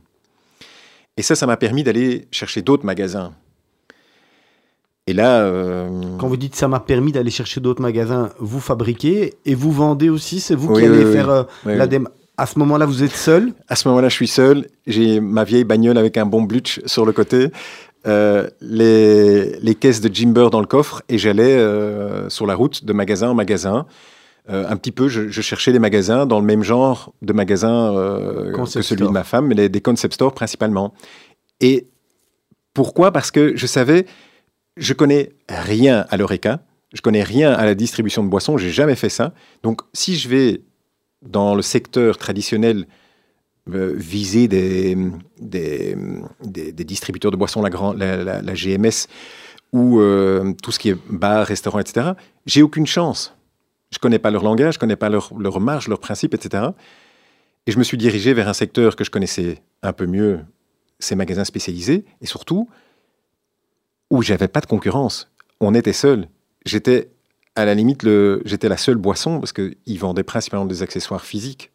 Et 1.16 1.22
ça, 1.22 1.34
ça 1.34 1.46
m'a 1.46 1.56
permis 1.56 1.82
d'aller 1.84 2.26
chercher 2.30 2.62
d'autres 2.62 2.84
magasins. 2.84 3.32
Et 5.06 5.12
là... 5.12 5.40
euh, 5.42 6.16
Quand 6.18 6.28
vous 6.28 6.36
dites 6.36 6.54
ça 6.54 6.66
m'a 6.66 6.80
permis 6.80 7.12
d'aller 7.12 7.30
chercher 7.30 7.60
d'autres 7.60 7.82
magasins, 7.82 8.30
vous 8.38 8.60
fabriquez 8.60 9.34
et 9.44 9.54
vous 9.54 9.70
vendez 9.70 10.08
aussi, 10.08 10.40
c'est 10.40 10.54
vous 10.54 10.72
Oui, 10.72 10.80
qui 10.80 10.86
allez 10.88 11.04
oui. 11.04 11.12
faire 11.12 11.30
euh, 11.30 11.42
la 11.66 11.86
démarche. 11.86 12.14
À 12.36 12.46
ce 12.46 12.58
moment-là, 12.58 12.84
vous 12.84 13.04
êtes 13.04 13.14
seul 13.14 13.52
À 13.68 13.76
ce 13.76 13.86
moment-là, 13.88 14.08
je 14.08 14.14
suis 14.14 14.26
seul. 14.26 14.66
J'ai 14.88 15.20
ma 15.20 15.44
vieille 15.44 15.62
bagnole 15.62 15.98
avec 15.98 16.16
un 16.16 16.26
bon 16.26 16.42
blutch 16.42 16.80
sur 16.84 17.06
le 17.06 17.12
côté, 17.12 17.46
euh, 18.08 18.48
les, 18.60 19.56
les 19.60 19.74
caisses 19.76 20.00
de 20.00 20.12
Jimber 20.12 20.48
dans 20.50 20.58
le 20.60 20.66
coffre, 20.66 21.02
et 21.08 21.16
j'allais 21.16 21.54
euh, 21.56 22.28
sur 22.30 22.46
la 22.46 22.56
route 22.56 22.84
de 22.84 22.92
magasin 22.92 23.28
en 23.28 23.34
magasin. 23.34 23.86
Euh, 24.50 24.66
un 24.68 24.76
petit 24.76 24.92
peu, 24.92 25.08
je, 25.08 25.28
je 25.28 25.40
cherchais 25.40 25.72
des 25.72 25.78
magasins 25.78 26.26
dans 26.26 26.38
le 26.38 26.44
même 26.44 26.62
genre 26.62 27.14
de 27.22 27.32
magasins 27.32 27.94
euh, 27.96 28.52
que 28.52 28.82
celui 28.82 28.98
store. 28.98 29.08
de 29.08 29.12
ma 29.14 29.24
femme, 29.24 29.46
mais 29.46 29.54
les- 29.54 29.68
des 29.70 29.80
concept 29.80 30.14
stores 30.14 30.34
principalement. 30.34 30.92
Et 31.60 31.86
pourquoi? 32.74 33.10
Parce 33.10 33.30
que 33.30 33.56
je 33.56 33.66
savais, 33.66 34.04
je 34.76 34.92
connais 34.92 35.30
rien 35.48 36.04
à 36.10 36.16
l'oreca, 36.18 36.60
je 36.92 37.00
connais 37.00 37.22
rien 37.22 37.52
à 37.52 37.64
la 37.64 37.74
distribution 37.74 38.22
de 38.22 38.28
boissons, 38.28 38.58
j'ai 38.58 38.70
jamais 38.70 38.96
fait 38.96 39.08
ça. 39.08 39.32
Donc, 39.62 39.80
si 39.94 40.16
je 40.16 40.28
vais 40.28 40.60
dans 41.22 41.54
le 41.54 41.62
secteur 41.62 42.18
traditionnel 42.18 42.86
euh, 43.72 43.94
viser 43.96 44.46
des, 44.46 44.94
des, 45.40 45.96
des- 46.42 46.70
des 46.72 46.84
distributeurs 46.84 47.30
de 47.30 47.36
boissons, 47.38 47.62
la, 47.62 47.70
grand- 47.70 47.94
la, 47.94 48.22
la- 48.22 48.42
la 48.42 48.54
GMS, 48.54 49.06
ou 49.72 50.00
euh, 50.00 50.52
tout 50.62 50.70
ce 50.70 50.78
qui 50.78 50.90
est 50.90 50.96
bar, 51.08 51.46
restaurant, 51.46 51.78
etc., 51.78 52.10
j'ai 52.44 52.62
aucune 52.62 52.86
chance. 52.86 53.33
Je 53.94 54.00
connais 54.00 54.18
pas 54.18 54.32
leur 54.32 54.42
langage, 54.42 54.74
je 54.74 54.78
connais 54.80 54.96
pas 54.96 55.08
leur, 55.08 55.32
leur 55.38 55.60
marge, 55.60 55.86
leurs 55.86 56.00
principes, 56.00 56.34
etc. 56.34 56.64
Et 57.66 57.70
je 57.72 57.78
me 57.78 57.84
suis 57.84 57.96
dirigé 57.96 58.34
vers 58.34 58.48
un 58.48 58.52
secteur 58.52 58.96
que 58.96 59.04
je 59.04 59.10
connaissais 59.10 59.62
un 59.82 59.92
peu 59.92 60.06
mieux, 60.06 60.40
ces 60.98 61.14
magasins 61.14 61.44
spécialisés, 61.44 62.04
et 62.20 62.26
surtout 62.26 62.68
où 64.10 64.20
j'avais 64.22 64.48
pas 64.48 64.60
de 64.60 64.66
concurrence. 64.66 65.30
On 65.60 65.74
était 65.74 65.92
seuls. 65.92 66.28
J'étais 66.66 67.10
à 67.54 67.64
la 67.64 67.74
limite, 67.74 68.04
j'étais 68.44 68.68
la 68.68 68.76
seule 68.76 68.96
boisson 68.96 69.38
parce 69.38 69.52
qu'ils 69.52 69.98
vendaient 69.98 70.24
principalement 70.24 70.66
des 70.66 70.82
accessoires 70.82 71.24
physiques 71.24 71.70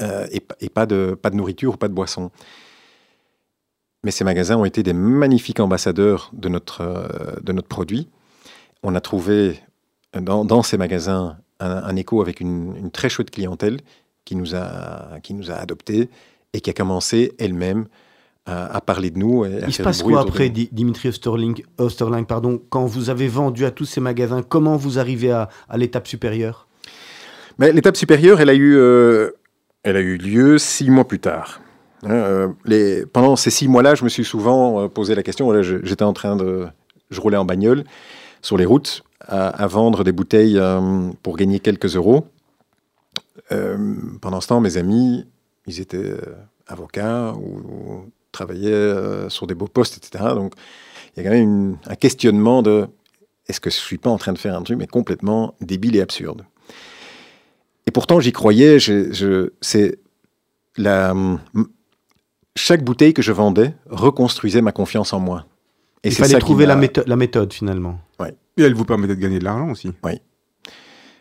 euh, 0.00 0.26
et, 0.32 0.40
pa- 0.40 0.56
et 0.60 0.70
pas, 0.70 0.86
de, 0.86 1.18
nourriture 1.34 1.74
ou 1.74 1.76
pas 1.76 1.88
de 1.88 1.92
boisson. 1.94 2.30
Mais 4.04 4.10
ces 4.10 4.24
magasins 4.24 4.56
ont 4.56 4.64
été 4.64 4.82
des 4.82 4.94
magnifiques 4.94 5.60
ambassadeurs 5.60 6.30
de 6.32 6.48
notre, 6.48 6.80
euh, 6.80 7.36
de 7.42 7.52
notre 7.52 7.68
produit. 7.68 8.08
On 8.82 8.94
a 8.94 9.00
trouvé 9.02 9.60
dans, 10.18 10.44
dans 10.44 10.62
ces 10.62 10.76
magasins 10.76 11.36
un, 11.60 11.70
un 11.70 11.96
écho 11.96 12.20
avec 12.20 12.40
une, 12.40 12.76
une 12.76 12.90
très 12.90 13.08
chouette 13.08 13.30
clientèle 13.30 13.78
qui 14.24 14.36
nous 14.36 14.54
a, 14.54 15.18
qui 15.22 15.34
nous 15.34 15.50
a 15.50 15.54
adoptés 15.54 16.08
et 16.52 16.60
qui 16.60 16.70
a 16.70 16.72
commencé 16.72 17.32
elle-même 17.38 17.86
à, 18.46 18.74
à 18.74 18.80
parler 18.80 19.10
de 19.10 19.18
nous. 19.18 19.44
Et 19.44 19.62
à 19.62 19.66
Il 19.66 19.72
se 19.72 19.82
passe 19.82 20.02
quoi 20.02 20.20
après, 20.20 20.48
Dimitri 20.48 21.08
Osterling, 21.08 21.62
Osterling 21.78 22.26
pardon, 22.26 22.60
quand 22.70 22.86
vous 22.86 23.10
avez 23.10 23.28
vendu 23.28 23.64
à 23.64 23.70
tous 23.70 23.84
ces 23.84 24.00
magasins 24.00 24.42
Comment 24.42 24.76
vous 24.76 24.98
arrivez 24.98 25.30
à, 25.30 25.48
à 25.68 25.76
l'étape 25.76 26.08
supérieure? 26.08 26.66
Mais 27.58 27.72
l'étape 27.72 27.96
supérieure, 27.96 28.40
elle 28.40 28.48
a 28.48 28.54
eu, 28.54 28.74
euh, 28.76 29.32
elle 29.82 29.96
a 29.96 30.00
eu 30.00 30.16
lieu 30.16 30.58
six 30.58 30.88
mois 30.90 31.06
plus 31.06 31.20
tard. 31.20 31.60
Hein, 32.04 32.10
euh, 32.10 32.48
les, 32.64 33.04
pendant 33.04 33.36
ces 33.36 33.50
six 33.50 33.68
mois-là, 33.68 33.94
je 33.94 34.04
me 34.04 34.08
suis 34.08 34.24
souvent 34.24 34.80
euh, 34.80 34.88
posé 34.88 35.14
la 35.14 35.22
question. 35.22 35.44
Voilà, 35.44 35.62
j'étais 35.62 36.04
en 36.04 36.14
train 36.14 36.36
de, 36.36 36.66
je 37.10 37.20
roulais 37.20 37.36
en 37.36 37.44
bagnole 37.44 37.84
sur 38.40 38.56
les 38.56 38.64
routes 38.64 39.02
à, 39.20 39.48
à 39.48 39.66
vendre 39.66 40.04
des 40.04 40.12
bouteilles 40.12 40.58
euh, 40.58 41.10
pour 41.22 41.36
gagner 41.36 41.60
quelques 41.60 41.96
euros. 41.96 42.26
Euh, 43.52 43.94
pendant 44.20 44.40
ce 44.40 44.48
temps, 44.48 44.60
mes 44.60 44.76
amis, 44.76 45.26
ils 45.66 45.80
étaient 45.80 45.96
euh, 45.96 46.20
avocats 46.66 47.34
ou, 47.34 47.58
ou 47.58 48.04
travaillaient 48.32 49.28
sur 49.28 49.46
des 49.46 49.54
beaux 49.54 49.66
postes, 49.66 49.96
etc. 49.96 50.24
Donc, 50.34 50.54
il 51.16 51.22
y 51.22 51.26
a 51.26 51.28
quand 51.28 51.34
même 51.36 51.42
une- 51.42 51.76
un 51.86 51.96
questionnement 51.96 52.62
de 52.62 52.86
est-ce 53.48 53.60
que 53.60 53.70
je 53.70 53.74
suis 53.76 53.98
pas 53.98 54.10
en 54.10 54.18
train 54.18 54.32
de 54.32 54.38
faire 54.38 54.56
un 54.56 54.62
truc 54.62 54.78
mais 54.78 54.86
complètement 54.86 55.54
débile 55.60 55.96
et 55.96 56.00
absurde? 56.00 56.44
Et 57.86 57.90
pourtant, 57.90 58.20
j'y 58.20 58.30
croyais. 58.32 58.78
je- 58.78 59.12
je- 59.12 59.50
c'est 59.60 59.98
la, 60.76 61.10
m- 61.10 61.38
chaque 62.54 62.84
bouteille 62.84 63.14
que 63.14 63.22
je 63.22 63.32
vendais 63.32 63.74
reconstruisait 63.88 64.62
ma 64.62 64.70
confiance 64.72 65.12
en 65.12 65.18
moi. 65.18 65.46
Et 66.04 66.08
Il 66.08 66.14
fallait 66.14 66.38
trouver 66.38 66.66
la, 66.66 66.76
méthode 67.16 67.52
finalement. 67.52 67.98
Et 68.60 68.64
elle 68.64 68.74
vous 68.74 68.84
permettait 68.84 69.16
de 69.16 69.20
gagner 69.20 69.38
de 69.38 69.44
l'argent 69.44 69.70
aussi. 69.70 69.90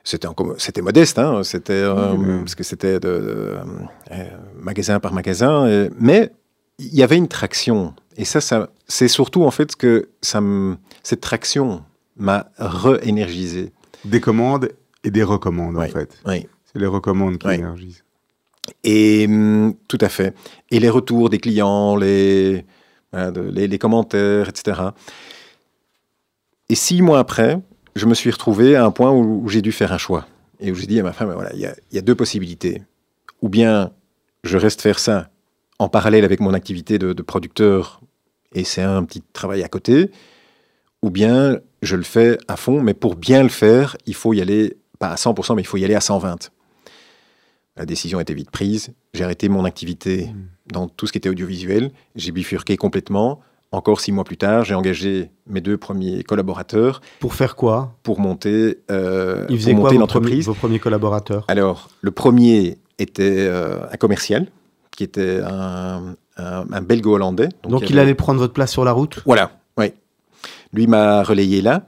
C'était 0.04 0.28
encore- 0.28 0.56
c'était 0.58 0.82
modeste, 0.82 1.20
hein, 1.20 1.44
c'était 1.44 1.74
euh, 1.74 2.14
Oui, 2.14 2.26
mais- 2.26 2.40
parce 2.40 2.56
que 2.56 2.64
c'était 2.64 3.00
euh, 3.06 3.62
magasin 4.58 5.00
par 5.00 5.14
magasin, 5.14 5.68
et- 5.68 5.90
mais 6.00 6.32
il 6.80 6.96
y 6.96 7.04
avait 7.04 7.18
une 7.18 7.28
traction. 7.28 7.94
Et 8.18 8.26
ça, 8.26 8.42
ça 8.42 8.70
c'est 8.88 9.08
surtout 9.08 9.44
en 9.44 9.52
fait 9.52 9.76
que 9.76 10.10
ça 10.22 10.42
cette 11.04 11.22
traction 11.22 11.84
m'a 12.18 12.48
re-énergisé. 12.58 13.72
Des 14.06 14.20
commandes 14.22 14.70
et 15.04 15.12
des 15.12 15.24
recommandes, 15.24 15.76
Oui. 15.78 15.86
en 15.86 15.90
fait. 15.90 16.18
Oui. 16.26 16.48
C'est 16.74 16.80
les 16.80 16.88
recommandes 16.88 17.38
qui 17.38 17.48
Oui. 17.48 17.56
énergisent. 17.56 18.04
Et 18.84 19.26
hum, 19.28 19.74
tout 19.88 19.98
à 20.02 20.10
fait. 20.10 20.34
Et 20.72 20.80
les 20.80 20.90
retours 20.90 21.30
des 21.30 21.38
clients, 21.40 21.96
les, 21.96 22.66
les, 23.14 23.68
les 23.68 23.78
commentaires, 23.80 24.50
etc. 24.50 24.82
Et 26.70 26.76
six 26.76 27.02
mois 27.02 27.20
après, 27.20 27.60
je 27.96 28.06
me 28.06 28.14
suis 28.14 28.32
retrouvé 28.32 28.76
à 28.76 28.86
un 28.86 28.92
point 28.92 29.12
où, 29.12 29.44
où 29.44 29.50
j'ai 29.50 29.62
dû 29.62 29.72
faire 29.72 29.92
un 29.92 29.98
choix. 29.98 30.28
Et 30.60 30.72
où 30.72 30.76
j'ai 30.76 30.88
dit 30.88 31.00
à 31.00 31.04
ma 31.04 31.14
femme, 31.14 31.32
voilà, 31.34 31.54
il 31.54 31.60
y 31.60 31.66
a, 31.66 31.76
il 31.92 31.96
y 31.96 31.98
a 31.98 32.02
deux 32.02 32.16
possibilités. 32.16 32.84
Ou 33.42 33.50
bien 33.50 33.92
je 34.44 34.58
reste 34.58 34.82
faire 34.82 35.00
ça 35.00 35.30
en 35.80 35.90
parallèle 35.90 36.26
avec 36.26 36.40
mon 36.40 36.54
activité 36.54 37.00
de, 37.00 37.14
de 37.14 37.22
producteur, 37.22 38.02
et 38.54 38.64
c'est 38.64 38.82
un 38.82 39.04
petit 39.04 39.22
travail 39.34 39.64
à 39.64 39.68
côté, 39.68 40.12
ou 41.02 41.10
bien 41.10 41.60
je 41.82 41.96
le 41.96 42.04
fais 42.04 42.38
à 42.48 42.58
fond, 42.58 42.82
mais 42.82 42.94
pour 42.94 43.16
bien 43.16 43.44
le 43.44 43.50
faire, 43.50 43.96
il 44.06 44.16
faut 44.16 44.34
y 44.34 44.42
aller, 44.42 44.78
pas 45.00 45.10
à 45.10 45.16
100%, 45.16 45.56
mais 45.56 45.62
il 45.62 45.68
faut 45.68 45.78
y 45.78 45.86
aller 45.86 45.96
à 45.96 46.02
120. 46.02 46.52
La 47.78 47.86
décision 47.86 48.20
était 48.20 48.34
vite 48.34 48.52
prise. 48.52 48.94
J'ai 49.14 49.24
arrêté 49.24 49.48
mon 49.48 49.64
activité 49.64 50.30
dans 50.68 50.90
tout 50.90 51.08
ce 51.08 51.14
qui 51.14 51.18
était 51.18 51.30
audiovisuel. 51.30 51.92
J'ai 52.16 52.34
bifurqué 52.34 52.76
complètement. 52.76 53.40
Encore 53.72 54.00
six 54.02 54.12
mois 54.12 54.24
plus 54.24 54.38
tard, 54.38 54.64
j'ai 54.66 54.74
engagé 54.74 55.30
mes 55.46 55.62
deux 55.62 55.78
premiers 55.78 56.24
collaborateurs 56.24 57.02
Pour 57.20 57.36
faire 57.36 57.56
quoi? 57.56 57.94
pour 58.02 58.20
monter, 58.20 58.80
euh, 58.90 59.46
Ils 59.50 59.60
faisaient 59.60 59.72
pour 59.74 59.82
quoi 59.82 59.90
monter 59.92 60.00
l'entreprise. 60.00 60.46
premiers, 60.46 60.56
vos 60.56 60.60
premiers 60.60 60.80
collaborateurs? 60.80 61.46
Alors, 61.48 61.90
le 62.02 62.10
premier 62.10 62.80
était 62.98 63.46
euh, 63.48 63.78
un 63.92 63.98
commercial, 63.98 64.48
qui 64.92 65.04
était 65.04 65.40
un, 65.46 66.16
un, 66.38 66.66
un 66.72 66.82
belgo-hollandais. 66.82 67.50
Donc 67.64 67.82
il 67.82 67.90
y 67.90 67.90
il 67.92 68.00
avait- 68.00 68.08
allait 68.08 68.16
prendre 68.16 68.40
votre 68.40 68.54
place 68.54 68.72
sur 68.72 68.84
la 68.84 68.92
route? 68.92 69.22
Voilà, 69.26 69.52
oui. 69.78 69.94
Lui 70.74 70.88
m'a 70.88 71.22
relayé 71.22 71.62
là. 71.62 71.86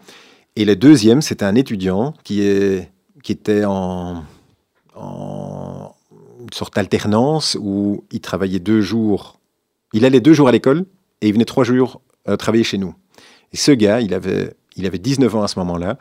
Et 0.55 0.65
le 0.65 0.75
deuxième, 0.75 1.21
c'était 1.23 1.45
un 1.45 1.55
étudiant 1.55 2.13
qui, 2.23 2.43
est, 2.43 2.91
qui 3.23 3.31
était 3.31 3.65
en, 3.65 4.23
en 4.95 5.95
une 6.41 6.53
sorte 6.53 6.75
d'alternance 6.75 7.57
où 7.59 8.03
il 8.11 8.21
travaillait 8.21 8.59
deux 8.59 8.81
jours. 8.81 9.39
Il 9.93 10.05
allait 10.05 10.19
deux 10.21 10.33
jours 10.33 10.47
à 10.47 10.51
l'école 10.51 10.85
et 11.21 11.27
il 11.27 11.33
venait 11.33 11.45
trois 11.45 11.63
jours 11.63 12.01
euh, 12.27 12.35
travailler 12.35 12.63
chez 12.63 12.77
nous. 12.77 12.93
Et 13.53 13.57
ce 13.57 13.71
gars, 13.71 13.99
il 14.01 14.13
avait, 14.13 14.53
il 14.75 14.85
avait 14.85 14.99
19 14.99 15.35
ans 15.35 15.43
à 15.43 15.47
ce 15.47 15.59
moment-là. 15.59 15.97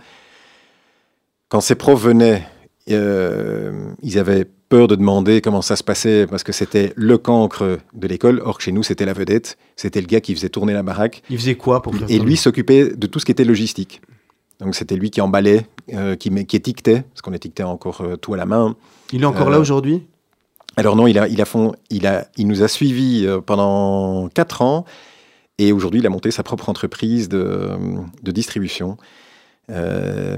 Quand 1.49 1.61
ses 1.61 1.75
profs 1.75 2.03
venaient, 2.03 2.47
euh, 2.91 3.91
ils 4.03 4.19
avaient 4.19 4.47
peur 4.69 4.87
de 4.87 4.95
demander 4.95 5.41
comment 5.41 5.63
ça 5.63 5.75
se 5.77 5.83
passait 5.83 6.27
parce 6.29 6.45
que 6.45 6.53
c'était 6.53 6.93
le 6.95 7.19
cancre 7.19 7.79
de 7.93 8.07
l'école. 8.07 8.41
Or, 8.45 8.61
chez 8.61 8.71
nous, 8.73 8.83
c'était 8.85 9.05
la 9.05 9.13
vedette. 9.13 9.59
C'était 9.77 10.01
le 10.01 10.07
gars 10.07 10.21
qui 10.21 10.35
faisait 10.35 10.49
tourner 10.49 10.73
la 10.73 10.83
baraque. 10.85 11.23
Il 11.29 11.39
faisait 11.39 11.57
quoi 11.57 11.83
pour 11.83 11.95
faire 11.95 12.09
Et 12.09 12.19
lui 12.19 12.37
s'occupait 12.37 12.91
de 12.95 13.07
tout 13.07 13.19
ce 13.19 13.25
qui 13.25 13.33
était 13.33 13.45
logistique. 13.45 14.01
Donc, 14.61 14.75
c'était 14.77 14.95
lui 14.95 15.11
qui 15.11 15.21
emballait, 15.21 15.67
euh, 15.95 16.15
qui, 16.17 16.31
qui 16.47 16.57
étiquetait, 16.57 17.03
parce 17.03 17.23
qu'on 17.23 17.33
étiquetait 17.33 17.63
encore 17.65 18.03
euh, 18.03 18.17
tout 18.17 18.35
à 18.35 18.37
la 18.37 18.47
main. 18.47 18.77
Il 19.13 19.23
est 19.23 19.27
encore 19.27 19.49
Euh, 19.49 19.53
là 19.53 19.59
aujourd'hui? 19.59 20.03
Alors 20.77 20.95
non, 20.95 21.09
il, 21.09 21.19
a, 21.19 21.27
il, 21.27 21.41
a 21.43 21.45
fond, 21.47 21.73
il, 21.91 22.07
a, 22.07 22.29
il 22.37 22.47
nous 22.47 22.63
a 22.63 22.69
suivis 22.69 23.27
pendant 23.45 24.29
quatre 24.29 24.63
ans 24.63 24.85
Et 25.63 25.73
aujourd'hui, 25.73 26.01
il 26.01 26.07
a 26.07 26.11
monté 26.11 26.31
sa 26.31 26.43
propre 26.43 26.69
entreprise 26.71 27.29
de, 27.29 27.69
de 28.23 28.31
distribution 28.31 28.97
euh, 29.71 30.37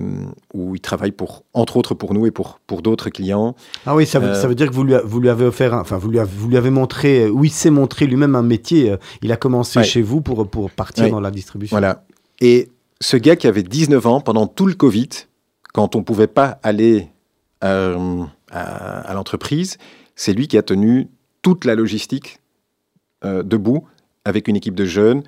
où 0.53 0.75
il 0.75 0.81
travaille 0.81 1.13
pour, 1.13 1.45
entre 1.55 1.77
autres 1.77 1.95
pour 1.95 2.13
nous 2.13 2.27
et 2.27 2.31
pour, 2.33 2.59
pour 2.67 2.83
d'autres 2.83 3.09
clients. 3.09 3.55
Ah 3.87 3.95
oui, 3.95 4.05
ça 4.05 4.19
veut, 4.19 4.31
Euh, 4.31 4.35
ça 4.35 4.49
veut 4.49 4.55
dire 4.57 4.69
que 4.69 4.75
vous 4.75 4.83
lui, 4.85 4.95
a- 4.95 5.03
vous 5.03 5.21
lui 5.21 5.29
avez 5.29 5.45
offert, 5.47 5.75
un- 5.75 5.81
enfin 5.81 5.97
vous 5.97 6.11
lui, 6.11 6.19
avez, 6.19 6.31
vous 6.37 6.49
lui 6.49 6.57
avez 6.57 6.71
montré, 6.71 7.25
euh, 7.25 7.29
oui, 7.31 7.49
il 7.49 7.53
s'est 7.53 7.71
montré 7.71 8.07
lui-même 8.07 8.35
un 8.35 8.43
métier. 8.43 8.97
Il 9.23 9.31
a 9.33 9.37
commencé 9.37 9.79
Ouais. 9.79 9.85
chez 9.85 10.03
vous 10.03 10.21
pour, 10.23 10.49
pour 10.51 10.71
partir 10.73 11.05
Ouais. 11.05 11.11
dans 11.11 11.21
la 11.21 11.31
distribution. 11.31 11.75
Voilà. 11.75 12.05
Et 12.41 12.71
ce 13.01 13.17
gars 13.17 13.37
qui 13.37 13.47
avait 13.47 13.63
19 13.63 14.05
ans 14.07 14.21
pendant 14.21 14.47
tout 14.49 14.67
le 14.67 14.75
Covid, 14.75 15.09
quand 15.73 15.95
on 15.95 16.01
ne 16.01 16.05
pouvait 16.05 16.27
pas 16.27 16.59
aller 16.65 17.09
euh, 17.65 18.25
à, 18.51 19.01
à 19.09 19.15
l'entreprise, 19.15 19.79
c'est 20.17 20.33
lui 20.33 20.49
qui 20.49 20.59
a 20.59 20.63
tenu 20.63 21.09
toute 21.43 21.65
la 21.65 21.75
logistique 21.77 22.39
debout 23.25 23.85
avec 24.25 24.49
une 24.49 24.57
équipe 24.57 24.75
de 24.75 24.85
jeunes 24.85 25.23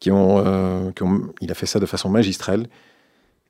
qui 0.00 0.10
ont, 0.10 0.42
euh, 0.44 0.90
qui 0.92 1.02
ont- 1.02 1.32
Il 1.40 1.50
a 1.50 1.54
fait 1.54 1.66
ça 1.66 1.78
de 1.80 1.86
façon 1.86 2.08
magistrale. 2.08 2.66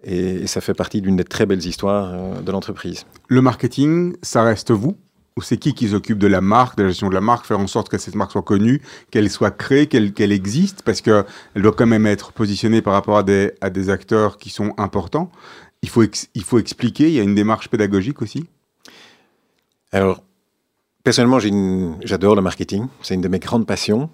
Et, 0.05 0.17
et 0.43 0.47
ça 0.49 0.61
fait 0.61 0.75
partie 0.75 1.01
d'une 1.01 1.17
des 1.17 1.25
très 1.25 1.47
belles 1.47 1.65
histoires 1.65 2.11
euh, 2.13 2.41
de 2.41 2.51
l'entreprise. 2.53 3.07
Le 3.29 3.41
marketing, 3.41 4.17
ça 4.23 4.43
reste 4.43 4.73
vous 4.73 4.97
Ou 5.39 5.43
c'est 5.43 5.57
qui 5.57 5.73
qui 5.75 5.89
s'occupe 5.89 6.19
de 6.19 6.27
la 6.27 6.41
marque, 6.41 6.77
de 6.77 6.83
la 6.83 6.89
gestion 6.91 7.09
de 7.09 7.15
la 7.15 7.21
marque, 7.21 7.47
faire 7.47 7.61
en 7.61 7.67
sorte 7.69 7.89
que 7.89 7.97
cette 7.99 8.15
marque 8.17 8.33
soit 8.33 8.43
connue, 8.43 8.83
qu'elle 9.11 9.31
soit 9.31 9.51
créée, 9.53 9.87
qu'elle 9.87 10.33
existe 10.33 10.83
Parce 10.83 11.01
qu'elle 11.01 11.25
doit 11.57 11.73
quand 11.73 11.87
même 11.87 12.05
être 12.07 12.33
positionnée 12.33 12.83
par 12.83 12.93
rapport 12.95 13.17
à 13.17 13.23
des, 13.23 13.53
à 13.61 13.71
des 13.71 13.89
acteurs 13.89 14.37
qui 14.39 14.51
sont 14.51 14.75
importants. 14.77 15.31
Il 15.83 15.89
faut, 15.89 16.03
ex- 16.03 16.29
il 16.35 16.43
faut 16.45 16.59
expliquer, 16.59 17.07
il 17.09 17.15
y 17.15 17.21
a 17.21 17.23
une 17.23 17.35
démarche 17.35 17.69
pédagogique 17.69 18.21
aussi. 18.23 18.45
Alors, 19.93 20.23
personnellement, 21.05 21.39
j'adore 22.05 22.35
le 22.35 22.43
marketing. 22.43 22.87
C'est 23.03 23.15
une 23.15 23.21
de 23.21 23.29
mes 23.29 23.39
grandes 23.39 23.67
passions. 23.67 24.11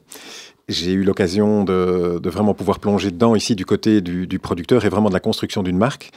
J'ai 0.69 0.93
eu 0.93 1.03
l'occasion 1.03 1.65
de, 1.65 2.21
vraiment 2.29 2.53
pouvoir 2.53 2.79
plonger 2.79 3.11
dedans 3.11 3.35
ici 3.35 3.55
du 3.55 3.65
côté 3.65 4.01
du, 4.01 4.27
du 4.27 4.39
producteur 4.39 4.85
et 4.85 4.89
vraiment 4.89 5.09
de 5.09 5.15
la 5.15 5.21
construction 5.21 5.63
d'une 5.63 5.79
marque. 5.79 6.11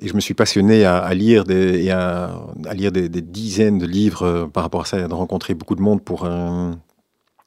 Et 0.00 0.08
je 0.08 0.14
me 0.14 0.20
suis 0.20 0.34
passionné 0.34 0.84
à, 0.84 1.14
lire, 1.14 1.44
des, 1.44 1.88
à, 1.90 2.34
lire 2.72 2.90
des, 2.90 3.08
dizaines 3.08 3.78
de 3.78 3.86
livres 3.86 4.22
euh, 4.22 4.46
par 4.46 4.64
rapport 4.64 4.82
à 4.82 4.84
ça, 4.84 4.98
et 4.98 5.06
de 5.06 5.14
rencontrer 5.14 5.54
beaucoup 5.54 5.76
de 5.76 5.82
monde 5.82 6.02
pour, 6.02 6.24
euh, 6.24 6.72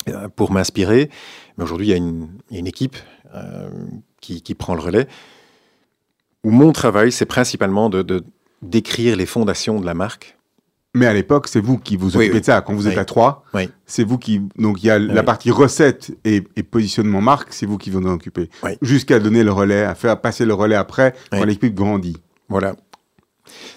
euh, 0.07 0.29
pour 0.33 0.51
m'inspirer. 0.51 1.09
Mais 1.57 1.65
aujourd'hui, 1.65 1.87
il 1.87 1.89
y 1.89 1.93
a 1.93 1.97
une, 1.97 2.67
équipe 2.67 2.95
qui, 4.21 4.41
qui 4.41 4.55
prend 4.55 4.75
le 4.75 4.81
relais. 4.81 5.07
Où 6.45 6.51
mon 6.51 6.71
travail, 6.71 7.11
c'est 7.11 7.25
principalement 7.25 7.89
de- 7.89 8.23
d'écrire 8.61 9.17
les 9.17 9.25
fondations 9.25 9.81
de 9.81 9.85
la 9.85 9.93
marque. 9.93 10.36
Mais 10.97 11.05
à 11.05 11.13
l'époque, 11.13 11.47
c'est 11.47 11.59
vous 11.61 11.77
qui 11.77 11.95
vous 11.97 12.15
occupez 12.17 12.33
oui. 12.33 12.39
de 12.39 12.45
ça. 12.45 12.61
Quand 12.61 12.73
vous 12.73 12.87
êtes 12.87 12.95
Oui. 12.95 12.99
à 12.99 13.05
trois, 13.05 13.43
Oui. 13.53 13.69
c'est 13.85 14.03
vous 14.03 14.17
qui. 14.17 14.41
Donc 14.57 14.83
il 14.83 14.87
y 14.87 14.89
a 14.89 14.97
la 14.99 15.23
partie 15.23 15.51
recette 15.51 16.11
et, 16.25 16.43
et 16.55 16.63
positionnement 16.63 17.21
marque, 17.21 17.53
c'est 17.53 17.65
vous 17.65 17.77
qui 17.77 17.89
vous 17.89 17.99
en 17.99 18.11
occupez. 18.13 18.49
Oui. 18.63 18.71
Jusqu'à 18.81 19.19
donner 19.19 19.43
le 19.43 19.51
relais, 19.51 19.83
à 19.83 19.95
faire 19.95 20.19
passer 20.19 20.45
le 20.45 20.53
relais 20.53 20.75
après, 20.75 21.13
quand 21.31 21.43
l'équipe 21.43 21.73
grandit. 21.75 22.17
Voilà. 22.49 22.75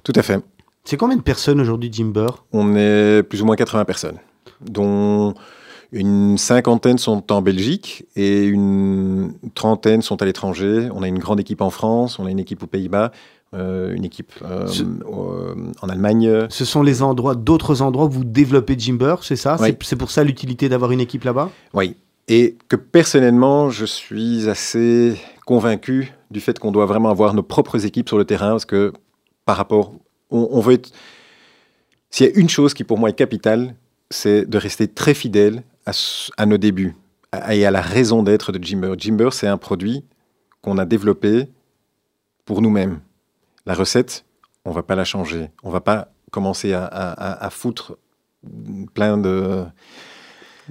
Tout 0.05 0.13
à 0.17 0.23
fait. 0.23 0.41
C'est 0.85 0.97
combien 0.97 1.17
de 1.17 1.23
personnes 1.23 1.61
aujourd'hui, 1.61 1.91
Jimber 1.93 2.29
On 2.53 2.75
est 2.75 3.23
plus 3.23 3.43
ou 3.43 3.45
moins 3.45 3.55
80 3.57 3.85
personnes, 3.85 4.17
dont 4.61 5.35
une 5.93 6.39
cinquantaine 6.39 6.99
sont 6.99 7.31
en 7.33 7.43
Belgique 7.43 8.07
et 8.17 8.45
une 8.47 9.35
trentaine 9.55 10.03
sont 10.03 10.23
à 10.23 10.25
l'étranger. 10.25 10.89
On 10.95 11.03
a 11.03 11.09
une 11.09 11.19
grande 11.19 11.41
équipe 11.41 11.61
en 11.61 11.71
France, 11.71 12.19
on 12.19 12.27
a 12.27 12.31
une 12.31 12.39
équipe 12.39 12.63
aux 12.63 12.67
Pays-Bas, 12.69 13.13
euh, 13.55 13.93
une 13.95 14.05
équipe 14.05 14.33
euh, 14.43 14.67
Ce- 14.67 14.83
au- 15.05 15.55
en 15.83 15.89
Allemagne. 15.89 16.47
Ce 16.51 16.65
sont 16.65 16.83
les 16.83 17.03
endroits, 17.03 17.35
d'autres 17.35 17.83
endroits 17.83 18.07
où 18.07 18.11
vous 18.11 18.25
développez 18.25 18.77
Jimber, 18.79 19.17
c'est 19.23 19.37
ça? 19.37 19.57
Oui. 19.61 19.75
C'est- 19.83 19.97
pour 19.97 20.11
ça 20.11 20.23
l'utilité 20.25 20.69
d'avoir 20.69 20.93
une 20.93 21.01
équipe 21.01 21.25
là-bas? 21.25 21.51
Oui. 21.75 21.97
Et 22.29 22.57
que 22.69 22.77
personnellement, 22.77 23.71
je 23.71 23.85
suis 23.85 24.49
assez 24.49 25.17
convaincu 25.47 26.13
du 26.31 26.41
fait 26.41 26.59
qu'on 26.61 26.71
doit 26.71 26.87
vraiment 26.87 27.11
avoir 27.11 27.35
nos 27.35 27.43
propres 27.43 27.85
équipes 27.85 28.09
sur 28.09 28.19
le 28.19 28.25
terrain 28.25 28.51
parce 28.51 28.65
que 28.67 28.93
par 29.45 29.57
rapport, 29.57 29.93
on, 30.31 30.49
on 30.53 30.61
veut 30.61 30.75
être. 30.75 30.91
S'il 32.11 32.27
y 32.27 32.29
a 32.29 32.33
une 32.39 32.49
chose 32.49 32.73
qui 32.75 32.85
pour 32.85 32.99
moi 32.99 33.09
est 33.11 33.15
capitale, 33.15 33.75
c'est 34.11 34.49
de 34.49 34.59
rester 34.59 34.87
très 34.87 35.15
fidèle 35.15 35.63
à, 36.37 36.47
nos 36.47 36.57
débuts 36.59 36.95
à- 37.33 37.55
et 37.57 37.65
à 37.67 37.73
la 37.73 37.81
raison 37.81 38.23
d'être 38.23 38.53
de 38.53 38.63
Jimber. 38.63 38.95
Jimber, 38.97 39.31
c'est 39.33 39.49
un 39.49 39.59
produit 39.59 40.05
qu'on 40.63 40.79
a 40.79 40.85
développé 40.85 41.49
pour 42.45 42.63
nous-mêmes. 42.63 43.01
La 43.67 43.75
recette, 43.75 44.25
on 44.65 44.71
va 44.73 44.83
pas 44.83 44.95
la 44.95 45.05
changer. 45.05 45.51
On 45.63 45.71
va 45.71 45.81
pas 45.81 46.09
commencer 46.31 46.73
à, 46.73 46.85
à- 46.85 47.11
à- 47.13 47.47
à 47.47 47.51
foutre 47.51 47.97
plein 48.95 49.19
de, 49.19 49.65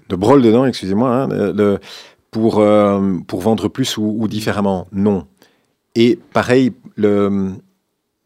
de 0.10 0.16
brol 0.16 0.42
dedans, 0.42 0.66
excusez-moi, 0.66 1.10
hein, 1.24 1.28
le- 1.54 1.80
pour, 2.32 2.60
euh, 2.60 3.18
pour 3.28 3.42
vendre 3.42 3.68
plus 3.68 3.98
ou, 3.98 4.16
ou 4.20 4.28
différemment. 4.28 4.88
Non. 4.92 5.26
Et 5.96 6.20
pareil, 6.34 6.74
le, 6.96 7.52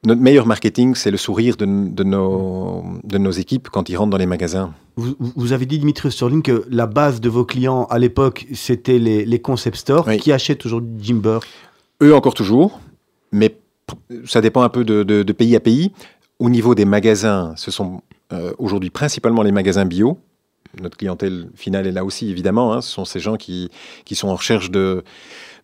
notre 0.06 0.22
meilleur 0.22 0.46
marketing, 0.46 0.96
c'est 0.96 1.12
le 1.12 1.18
sourire 1.18 1.56
de, 1.56 1.66
de 1.66 2.04
nos, 2.04 2.84
de 3.04 3.18
nos 3.18 3.32
équipes 3.32 3.70
quand 3.70 3.88
ils 3.90 3.96
rentrent 3.96 4.12
dans 4.12 4.18
les 4.18 4.26
magasins. 4.26 4.74
vous, 4.98 5.54
avez 5.54 5.66
dit, 5.66 5.80
Dimitri 5.80 6.12
Sterling, 6.12 6.42
que 6.42 6.66
la 6.70 6.86
base 6.88 7.22
de 7.22 7.30
vos 7.30 7.46
clients 7.46 7.86
à 7.86 7.98
l'époque, 8.00 8.46
c'était 8.54 9.00
les, 9.00 9.24
les 9.26 9.40
concept 9.40 9.78
stores. 9.78 10.06
Oui. 10.08 10.18
Qui 10.18 10.32
achètent 10.34 10.66
aujourd'hui 10.66 10.92
Jimber 11.02 11.40
Eux 12.02 12.14
encore 12.14 12.34
toujours, 12.34 12.82
mais 13.32 13.56
ça 14.26 14.42
dépend 14.42 14.62
un 14.64 14.70
peu 14.70 14.84
de, 14.84 15.32
pays 15.34 15.56
à 15.56 15.60
pays. 15.60 15.92
Au 16.40 16.50
niveau 16.50 16.76
des 16.76 16.86
magasins, 16.86 17.54
ce 17.56 17.72
sont 17.72 18.02
euh, 18.32 18.54
aujourd'hui 18.58 18.90
principalement 18.90 19.44
les 19.44 19.52
magasins 19.52 19.86
bio. 19.86 20.20
Notre 20.82 20.98
clientèle 20.98 21.50
finale 21.56 21.86
est 21.86 21.92
là 21.92 22.04
aussi, 22.04 22.30
évidemment. 22.30 22.74
hein. 22.74 22.82
Ce 22.82 22.92
sont 22.92 23.06
ces 23.06 23.20
gens 23.20 23.38
qui, 23.38 23.70
qui 24.06 24.16
sont 24.16 24.28
en 24.30 24.36
recherche 24.36 24.72
de, 24.72 25.04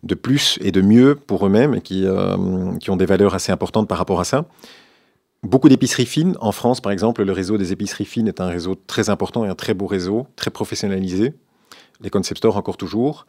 de 0.04 0.14
plus 0.14 0.58
et 0.62 0.70
de 0.70 0.80
mieux 0.80 1.16
pour 1.16 1.44
eux-mêmes 1.46 1.74
et 1.74 1.80
qui, 1.80 2.04
euh, 2.06 2.76
qui 2.78 2.90
ont 2.90 2.96
des 2.96 3.06
valeurs 3.06 3.34
assez 3.34 3.50
importantes 3.50 3.88
par 3.88 3.98
rapport 3.98 4.20
à 4.20 4.24
ça. 4.24 4.46
Beaucoup 5.42 5.68
d'épiceries 5.68 6.06
fines. 6.06 6.36
En 6.40 6.52
France, 6.52 6.80
par 6.80 6.92
exemple, 6.92 7.24
le 7.24 7.32
réseau 7.32 7.58
des 7.58 7.72
épiceries 7.72 8.04
fines 8.04 8.28
est 8.28 8.40
un 8.40 8.48
réseau 8.48 8.76
très 8.86 9.10
important 9.10 9.44
et 9.44 9.48
un 9.48 9.54
très 9.54 9.74
beau 9.74 9.86
réseau, 9.86 10.26
très 10.36 10.50
professionnalisé. 10.50 11.34
Les 12.00 12.10
concept 12.10 12.38
stores 12.38 12.56
encore 12.56 12.76
toujours. 12.76 13.26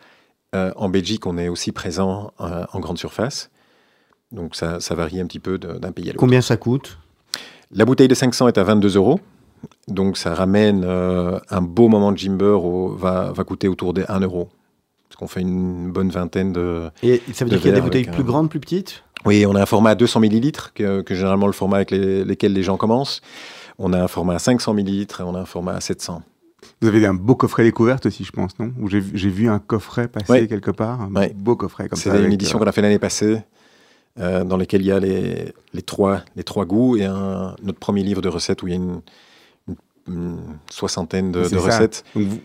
Euh, 0.53 0.71
en 0.75 0.89
Belgique, 0.89 1.25
on 1.25 1.37
est 1.37 1.47
aussi 1.47 1.71
présent 1.71 2.33
en 2.37 2.79
grande 2.79 2.97
surface. 2.97 3.49
Donc 4.31 4.55
ça, 4.55 4.79
ça 4.79 4.95
varie 4.95 5.19
un 5.19 5.25
petit 5.25 5.39
peu 5.39 5.57
d'un 5.57 5.91
pays 5.91 6.05
à 6.05 6.07
l'autre. 6.13 6.19
Combien 6.19 6.41
ça 6.41 6.57
coûte? 6.57 6.97
La 7.71 7.85
bouteille 7.85 8.07
de 8.07 8.15
500 8.15 8.47
est 8.47 8.57
à 8.57 8.63
22 8.63 8.95
euros. 8.97 9.19
Donc 9.87 10.17
ça 10.17 10.33
ramène 10.33 10.83
euh, 10.85 11.39
un 11.49 11.61
beau 11.61 11.87
moment 11.87 12.11
de 12.11 12.17
Jimber 12.17 12.45
au, 12.63 12.89
va, 12.89 13.31
va 13.31 13.43
coûter 13.43 13.67
autour 13.67 13.93
des 13.93 14.03
1 14.07 14.19
euro. 14.21 14.49
Parce 15.07 15.17
qu'on 15.17 15.27
fait 15.27 15.41
une 15.41 15.91
bonne 15.91 16.09
vingtaine 16.09 16.53
de... 16.53 16.89
Et 17.03 17.21
ça 17.33 17.43
veut 17.45 17.49
dire 17.51 17.59
qu'il 17.59 17.69
y 17.69 17.73
a 17.73 17.75
des 17.75 17.81
bouteilles 17.81 18.05
plus 18.05 18.21
un- 18.21 18.25
grandes, 18.25 18.49
plus 18.49 18.59
petites? 18.59 19.03
Oui, 19.25 19.45
on 19.45 19.53
a 19.55 19.61
un 19.61 19.65
format 19.65 19.91
à 19.91 19.95
200 19.95 20.19
millilitres, 20.21 20.73
que, 20.73 21.01
que 21.01 21.13
généralement 21.13 21.45
le 21.47 21.53
format 21.53 21.75
avec 21.77 21.91
les- 21.91 22.23
lesquels 22.25 22.53
les 22.53 22.63
gens 22.63 22.77
commencent. 22.77 23.21
On 23.77 23.93
a 23.93 24.01
un 24.01 24.07
format 24.07 24.35
à 24.35 24.39
500 24.39 24.73
millilitres 24.73 25.21
et 25.21 25.23
on 25.23 25.35
a 25.35 25.39
un 25.39 25.45
format 25.45 25.73
à 25.73 25.81
700. 25.81 26.23
Vous 26.81 26.87
avez 26.87 27.05
un 27.05 27.13
beau 27.13 27.35
coffret 27.35 27.63
découverte 27.63 28.05
aussi, 28.07 28.23
je 28.23 28.31
pense, 28.31 28.57
non? 28.57 28.71
Où 28.79 28.87
j'ai 28.89 28.99
vu 29.01 29.49
un 29.49 29.59
coffret 29.59 30.07
passer 30.07 30.31
Ouais. 30.31 30.47
quelque 30.47 30.71
part. 30.71 31.01
Un 31.01 31.13
Ouais. 31.15 31.33
beau 31.35 31.55
coffret 31.55 31.87
comme 31.89 31.99
C'est 31.99 32.09
ça. 32.09 32.15
une 32.15 32.21
avec, 32.23 32.33
édition 32.33 32.57
euh, 32.57 32.61
qu'on 32.63 32.67
a 32.69 32.71
fait 32.71 32.81
l'année 32.81 32.99
passée, 32.99 33.41
euh, 34.19 34.43
dans 34.43 34.57
laquelle 34.57 34.81
il 34.81 34.87
y 34.87 34.91
a 34.91 34.99
les, 34.99 35.53
les, 35.73 35.81
trois, 35.81 36.21
les 36.35 36.43
trois 36.43 36.65
goûts 36.65 36.97
et 36.97 37.05
un, 37.05 37.55
notre 37.63 37.79
premier 37.79 38.03
livre 38.03 38.21
de 38.21 38.29
recettes 38.29 38.61
où 38.63 38.67
il 38.67 38.71
y 38.71 38.73
a 38.73 38.77
une, 38.77 39.01
une- 39.67 39.75
une 40.07 40.37
soixantaine 40.69 41.31
de, 41.31 41.43
recettes. 41.57 42.03
Donc 42.15 42.25
vous, 42.27 42.39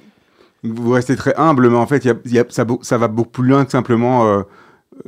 vous 0.62 0.90
restez 0.92 1.16
très 1.16 1.34
humble, 1.36 1.68
mais 1.70 1.76
en 1.76 1.86
fait, 1.86 2.04
y 2.04 2.10
a- 2.10 2.16
y 2.26 2.38
a- 2.38 2.44
ça, 2.48 2.64
ça 2.82 2.98
va 2.98 3.08
beaucoup 3.08 3.30
plus 3.42 3.48
loin 3.48 3.64
que 3.64 3.70
simplement. 3.72 4.26
euh, 4.26 4.42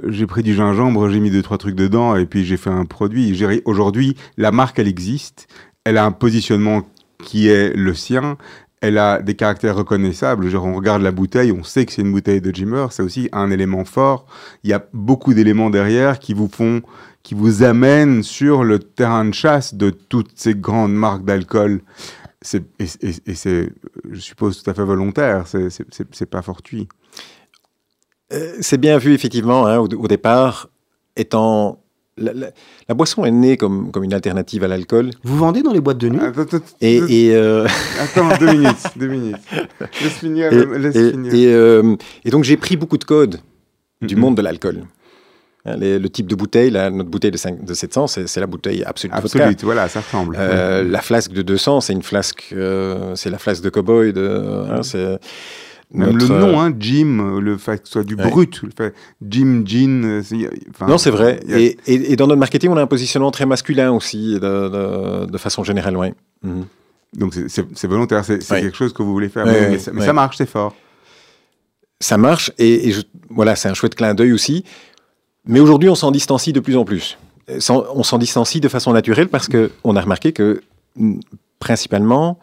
j'ai 0.06 0.26
pris 0.26 0.42
du 0.42 0.54
gingembre, 0.54 1.08
j'ai 1.08 1.18
mis 1.20 1.30
deux 1.30 1.40
trois 1.42 1.56
trucs 1.56 1.74
dedans 1.74 2.14
et 2.16 2.26
puis 2.26 2.44
j'ai 2.44 2.58
fait 2.58 2.68
un 2.70 2.84
produit. 2.84 3.42
Aujourd'hui, 3.64 4.16
la 4.36 4.50
marque, 4.52 4.78
elle 4.78 4.88
existe. 4.88 5.46
Elle 5.84 5.96
a 5.96 6.04
un 6.04 6.12
positionnement 6.12 6.82
qui 7.24 7.48
est 7.48 7.74
le 7.74 7.94
sien. 7.94 8.36
Elle 8.80 8.98
a 8.98 9.20
des 9.20 9.34
caractères 9.34 9.74
reconnaissables. 9.76 10.54
On 10.56 10.74
regarde 10.74 11.02
la 11.02 11.10
bouteille, 11.10 11.50
on 11.52 11.64
sait 11.64 11.84
que 11.84 11.92
c'est 11.92 12.02
une 12.02 12.12
bouteille 12.12 12.40
de 12.40 12.54
Jimmer. 12.54 12.86
C'est 12.90 13.02
aussi 13.02 13.28
un 13.32 13.50
élément 13.50 13.84
fort. 13.84 14.26
Il 14.62 14.70
y 14.70 14.72
a 14.72 14.86
beaucoup 14.92 15.34
d'éléments 15.34 15.70
derrière 15.70 16.18
qui 16.20 16.32
vous 16.32 16.48
font, 16.48 16.82
qui 17.22 17.34
vous 17.34 17.62
amènent 17.64 18.22
sur 18.22 18.62
le 18.62 18.78
terrain 18.78 19.24
de 19.24 19.34
chasse 19.34 19.74
de 19.74 19.90
toutes 19.90 20.30
ces 20.36 20.54
grandes 20.54 20.94
marques 20.94 21.24
d'alcool. 21.24 21.80
Et, 22.54 22.60
et- 23.00 23.34
c'est, 23.34 23.72
je 24.10 24.20
suppose, 24.20 24.62
tout 24.62 24.70
à 24.70 24.74
fait 24.74 24.84
volontaire. 24.84 25.46
C'est- 25.48 26.26
pas 26.26 26.42
fortuit. 26.42 26.86
Euh, 28.32 28.56
C'est 28.60 28.78
bien 28.78 28.98
vu, 28.98 29.12
effectivement, 29.12 29.66
hein, 29.66 29.78
au 29.78 30.08
départ, 30.08 30.68
étant. 31.16 31.82
La, 32.18 32.32
la- 32.32 32.50
la 32.88 32.94
boisson 32.94 33.24
est 33.24 33.30
née 33.30 33.56
comme, 33.56 33.90
comme 33.90 34.04
une 34.04 34.14
alternative 34.14 34.64
à 34.64 34.68
l'alcool. 34.68 35.10
Vous 35.24 35.36
vendez 35.38 35.62
dans 35.62 35.72
les 35.72 35.80
boîtes 35.80 35.98
de 35.98 36.08
nuit 36.08 36.20
Attends, 36.20 36.42
attends, 36.42 36.58
Et, 36.80 36.96
et, 37.28 37.34
euh, 37.34 37.66
attends, 38.00 38.28
deux 38.38 38.52
minutes, 38.52 38.76
deux 38.96 39.08
minutes. 39.08 39.36
Laisse 40.02 40.12
finir. 40.18 40.52
et, 40.52 40.78
laisse 40.78 40.96
et- 40.96 41.10
finir. 41.12 41.34
et, 41.34 41.46
euh, 41.54 41.96
et 42.24 42.30
donc, 42.30 42.44
j'ai 42.44 42.56
pris 42.56 42.76
beaucoup 42.76 42.98
de 42.98 43.04
codes 43.04 43.40
du 44.02 44.16
monde 44.16 44.36
de 44.36 44.42
l'alcool. 44.42 44.84
Hein, 45.64 45.76
le 45.80 46.06
type 46.08 46.26
de 46.28 46.34
bouteille, 46.36 46.70
là, 46.70 46.88
notre 46.88 47.10
bouteille 47.10 47.32
de, 47.32 47.36
5 47.36 47.64
de 47.64 47.74
700, 47.74 48.06
c'est 48.06 48.26
c'est 48.28 48.40
la 48.40 48.46
bouteille 48.46 48.84
absolue. 48.84 49.12
Absolute, 49.12 49.64
voilà, 49.64 49.88
ça 49.88 50.00
ressemble. 50.00 50.36
Euh, 50.38 50.82
La 50.84 51.00
flasque 51.02 51.32
de 51.32 51.42
200, 51.42 51.80
c'est 51.82 51.92
une 51.92 52.02
flasque, 52.04 52.50
euh, 52.56 53.14
c'est 53.16 53.28
la 53.28 53.38
flasque 53.38 53.62
de 53.62 53.68
cowboy. 53.68 54.12
De, 54.12 54.64
hein, 54.70 54.82
c'est- 54.82 55.18
Même 55.90 56.12
Notre, 56.12 56.28
le 56.28 56.34
euh, 56.34 56.40
nom, 56.52 56.60
hein, 56.60 56.72
Jim, 56.78 57.38
le 57.40 57.56
fait 57.56 57.78
que 57.80 57.86
ce 57.86 57.92
soit 57.92 58.04
du 58.04 58.14
Ouais. 58.14 58.28
brut, 58.28 58.60
le 58.62 58.70
fait 58.76 58.94
Jim, 59.26 59.62
Jean. 59.64 60.04
euh, 60.04 60.22
enfin, 60.70 60.86
Non, 60.86 60.98
c'est 60.98 61.10
vrai. 61.10 61.40
a- 61.50 61.58
Et, 61.58 61.78
et- 61.86 62.12
et 62.12 62.16
dans 62.16 62.26
notre 62.26 62.38
marketing, 62.40 62.68
on 62.70 62.76
a 62.76 62.82
un 62.82 62.86
positionnement 62.86 63.30
très 63.30 63.46
masculin 63.46 63.90
aussi, 63.92 64.34
de, 64.34 64.38
de- 64.38 65.26
de 65.30 65.38
façon 65.38 65.64
générale, 65.64 65.96
oui. 65.96 66.08
Mhm. 66.42 66.66
Donc 67.16 67.32
c'est- 67.34 67.86
volontaire, 67.86 68.22
c'est 68.24 68.34
Ouais. 68.50 68.60
quelque 68.60 68.76
chose 68.76 68.92
que 68.92 69.02
vous 69.02 69.12
voulez 69.12 69.30
faire. 69.30 69.46
Ouais, 69.46 69.70
mais 69.70 69.78
ça, 69.78 69.92
mais 69.92 70.00
ouais. 70.00 70.06
ça 70.06 70.12
marche, 70.12 70.36
c'est 70.36 70.48
fort. 70.48 70.74
Ça 72.00 72.18
marche, 72.18 72.52
et, 72.58 72.88
et 72.88 72.92
je- 72.92 73.02
voilà, 73.30 73.56
c'est 73.56 73.68
un 73.70 73.74
chouette 73.74 73.94
clin 73.94 74.12
d'œil 74.14 74.32
aussi. 74.32 74.64
Mais 75.46 75.58
aujourd'hui, 75.58 75.88
on 75.88 75.94
s'en 75.94 76.10
distancie 76.10 76.52
de 76.52 76.60
plus 76.60 76.76
en 76.76 76.84
plus. 76.84 77.16
Euh, 77.50 77.58
On 77.94 78.02
s'en 78.02 78.18
distancie 78.18 78.60
de 78.60 78.68
façon 78.68 78.92
naturelle 78.92 79.28
parce 79.28 79.48
qu'on 79.48 79.96
a 79.96 80.00
remarqué 80.02 80.32
que, 80.32 80.60
mm, 80.96 81.20
principalement, 81.60 82.38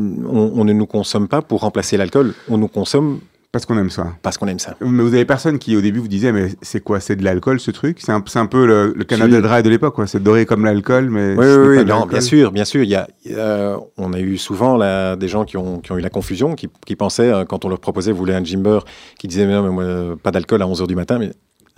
on, 0.00 0.52
on 0.56 0.64
ne 0.64 0.72
nous 0.72 0.86
consomme 0.86 1.28
pas 1.28 1.42
pour 1.42 1.60
remplacer 1.60 1.96
l'alcool, 1.96 2.34
on 2.48 2.58
nous 2.58 2.68
consomme 2.68 3.20
Parce 3.52 3.66
qu'on 3.66 3.76
aime 3.78 3.90
ça. 3.90 4.06
parce 4.22 4.38
qu'on 4.38 4.46
aime 4.48 4.58
ça. 4.58 4.76
Mais 4.80 5.02
vous 5.02 5.12
avez 5.14 5.24
personne 5.24 5.58
qui 5.58 5.76
au 5.76 5.80
début 5.80 5.98
vous 5.98 6.08
disait 6.08 6.32
mais 6.32 6.48
c'est 6.62 6.80
quoi 6.80 7.00
c'est 7.00 7.16
de 7.16 7.24
l'alcool 7.24 7.58
ce 7.60 7.70
truc? 7.72 7.98
C'est 8.00 8.12
un, 8.12 8.22
un 8.34 8.46
peu 8.46 8.66
le, 8.66 8.92
le 8.96 9.04
Canada. 9.04 9.40
Dry 9.40 9.62
de 9.62 9.70
l'époque 9.70 9.94
quoi 9.94 10.06
c'est 10.06 10.22
doré 10.22 10.46
comme 10.46 10.64
l'alcool 10.64 11.10
mais 11.10 11.34
Oui, 11.36 11.46
oui, 11.46 11.78
oui, 11.78 11.84
non, 11.84 12.06
bien 12.06 12.20
sûr, 12.20 12.52
bien 12.52 12.64
sûr. 12.64 12.82
Il 12.84 12.90
y 12.90 12.94
a, 12.94 13.08
euh, 13.32 13.76
on 13.96 14.12
a 14.12 14.20
eu 14.20 14.38
souvent 14.38 14.76
là, 14.76 15.16
des 15.16 15.28
gens 15.28 15.44
qui 15.44 15.56
ont, 15.56 15.80
qui 15.80 15.90
ont 15.92 15.98
eu 15.98 16.02
la 16.02 16.10
confusion, 16.10 16.54
qui, 16.54 16.68
qui 16.86 16.96
pensaient, 16.96 17.32
euh, 17.32 17.44
quand 17.44 17.64
on 17.64 17.68
leur 17.68 17.80
proposait, 17.80 18.12
vous 18.12 18.18
voulez 18.18 18.34
un 18.34 18.44
Jimber, 18.44 18.80
qui 19.18 19.26
disaient, 19.28 19.46
mais 19.46 19.54
non, 19.54 19.62
mais 19.64 19.70
moi, 19.70 20.16
pas 20.22 20.30
d'alcool 20.30 20.62
à 20.62 20.66
11h 20.66 20.86
du 20.86 20.94
matin. 20.94 21.18
Mais... 21.18 21.30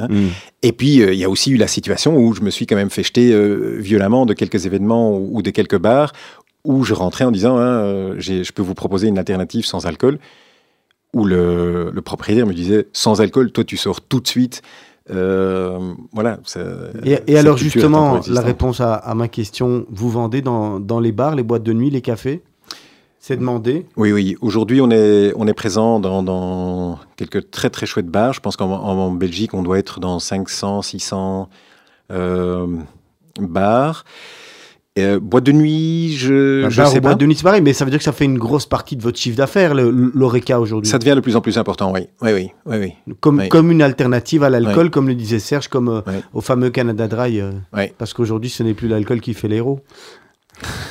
Mm. 0.09 0.29
Et 0.62 0.73
puis, 0.73 1.03
euh, 1.03 1.12
il 1.12 1.18
y 1.18 1.25
a 1.25 1.31
aussi 1.31 1.51
eu 1.53 1.57
la 1.57 1.66
situation 1.66 2.16
où 2.16 2.35
je 2.35 2.41
me 2.41 2.51
suis 2.51 2.66
quand 2.66 2.77
même 2.77 2.91
fait 2.91 3.03
jeter 3.03 3.33
euh, 3.33 3.77
violemment 3.79 4.27
de 4.27 4.35
quelques 4.35 4.66
événements 4.66 5.14
ou, 5.16 5.39
ou 5.39 5.43
de 5.43 5.51
quelques 5.51 5.79
bars, 5.79 6.12
où 6.64 6.84
je 6.84 6.94
rentrais 6.94 7.24
en 7.24 7.30
disant, 7.30 7.56
hein, 7.56 7.82
euh, 7.82 8.14
je 8.18 8.52
peux 8.52 8.62
vous 8.62 8.74
proposer 8.74 9.08
une 9.08 9.18
alternative 9.18 9.64
sans 9.64 9.86
alcool, 9.86 10.18
où 11.12 11.24
le, 11.24 11.90
le 11.92 12.02
propriétaire 12.02 12.46
me 12.46 12.54
disait, 12.54 12.88
sans 12.92 13.20
alcool, 13.20 13.52
toi, 13.52 13.64
tu 13.64 13.76
sors 13.76 14.00
tout 14.00 14.20
de 14.20 14.28
suite. 14.28 14.62
Euh, 15.10 15.94
voilà. 16.12 16.38
Et, 17.04 17.36
alors 17.36 17.56
justement, 17.56 18.20
la 18.28 18.40
réponse 18.40 18.80
à, 18.80 18.94
à 18.94 19.14
ma 19.14 19.28
question, 19.28 19.84
vous 19.90 20.08
vendez 20.08 20.42
dans, 20.42 20.78
dans 20.80 21.00
les 21.00 21.12
bars, 21.12 21.34
les 21.34 21.42
boîtes 21.42 21.64
de 21.64 21.72
nuit, 21.72 21.90
les 21.90 22.00
cafés? 22.00 22.42
C'est 23.18 23.36
demandé? 23.36 23.86
Oui, 23.96 24.10
oui. 24.12 24.36
Aujourd'hui, 24.40 24.80
on 24.80 24.90
est, 24.90 25.32
on 25.36 25.46
est 25.46 25.54
présent 25.54 26.00
dans, 26.00 26.24
dans 26.24 26.98
quelques 27.16 27.50
très, 27.52 27.70
très 27.70 27.86
chouettes 27.86 28.08
bars. 28.08 28.32
Je 28.32 28.40
pense 28.40 28.56
qu'en 28.56 28.70
en, 28.70 28.98
en 28.98 29.10
Belgique, 29.12 29.54
on 29.54 29.62
doit 29.62 29.78
être 29.78 30.00
dans 30.00 30.18
500, 30.18 30.82
600 30.82 31.48
euh, 32.10 32.66
bars. 33.38 34.04
Euh, 34.99 35.18
boîte 35.18 35.45
de 35.45 35.53
nuit, 35.53 36.14
je 36.18 36.64
Un 36.66 36.68
je 36.68 36.84
sais 36.84 37.01
pas. 37.01 37.09
boîte 37.09 37.20
de 37.20 37.24
nuit, 37.24 37.34
c'est 37.34 37.43
pareil, 37.45 37.62
mais 37.62 37.72
ça 37.72 37.86
veut 37.86 37.90
dire 37.90 37.99
que 37.99 38.05
ça 38.05 38.12
fait 38.12 38.26
une 38.26 38.36
grosse 38.36 38.66
partie 38.66 38.95
de 38.95 39.03
votre 39.03 39.18
chiffre 39.18 39.38
d'affaires, 39.38 39.72
l'Oreca 39.74 40.61
aujourd'hui. 40.61 40.90
Ça 40.90 40.99
devient 40.99 41.14
de 41.14 41.20
plus 41.20 41.34
en 41.34 41.40
plus 41.40 41.57
important, 41.57 41.90
oui. 41.93 42.09
Oui, 42.20 42.32
oui, 42.34 42.51
oui, 42.66 42.76
oui. 43.07 43.14
Comme, 43.20 43.38
oui. 43.38 43.49
comme 43.49 43.70
une 43.70 43.80
alternative 43.80 44.43
à 44.45 44.51
l'alcool, 44.51 44.90
comme 44.90 45.09
le 45.09 45.14
disait 45.14 45.38
Serge, 45.38 45.68
comme 45.68 45.88
euh, 45.88 46.01
au 46.34 46.43
fameux 46.43 46.68
Canada 46.68 47.09
Dry. 47.09 47.40
euh. 47.40 47.53
Parce 47.97 48.12
qu'aujourd'hui, 48.12 48.51
ce 48.51 48.62
n'est 48.62 48.74
plus 48.74 48.86
l'alcool 48.86 49.20
qui 49.22 49.32
fait 49.32 49.49
l'héros. 49.49 49.80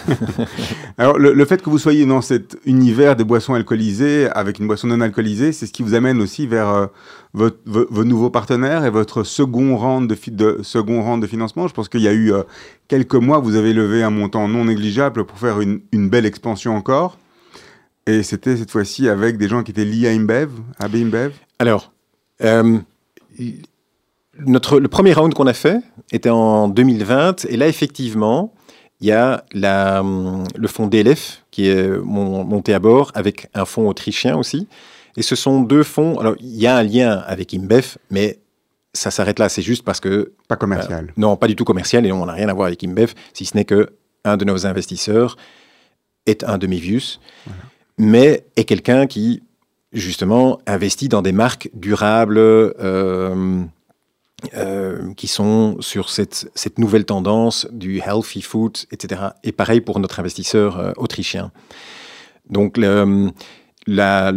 alors 0.97 1.17
le, 1.17 1.45
fait 1.45 1.61
que 1.61 1.69
vous 1.69 1.77
soyez 1.77 2.05
dans 2.05 2.21
cet 2.21 2.57
univers 2.65 3.15
des 3.15 3.23
boissons 3.23 3.53
alcoolisées 3.53 4.27
avec 4.29 4.59
une 4.59 4.67
boisson 4.67 4.87
non 4.87 5.01
alcoolisée 5.01 5.51
c'est 5.51 5.65
ce 5.65 5.71
qui 5.71 5.83
vous 5.83 5.93
amène 5.93 6.21
aussi 6.21 6.47
vers 6.47 6.69
euh, 6.69 6.87
votre- 7.33 7.59
vo- 7.65 7.87
vos 7.89 8.03
nouveaux 8.03 8.29
partenaires 8.29 8.85
et 8.85 8.89
votre 8.89 9.23
second 9.23 9.77
round 9.77 10.11
de, 10.11 10.59
second 10.63 11.01
round 11.01 11.21
de 11.21 11.27
financement. 11.27 11.67
Je 11.67 11.73
pense 11.73 11.89
qu'il 11.89 12.01
y 12.01 12.07
a 12.07 12.13
eu 12.13 12.33
euh, 12.33 12.43
quelques 12.87 13.15
mois 13.15 13.39
vous 13.39 13.55
avez 13.55 13.73
levé 13.73 14.03
un 14.03 14.09
montant 14.09 14.47
non 14.47 14.65
négligeable 14.65 15.25
pour 15.25 15.37
faire 15.37 15.61
une, 15.61 15.81
belle 16.09 16.25
expansion 16.25 16.75
encore. 16.75 17.17
Et 18.07 18.23
c'était 18.23 18.57
cette 18.57 18.71
fois-ci 18.71 19.07
avec 19.07 19.37
des 19.37 19.47
gens 19.47 19.63
qui 19.63 19.71
étaient 19.71 19.85
liés 19.85 20.07
à 20.07 20.11
InBev 20.11 20.49
à 20.79 20.85
InBev 20.85 21.31
Alors, 21.59 21.91
euh, 22.43 22.79
notre, 24.39 24.79
le 24.79 24.87
premier 24.87 25.13
round 25.13 25.33
qu'on 25.33 25.47
a 25.47 25.53
fait 25.53 25.77
était 26.11 26.29
en 26.29 26.67
2020. 26.67 27.45
Et 27.45 27.57
là, 27.57 27.67
effectivement, 27.67 28.53
il 29.01 29.07
y 29.07 29.11
a 29.11 29.43
la, 29.53 30.03
le 30.55 30.67
fonds 30.67 30.87
DLF 30.87 31.43
qui 31.51 31.67
est 31.67 31.87
mon- 32.03 32.43
monté 32.43 32.73
à 32.73 32.79
bord 32.79 33.11
avec 33.15 33.47
un 33.53 33.65
fonds 33.65 33.87
autrichien 33.89 34.37
aussi. 34.37 34.67
Et 35.17 35.23
ce 35.23 35.35
sont 35.35 35.61
deux 35.61 35.83
fonds. 35.83 36.19
Alors, 36.19 36.35
il 36.39 36.55
y 36.55 36.67
a 36.67 36.77
un 36.77 36.83
lien 36.83 37.11
avec 37.27 37.53
InBev, 37.53 37.97
mais 38.11 38.39
ça 38.93 39.11
s'arrête 39.11 39.39
là. 39.39 39.49
C'est 39.49 39.61
juste 39.61 39.83
parce 39.83 39.99
que 39.99 40.31
pas 40.47 40.55
commercial 40.55 41.05
euh, 41.09 41.13
non, 41.17 41.35
pas 41.35 41.47
du 41.47 41.55
tout 41.55 41.65
commercial 41.65 42.05
et 42.05 42.11
on 42.11 42.25
n'a 42.25 42.33
rien 42.33 42.47
à 42.47 42.53
voir 42.53 42.67
avec 42.67 42.83
InBev, 42.83 43.13
si 43.33 43.45
ce 43.45 43.57
n'est 43.57 43.65
que 43.65 43.89
un 44.23 44.37
de 44.37 44.45
nos 44.45 44.65
investisseurs 44.67 45.35
est 46.27 46.43
un 46.43 46.57
de 46.59 46.67
Mevius, 46.67 47.19
mais 47.97 48.45
est 48.55 48.65
quelqu'un 48.65 49.07
qui, 49.07 49.41
justement, 49.91 50.59
investit 50.67 51.09
dans 51.09 51.23
des 51.23 51.31
marques 51.31 51.69
durables 51.73 52.37
euh, 52.37 53.63
euh, 54.55 55.13
qui 55.13 55.27
sont 55.27 55.77
sur 55.81 56.09
cette, 56.09 56.49
nouvelle 56.77 57.05
tendance 57.05 57.67
du 57.71 57.99
healthy 57.99 58.41
food, 58.41 58.77
etc. 58.91 59.21
Et 59.43 59.51
pareil 59.51 59.81
pour 59.81 59.99
notre 59.99 60.19
investisseur 60.19 60.79
euh, 60.79 60.91
autrichien. 60.97 61.51
Donc, 62.49 62.77
le, 62.77 63.31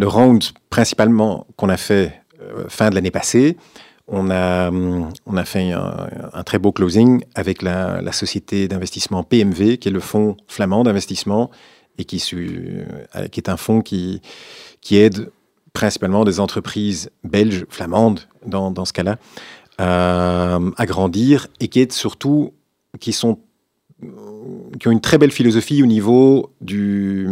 round 0.07 0.45
principalement 0.69 1.47
qu'on 1.57 1.69
a 1.69 1.77
fait 1.77 2.21
euh, 2.41 2.65
fin 2.69 2.91
de 2.91 2.95
l'année 2.95 3.11
passée, 3.11 3.57
on 4.07 4.31
a, 4.31 4.71
fait 5.45 5.73
un, 5.73 6.43
très 6.45 6.59
beau 6.59 6.71
closing 6.71 7.25
avec 7.35 7.63
la, 7.63 8.13
société 8.13 8.69
d'investissement 8.69 9.23
PMV, 9.25 9.79
qui 9.79 9.89
est 9.89 9.93
le 9.93 10.01
fonds 10.01 10.37
flamand 10.47 10.85
d'investissement 10.85 11.51
et 11.97 12.05
qui, 12.05 12.17
est 12.17 13.49
un 13.49 13.57
fonds 13.57 13.81
qui, 13.81 14.21
aide 14.91 15.31
principalement 15.73 16.25
des 16.25 16.39
entreprises 16.39 17.11
belges, 17.25 17.65
flamandes, 17.71 18.21
dans 18.45 18.85
ce 18.85 18.93
cas-là, 18.93 19.17
à, 19.79 20.59
à 20.77 20.87
grandir 20.87 21.49
et 21.61 21.68
qui 21.68 21.81
aident 21.81 21.93
surtout, 21.93 22.53
qui, 23.01 23.12
sont, 23.12 23.39
qui 24.79 24.89
ont 24.89 24.93
une 24.93 25.01
très 25.01 25.18
belle 25.18 25.33
philosophie 25.33 25.83
au 25.83 25.87
niveau 25.87 26.53
du, 26.61 27.27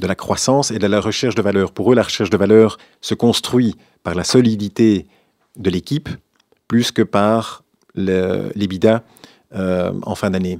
de 0.00 0.06
la 0.06 0.14
croissance 0.14 0.70
et 0.70 0.78
de 0.78 0.86
la 0.86 1.00
recherche 1.00 1.34
de 1.34 1.42
valeur. 1.42 1.72
Pour 1.72 1.92
eux, 1.92 1.94
la 1.94 2.02
recherche 2.02 2.30
de 2.30 2.36
valeur 2.36 2.78
se 3.00 3.14
construit 3.14 3.74
par 4.02 4.14
la 4.14 4.24
solidité 4.24 5.06
de 5.56 5.70
l'équipe 5.70 6.08
plus 6.68 6.92
que 6.92 7.02
par 7.02 7.64
le- 7.94 8.50
l'EBITDA 8.54 9.02
euh, 9.54 9.92
en 10.02 10.14
fin 10.14 10.30
d'année. 10.30 10.58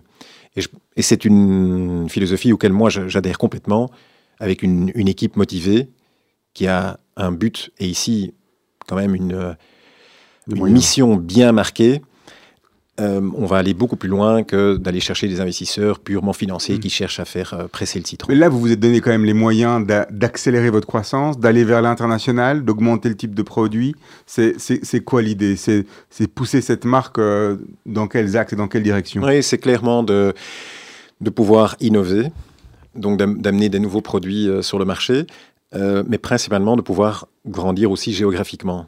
Et, 0.57 0.63
et 0.97 1.03
c'est 1.03 1.25
une 1.25 2.09
philosophie 2.09 2.53
auquel 2.53 2.73
moi 2.73 2.89
j'adhère 2.91 3.39
complètement, 3.39 3.91
avec 4.41 4.63
une, 4.63 4.91
une 4.95 5.09
équipe 5.09 5.37
motivée 5.37 5.91
qui 6.55 6.67
a 6.67 6.99
un 7.17 7.33
but, 7.33 7.71
et 7.79 7.87
ici 7.87 8.33
quand 8.87 8.97
même 8.97 9.15
une, 9.15 9.57
une 10.49 10.59
moyens. 10.59 10.79
mission 10.79 11.17
bien 11.17 11.53
marquée. 11.53 12.03
Euh, 13.01 13.21
on 13.37 13.47
va 13.47 13.59
aller 13.59 13.75
beaucoup 13.75 13.95
plus 13.95 14.09
loin 14.09 14.43
que 14.43 14.77
d'aller 14.77 14.99
chercher 14.99 15.29
des 15.29 15.41
investisseurs 15.41 16.01
purement 16.01 16.33
financiers 16.33 16.79
Mm. 16.79 16.81
qui 16.81 16.91
cherchent 16.91 17.21
à 17.21 17.25
faire 17.25 17.55
euh, 17.55 17.69
presser 17.69 18.01
le 18.01 18.05
citron. 18.05 18.27
Mais 18.29 18.35
là, 18.35 18.49
vous 18.49 18.59
vous 18.59 18.73
êtes 18.73 18.81
donné 18.81 19.01
quand 19.01 19.11
même 19.11 19.25
les 19.25 19.35
moyens 19.35 19.87
d'a- 19.87 20.09
d'accélérer 20.11 20.71
votre 20.71 20.89
croissance, 20.89 21.39
d'aller 21.39 21.63
vers 21.63 21.81
l'international, 21.81 22.65
d'augmenter 22.65 23.09
le 23.09 23.17
type 23.17 23.37
de 23.37 23.43
produit. 23.43 23.95
C'est 24.27 25.05
quoi 25.05 25.23
l'idée? 25.23 25.55
C'est 25.55 25.87
pousser 26.35 26.61
cette 26.61 26.85
marque 26.85 27.21
euh, 27.21 27.57
dans 27.87 28.09
quels 28.09 28.37
axes 28.37 28.53
et 28.53 28.57
dans 28.57 28.67
quelle 28.67 28.83
direction 28.83 29.23
Oui, 29.23 29.45
c'est 29.45 29.59
clairement 29.59 30.03
de, 30.03 30.35
de 31.21 31.31
pouvoir 31.31 31.77
innover, 31.79 32.33
donc 32.97 33.17
d'am- 33.17 33.41
d'amener 33.41 33.69
des 33.69 33.79
nouveaux 33.79 34.01
produits 34.03 34.49
sur 34.63 34.81
le 34.81 34.85
marché, 34.85 35.25
mais 35.73 36.19
principalement 36.19 36.75
de 36.75 36.83
pouvoir 36.83 37.29
grandir 37.47 37.93
aussi 37.93 38.13
géographiquement. 38.13 38.87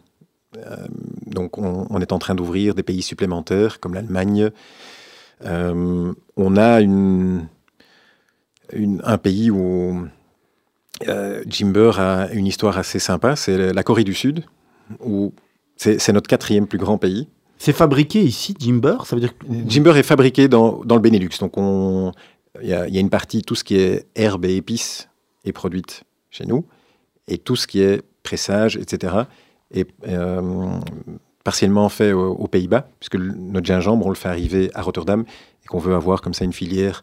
Euh, 0.57 0.87
donc 1.27 1.59
on, 1.59 1.87
on 1.91 2.01
est 2.01 2.13
en 2.13 2.19
train 2.19 2.35
d'ouvrir 2.35 2.75
des 2.75 2.83
pays 2.83 3.03
supplémentaires 3.03 3.79
comme 3.81 3.95
l'Allemagne. 3.95 4.51
Euh, 5.45 6.13
on 6.37 6.57
a 6.57 6.81
une, 6.81 7.47
une- 8.73 9.01
un 9.05 9.17
pays 9.19 9.51
où 9.51 10.07
euh, 11.09 11.43
Jimber 11.47 11.93
a 11.99 12.29
une 12.33 12.47
histoire 12.47 12.77
assez 12.79 12.99
sympa, 12.99 13.37
c'est 13.37 13.73
la 13.73 13.83
Corée 13.83 14.05
du 14.05 14.15
Sud, 14.15 14.45
où 15.05 15.33
c'est 15.77 16.13
notre 16.13 16.29
quatrième 16.29 16.67
plus 16.67 16.79
grand 16.79 16.99
pays. 16.99 17.29
C'est 17.57 17.73
fabriqué 17.73 18.23
ici, 18.23 18.55
Jimber 18.59 18.97
Ça 19.07 19.17
veut 19.17 19.21
dire 19.21 19.37
que... 19.37 19.47
Jimber 19.67 19.97
est 19.97 20.03
fabriqué 20.03 20.49
dans, 20.49 20.83
dans 20.85 20.97
le 20.97 21.01
Benelux. 21.01 21.31
Donc, 21.41 21.53
on- 21.57 22.13
il 22.61 22.67
y, 22.67 22.71
y 22.73 22.75
a 22.75 23.01
une 23.01 23.11
partie, 23.11 23.43
tout 23.43 23.55
ce 23.55 23.65
qui 23.65 23.77
est 23.77 24.07
herbe 24.17 24.45
et 24.45 24.57
épices 24.57 25.09
est 25.45 25.53
produite 25.53 26.03
chez 26.31 26.45
nous. 26.47 26.67
Et 27.29 27.39
tout 27.39 27.57
ce 27.57 27.67
qui 27.67 27.81
est 27.81 28.03
pressage, 28.23 28.77
etc., 28.77 29.15
est 29.73 29.89
euh, 30.09 30.69
partiellement 31.45 31.89
fait 31.89 32.13
au- 32.13 32.33
aux 32.35 32.47
Pays-Bas, 32.49 32.89
puisque 32.99 33.15
le- 33.15 33.33
notre 33.35 33.67
gingembre, 33.67 34.07
on 34.07 34.11
le 34.11 34.15
fait 34.15 34.29
arriver 34.29 34.71
à 34.75 34.83
Rotterdam 34.83 35.25
et 35.65 35.67
qu'on 35.69 35.79
veut 35.79 35.95
avoir 35.95 36.21
comme 36.23 36.35
ça 36.35 36.45
une 36.45 36.53
filière 36.53 37.03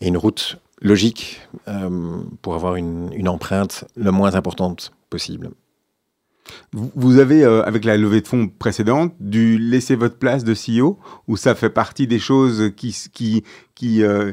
et 0.00 0.08
une 0.08 0.16
route 0.16 0.58
logique 0.82 1.40
euh, 1.68 2.18
pour 2.42 2.54
avoir 2.54 2.76
une, 2.76 3.10
une 3.14 3.28
empreinte 3.28 3.84
le 3.96 4.10
moins 4.10 4.34
importante 4.34 4.92
possible. 5.10 5.50
Vous 6.72 7.18
avez, 7.18 7.44
euh, 7.44 7.62
avec 7.64 7.84
la 7.84 7.96
levée 7.96 8.20
de 8.22 8.26
fonds 8.26 8.48
précédente, 8.48 9.12
dû 9.20 9.58
laisser 9.58 9.94
votre 9.94 10.16
place 10.16 10.42
de 10.42 10.54
CEO 10.54 10.98
ou 11.28 11.36
ça 11.36 11.54
fait 11.54 11.70
partie 11.70 12.06
des 12.06 12.18
choses 12.18 12.72
qui, 12.76 12.96
qui, 13.12 13.44
qui, 13.74 14.02
euh, 14.02 14.32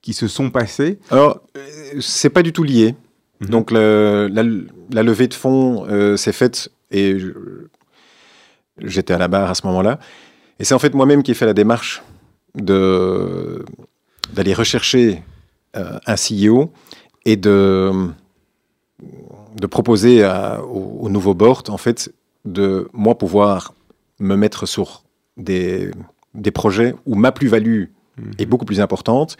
qui 0.00 0.14
se 0.14 0.28
sont 0.28 0.50
passées? 0.50 0.98
Alors, 1.10 1.40
c'est 2.00 2.30
pas 2.30 2.42
du 2.42 2.52
tout 2.52 2.62
lié. 2.64 2.94
Mhm. 3.42 3.48
Donc 3.50 3.70
le- 3.70 4.28
la, 4.32 4.42
la 4.90 5.02
levée 5.02 5.28
de 5.28 5.34
fonds 5.34 5.86
euh, 5.88 6.16
s'est 6.16 6.32
faite 6.32 6.70
et 6.90 7.16
j'étais 8.78 9.14
à 9.14 9.18
la 9.18 9.28
barre 9.28 9.50
à 9.50 9.54
ce 9.54 9.66
moment-là. 9.66 9.98
Et 10.58 10.64
c'est 10.64 10.74
en 10.74 10.78
fait 10.78 10.94
moi-même 10.94 11.22
qui 11.22 11.30
ai 11.30 11.34
fait 11.34 11.46
la 11.46 11.54
démarche 11.54 12.02
de 12.54 13.64
d'aller 14.32 14.54
rechercher 14.54 15.22
euh, 15.76 15.98
un 16.06 16.14
CEO 16.14 16.72
et 17.24 17.36
de 17.36 17.90
de 19.56 19.66
proposer 19.66 20.22
à- 20.24 20.62
au, 20.62 21.00
au 21.06 21.08
nouveau 21.10 21.34
board 21.34 21.68
en 21.70 21.76
fait 21.76 22.12
de 22.44 22.88
moi 22.92 23.16
pouvoir 23.16 23.74
me 24.18 24.36
mettre 24.36 24.66
sur 24.66 25.02
des, 25.36 25.90
des 26.34 26.50
projets 26.50 26.94
où 27.06 27.14
ma 27.14 27.32
plus-value 27.32 27.84
est 28.38 28.46
beaucoup 28.46 28.64
plus 28.64 28.80
importante. 28.80 29.36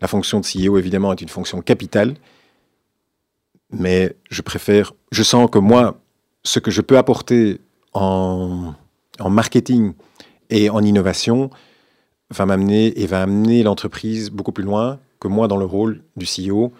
La 0.00 0.08
fonction 0.08 0.40
de 0.40 0.44
CEO 0.46 0.78
évidemment 0.78 1.12
est 1.12 1.20
une 1.20 1.28
fonction 1.28 1.60
capitale, 1.62 2.14
mais 3.70 4.16
je 4.30 4.42
préfère, 4.42 4.92
je 5.10 5.22
sens 5.22 5.48
que 5.50 5.58
moi, 5.58 6.00
ce 6.44 6.58
que 6.58 6.70
je 6.70 6.80
peux 6.80 6.98
apporter 6.98 7.60
en, 7.92 8.74
marketing 9.28 9.94
et 10.50 10.70
en 10.70 10.82
innovation 10.82 11.50
va 12.30 12.46
m'amener 12.46 12.98
et 13.00 13.06
va 13.06 13.22
amener 13.22 13.62
l'entreprise 13.62 14.30
beaucoup 14.30 14.52
plus 14.52 14.64
loin 14.64 14.98
que 15.20 15.28
moi 15.28 15.48
dans 15.48 15.56
le 15.56 15.64
rôle 15.64 16.02
du 16.16 16.26
CEO, 16.26 16.72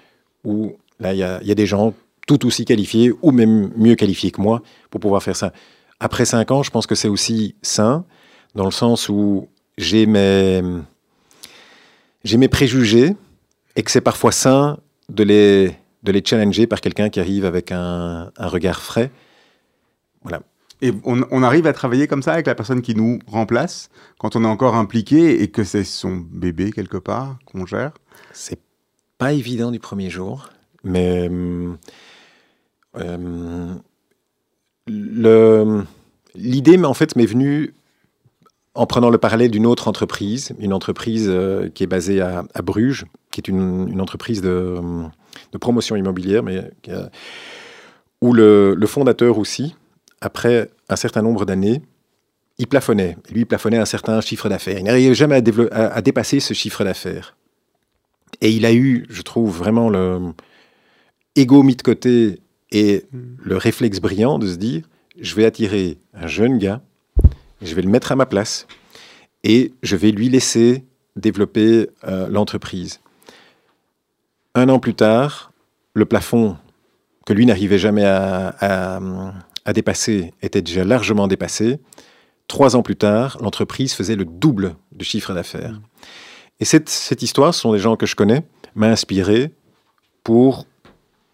où 0.45 0.76
là, 1.01 1.14
il 1.14 1.18
y 1.18 1.22
a, 1.22 1.55
des 1.55 1.66
gens 1.66 1.95
tout 2.26 2.47
aussi 2.47 2.64
qualifiés 2.64 3.12
ou 3.22 3.30
même 3.30 3.72
mieux 3.76 3.95
qualifiés 3.95 4.30
que 4.30 4.41
moi 4.41 4.62
pour 4.91 5.01
pouvoir 5.01 5.22
faire 5.22 5.37
ça. 5.37 5.53
Après 5.99 6.24
cinq 6.24 6.51
ans, 6.51 6.62
je 6.62 6.70
pense 6.70 6.87
que 6.87 6.95
c'est 6.95 7.09
aussi 7.09 7.55
sain, 7.62 8.05
dans 8.55 8.66
le 8.66 8.70
sens 8.70 9.09
où 9.09 9.49
j'ai 9.78 10.07
j'ai 12.24 12.37
mes 12.37 12.49
préjugés 12.49 13.16
et 13.76 13.82
que 13.82 13.91
c'est 13.91 14.01
parfois 14.01 14.32
sain 14.32 14.78
de 15.09 15.22
les, 15.22 15.76
de 16.07 16.12
les 16.12 16.22
challenger 16.24 16.66
par 16.66 16.80
quelqu'un 16.80 17.11
qui 17.11 17.20
arrive 17.20 17.44
avec 17.44 17.72
un, 17.72 18.30
un 18.36 18.48
regard 18.48 18.80
frais. 18.80 19.11
Et 20.82 20.92
on, 21.04 21.22
on 21.30 21.42
arrive 21.42 21.66
à 21.66 21.72
travailler 21.72 22.07
comme 22.07 22.22
ça 22.22 22.34
avec 22.34 22.46
la 22.46 22.54
personne 22.54 22.82
qui 22.82 22.94
nous 22.94 23.18
remplace 23.26 23.88
quand 24.18 24.36
on 24.36 24.44
est 24.44 24.48
encore 24.48 24.74
impliqué 24.74 25.42
et 25.42 25.48
que 25.48 25.64
c'est 25.64 25.84
son 25.84 26.16
bébé 26.16 26.70
quelque 26.70 26.98
part 26.98 27.38
qu'on 27.46 27.64
gère? 27.64 27.92
C'est 28.32 28.61
pas 29.16 29.32
évident 29.32 29.70
du 29.70 29.78
premier 29.78 30.11
jour, 30.11 30.50
mais 30.84 31.30
euh, 32.98 33.74
le- 34.86 35.84
l'idée, 36.34 36.76
en 36.84 36.94
fait, 36.94 37.16
m'est 37.16 37.24
venue 37.24 37.72
en 38.77 38.87
prenant 38.87 39.11
le 39.11 39.18
parallèle 39.18 39.51
d'une 39.51 39.66
autre 39.66 39.89
entreprise, 39.89 40.53
une 40.59 40.72
entreprise 40.72 41.27
euh, 41.29 41.68
qui 41.70 41.83
est 41.83 41.87
basée 41.87 42.20
à, 42.20 42.45
à 42.55 42.62
Bruges, 42.62 43.07
qui 43.31 43.41
est 43.41 43.49
une, 43.49 43.89
une 43.89 44.01
entreprise 44.01 44.41
de, 44.43 44.77
hum, 44.79 45.11
de 45.53 45.59
promotion 45.59 45.97
immobilière, 45.97 46.43
mais 46.43 46.59
a- 46.89 47.11
où 48.22 48.33
le, 48.33 48.74
le 48.74 48.87
fondateur 48.87 49.39
aussi, 49.39 49.74
après 50.20 50.70
un 50.89 50.97
certain 50.97 51.22
nombre 51.22 51.45
d'années, 51.45 51.83
il 52.59 52.66
plafonnait. 52.66 53.16
Lui, 53.31 53.41
il 53.41 53.47
plafonnait 53.47 53.77
un 53.79 53.85
certain 53.85 54.20
chiffre 54.22 54.49
d'affaires. 54.49 54.79
Il 54.79 54.85
n'arrivait 54.85 55.14
jamais 55.14 55.37
à, 55.37 55.41
dévelop- 55.43 55.68
à- 55.72 55.89
à 55.89 56.01
dépasser 56.03 56.41
ce 56.41 56.55
chiffre 56.55 56.85
d'affaires. 56.85 57.37
Et 58.41 58.51
il 58.51 58.64
a 58.64 58.72
eu, 58.72 59.07
je 59.11 59.22
trouve, 59.22 59.57
vraiment 59.57 59.89
le 59.91 60.33
ego 61.35 61.62
mis 61.62 61.77
de 61.77 61.83
côté 61.83 62.41
et 62.72 63.05
le 63.12 63.57
réflexe 63.57 64.01
brillant 64.01 64.39
de 64.39 64.47
se 64.49 64.57
dire 64.57 64.83
je 65.18 65.35
vais 65.35 65.45
attirer 65.47 65.99
un 66.14 66.27
jeune 66.27 66.59
gars, 66.59 66.83
je 67.62 67.74
vais 67.74 67.82
le 67.82 67.88
mettre 67.88 68.12
à 68.12 68.16
ma 68.16 68.26
place 68.26 68.66
et 69.44 69.72
je 69.82 69.96
vais 69.96 70.11
lui 70.11 70.28
laisser 70.28 70.84
développer 71.16 71.88
euh, 72.04 72.28
l'entreprise. 72.28 73.00
Un 74.54 74.68
an 74.68 74.78
plus 74.78 74.94
tard, 74.94 75.52
le 75.94 76.04
plafond 76.04 76.57
que 77.26 77.32
lui 77.32 77.46
n'arrivait 77.46 77.78
jamais 77.78 78.04
à, 78.04 79.32
dépasser 79.74 80.32
était 80.42 80.62
déjà 80.62 80.84
largement 80.84 81.26
dépassé. 81.26 81.80
Trois 82.46 82.76
ans 82.76 82.82
plus 82.82 82.96
tard, 82.96 83.38
l'entreprise 83.40 83.94
faisait 83.94 84.14
le 84.14 84.24
double 84.24 84.76
du 84.92 85.04
chiffre 85.04 85.34
d'affaires. 85.34 85.80
Et 86.61 86.64
cette, 86.64 86.88
cette 86.88 87.22
histoire, 87.22 87.52
ce 87.52 87.61
sont 87.61 87.72
des 87.72 87.78
gens 87.78 87.96
que 87.96 88.07
je 88.07 88.14
connais, 88.14 88.44
m'a 88.76 88.86
inspiré 88.86 89.52
pour 90.22 90.66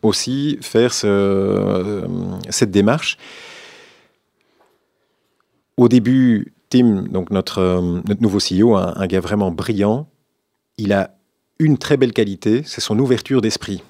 aussi 0.03 0.59
faire 0.61 0.93
euh, 1.05 2.07
cette 2.51 2.71
démarche. 2.71 3.19
Au 5.77 5.89
début, 5.89 6.53
Tim, 6.71 7.03
donc 7.03 7.31
notre, 7.31 7.59
euh, 7.59 8.01
nouveau 8.21 8.39
CEO, 8.39 8.77
un, 8.77 8.95
un 8.97 9.07
gars 9.07 9.21
vraiment 9.21 9.51
brillant, 9.51 10.09
il 10.79 10.93
a 10.93 11.17
une 11.59 11.79
très 11.79 11.97
belle 11.97 12.13
qualité, 12.13 12.63
c'est 12.65 12.81
son 12.81 12.99
ouverture 12.99 13.41
d'esprit. 13.41 13.83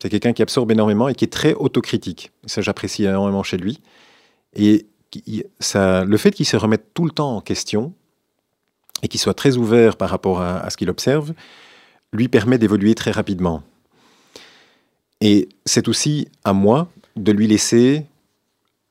C'est 0.00 0.08
quelqu'un 0.08 0.32
qui 0.32 0.42
absorbe 0.42 0.70
énormément 0.70 1.08
et 1.08 1.14
qui 1.14 1.24
est 1.24 1.32
très 1.32 1.52
autocritique. 1.54 2.30
Ça, 2.46 2.62
j'apprécie 2.62 3.04
énormément 3.04 3.42
chez 3.42 3.58
lui. 3.58 3.80
Et 4.54 4.86
ça, 5.58 6.04
le 6.04 6.16
fait 6.16 6.30
qu'il 6.30 6.46
se 6.46 6.56
remette 6.56 6.94
tout 6.94 7.04
le 7.04 7.10
temps 7.10 7.36
en 7.36 7.40
question 7.40 7.92
et 9.02 9.08
qu'il 9.08 9.20
soit 9.20 9.34
très 9.34 9.56
ouvert 9.56 9.96
par 9.96 10.08
rapport 10.08 10.40
à 10.40 10.68
ce 10.70 10.76
qu'il 10.76 10.88
observe, 10.90 11.32
lui 12.12 12.28
permet 12.28 12.58
d'évoluer 12.58 12.94
très 12.94 13.10
rapidement. 13.10 13.62
Et 15.20 15.48
c'est 15.64 15.88
aussi 15.88 16.28
à 16.44 16.52
moi 16.52 16.88
de 17.16 17.32
lui 17.32 17.46
laisser 17.46 18.06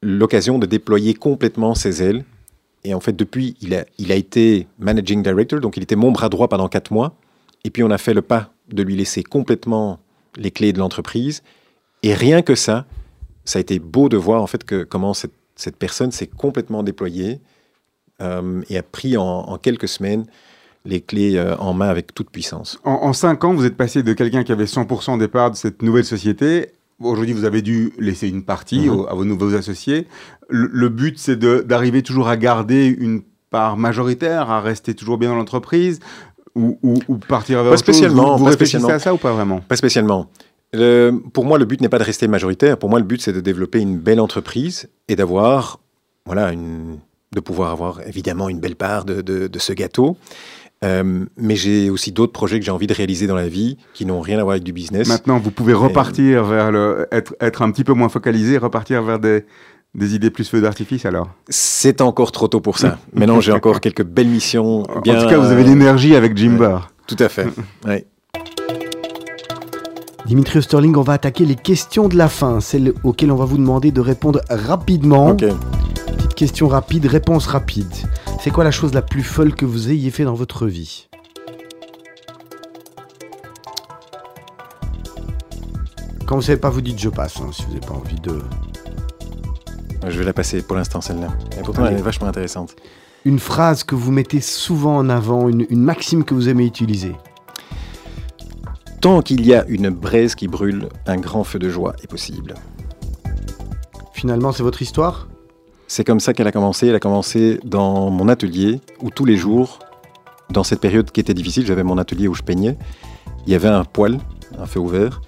l'occasion 0.01 0.59
de 0.59 0.65
déployer 0.65 1.13
complètement 1.13 1.75
ses 1.75 2.01
ailes. 2.03 2.23
Et 2.83 2.93
en 2.93 2.99
fait, 2.99 3.13
depuis, 3.13 3.57
il 3.61 3.75
a, 3.75 3.85
il 3.97 4.11
a 4.11 4.15
été 4.15 4.67
managing 4.79 5.21
director, 5.21 5.59
donc 5.59 5.77
il 5.77 5.83
était 5.83 5.95
mon 5.97 6.11
bras 6.11 6.29
droit 6.29 6.47
pendant 6.47 6.69
quatre 6.69 6.91
mois. 6.91 7.15
Et 7.65 7.69
puis, 7.69 7.83
on 7.83 7.91
a 7.91 7.97
fait 7.97 8.13
le 8.13 8.21
pas 8.21 8.53
de 8.71 8.83
lui 8.83 8.95
laisser 8.95 9.23
complètement 9.23 9.99
les 10.37 10.51
clés 10.51 10.73
de 10.73 10.79
l'entreprise. 10.79 11.43
Et 12.03 12.13
rien 12.13 12.41
que 12.41 12.55
ça, 12.55 12.85
ça 13.45 13.59
a 13.59 13.61
été 13.61 13.79
beau 13.79 14.09
de 14.09 14.17
voir 14.17 14.41
en 14.41 14.47
fait 14.47 14.63
que 14.63 14.83
comment 14.83 15.13
cette, 15.13 15.33
cette 15.55 15.75
personne 15.75 16.11
s'est 16.11 16.27
complètement 16.27 16.83
déployée 16.83 17.41
euh, 18.21 18.61
et 18.69 18.77
a 18.77 18.83
pris 18.83 19.17
en, 19.17 19.57
quelques 19.57 19.87
semaines 19.87 20.25
les 20.85 21.01
clés 21.01 21.35
euh, 21.35 21.57
en 21.57 21.73
main 21.73 21.89
avec 21.89 22.13
toute 22.13 22.29
puissance. 22.29 22.79
En, 22.85 22.91
en 22.91 23.13
cinq 23.13 23.43
ans, 23.43 23.53
vous 23.53 23.65
êtes 23.65 23.75
passé 23.75 24.03
de 24.03 24.13
quelqu'un 24.13 24.43
qui 24.43 24.51
avait 24.51 24.65
100% 24.65 25.19
des 25.19 25.27
parts 25.27 25.51
de 25.51 25.55
cette 25.57 25.81
nouvelle 25.81 26.05
société. 26.05 26.71
Aujourd'hui, 27.01 27.33
vous 27.33 27.45
avez 27.45 27.61
dû 27.61 27.93
laisser 27.97 28.27
une 28.27 28.43
partie 28.43 28.81
Mhm. 28.89 28.89
au- 28.99 29.07
à 29.07 29.13
vos 29.13 29.25
nouveaux 29.25 29.55
associés. 29.55 30.07
Le, 30.49 30.69
le 30.71 30.89
but, 30.89 31.17
c'est 31.17 31.37
d'arriver 31.39 32.01
toujours 32.03 32.27
à 32.27 32.35
garder 32.37 32.87
une 32.87 33.21
part 33.49 33.77
majoritaire, 33.77 34.49
à 34.49 34.59
rester 34.61 34.93
toujours 34.93 35.17
bien 35.17 35.29
dans 35.29 35.35
l'entreprise 35.35 35.99
ou, 36.55 36.77
ou- 36.83 36.99
ou 37.07 37.15
partir 37.17 37.57
vers 37.63 37.71
Pas 37.71 37.77
chose 37.77 37.79
spécialement, 37.79 38.33
Vous, 38.33 38.39
vous 38.39 38.43
pas 38.45 38.49
réfléchissez 38.51 38.77
spécialement. 38.79 38.95
à 38.95 38.99
ça 38.99 39.13
ou 39.13 39.17
pas 39.17 39.31
vraiment? 39.33 39.59
Pas 39.61 39.75
spécialement. 39.77 40.29
Le- 40.73 41.11
pour 41.33 41.45
moi, 41.45 41.57
le 41.57 41.65
but 41.65 41.79
n'est 41.81 41.89
pas 41.89 41.99
de 41.99 42.03
rester 42.03 42.27
majoritaire. 42.27 42.77
Pour 42.77 42.89
moi, 42.89 42.99
le 42.99 43.05
but, 43.05 43.21
c'est 43.21 43.33
de 43.33 43.39
développer 43.41 43.79
une 43.79 43.97
belle 43.97 44.19
entreprise 44.19 44.89
et 45.07 45.15
d'avoir, 45.15 45.79
voilà, 46.25 46.51
une, 46.51 46.97
de 47.33 47.39
pouvoir 47.39 47.71
avoir 47.71 48.01
évidemment 48.07 48.49
une 48.49 48.59
belle 48.59 48.75
part 48.75 49.05
de, 49.05 49.21
de- 49.21 49.47
de 49.47 49.59
ce 49.59 49.71
gâteau. 49.73 50.17
Euh, 50.85 51.25
mais 51.35 51.55
j'ai 51.55 51.89
aussi 51.89 52.11
d'autres 52.11 52.31
projets 52.31 52.57
que 52.59 52.65
j'ai 52.65 52.71
envie 52.71 52.87
de 52.87 52.93
réaliser 52.93 53.27
dans 53.27 53.35
la 53.35 53.49
vie 53.49 53.77
qui 53.93 54.05
n'ont 54.05 54.21
rien 54.21 54.39
à 54.39 54.43
voir 54.43 54.53
avec 54.53 54.63
du 54.63 54.71
business. 54.71 55.07
Maintenant, 55.09 55.37
vous 55.37 55.51
pouvez 55.51 55.73
repartir 55.73 56.45
vers 56.45 56.71
le. 56.71 57.07
Être, 57.11 57.35
être 57.41 57.61
un 57.61 57.71
petit 57.71 57.83
peu 57.83 57.93
moins 57.93 58.09
focalisé, 58.09 58.57
repartir 58.57 59.03
vers 59.03 59.19
des, 59.19 59.45
des 59.93 60.15
idées 60.15 60.29
plus 60.29 60.47
feu 60.47 60.61
d'artifice 60.61 61.05
alors? 61.05 61.29
C'est 61.49 61.99
encore 62.01 62.31
trop 62.31 62.47
tôt 62.47 62.61
pour 62.61 62.77
ça. 62.77 62.97
Maintenant, 63.13 63.41
j'ai 63.41 63.51
encore 63.51 63.81
quelques 63.81 64.05
belles 64.05 64.29
missions. 64.29 64.83
En 64.83 65.01
Bien, 65.01 65.21
tout 65.21 65.29
cas, 65.29 65.37
vous 65.37 65.51
avez 65.51 65.63
euh, 65.63 65.67
l'énergie 65.67 66.15
avec 66.15 66.37
Jim 66.37 66.51
ouais. 66.53 66.69
Burr. 66.69 66.91
Tout 67.07 67.17
à 67.19 67.29
fait. 67.29 67.47
Ouais. 67.85 68.05
Dimitri 70.25 70.59
Osterling, 70.59 70.95
on 70.95 71.01
va 71.01 71.13
attaquer 71.13 71.43
les 71.43 71.55
questions 71.55 72.07
de 72.07 72.15
la 72.15 72.29
fin, 72.29 72.59
celles 72.59 72.93
auxquelles 73.03 73.31
on 73.31 73.35
va 73.35 73.45
vous 73.45 73.57
demander 73.57 73.91
de 73.91 73.99
répondre 73.99 74.41
rapidement. 74.49 75.29
Ok. 75.29 75.43
Question 76.39 76.69
rapide, 76.69 77.05
réponse 77.05 77.47
rapide. 77.47 77.93
C'est 78.39 78.49
quoi 78.49 78.63
la 78.63 78.71
chose 78.71 78.93
la 78.93 79.01
plus 79.01 79.23
folle 79.23 79.53
que 79.53 79.65
vous 79.65 79.89
ayez 79.89 80.09
fait 80.09 80.23
dans 80.23 80.35
votre 80.35 80.67
vie? 80.67 81.09
Quand 86.25 86.37
vous 86.37 86.41
savez 86.41 86.57
pas, 86.57 86.69
vous 86.69 86.79
dites 86.79 86.97
je 86.97 87.09
passe, 87.09 87.41
hein, 87.41 87.49
si 87.51 87.63
vous 87.63 87.73
n'avez 87.73 87.85
pas 87.85 87.93
envie 87.93 88.21
de... 88.21 88.39
Je 90.07 90.17
vais 90.17 90.23
la 90.23 90.31
passer 90.31 90.61
pour 90.61 90.77
l'instant, 90.77 91.01
celle-là. 91.01 91.27
Et 91.59 91.61
pourtant, 91.61 91.83
Allez. 91.83 91.95
elle 91.95 91.99
est 91.99 92.03
vachement 92.03 92.27
intéressante. 92.27 92.73
Une 93.25 93.39
phrase 93.39 93.83
que 93.83 93.95
vous 93.95 94.13
mettez 94.13 94.39
souvent 94.39 94.95
en 94.95 95.09
avant, 95.09 95.49
une, 95.49 95.67
une 95.69 95.83
maxime 95.83 96.23
que 96.23 96.33
vous 96.33 96.47
aimez 96.47 96.65
utiliser. 96.65 97.17
Tant 99.01 99.21
qu'il 99.21 99.45
y 99.45 99.53
a 99.53 99.65
une 99.67 99.89
braise 99.89 100.35
qui 100.35 100.47
brûle, 100.47 100.87
un 101.05 101.17
grand 101.17 101.43
feu 101.43 101.59
de 101.59 101.67
joie 101.67 101.97
est 102.01 102.07
possible. 102.07 102.53
Finalement, 104.13 104.53
c'est 104.53 104.63
votre 104.63 104.81
histoire? 104.81 105.27
C'est 105.89 106.03
comme 106.03 106.19
ça 106.19 106.33
qu'elle 106.33 106.47
a 106.47 106.51
commencé. 106.51 106.85
Elle 106.87 106.95
a 106.95 106.99
commencé 106.99 107.59
dans 107.63 108.11
mon 108.11 108.29
atelier 108.29 108.79
où 109.01 109.09
tous 109.09 109.25
les 109.25 109.35
jours, 109.35 109.79
dans 110.51 110.63
cette 110.63 110.81
période 110.81 111.09
qui 111.09 111.19
était 111.19 111.33
difficile, 111.33 111.65
j'avais 111.65 111.83
mon 111.83 111.97
atelier 111.97 112.27
où 112.27 112.35
je 112.35 112.43
peignais. 112.43 112.77
Il 113.47 113.51
y 113.51 113.55
avait 113.55 113.69
un 113.69 113.83
poêle, 113.83 114.19
un 114.59 114.67
feu 114.67 114.79
ouvert. 114.79 115.19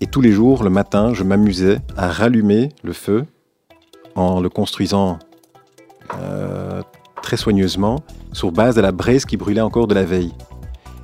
Et 0.00 0.06
tous 0.06 0.20
les 0.20 0.30
jours, 0.30 0.62
le 0.62 0.70
matin, 0.70 1.12
je 1.12 1.24
m'amusais 1.24 1.80
à 1.96 2.08
rallumer 2.08 2.68
le 2.84 2.92
feu 2.92 3.26
en 4.14 4.40
le 4.40 4.48
construisant 4.48 5.18
euh, 6.20 6.82
très 7.20 7.36
soigneusement 7.36 8.04
sur 8.32 8.52
base 8.52 8.76
de 8.76 8.80
la 8.80 8.92
braise 8.92 9.24
qui 9.24 9.36
brûlait 9.36 9.60
encore 9.60 9.88
de 9.88 9.94
la 9.94 10.04
veille. 10.04 10.32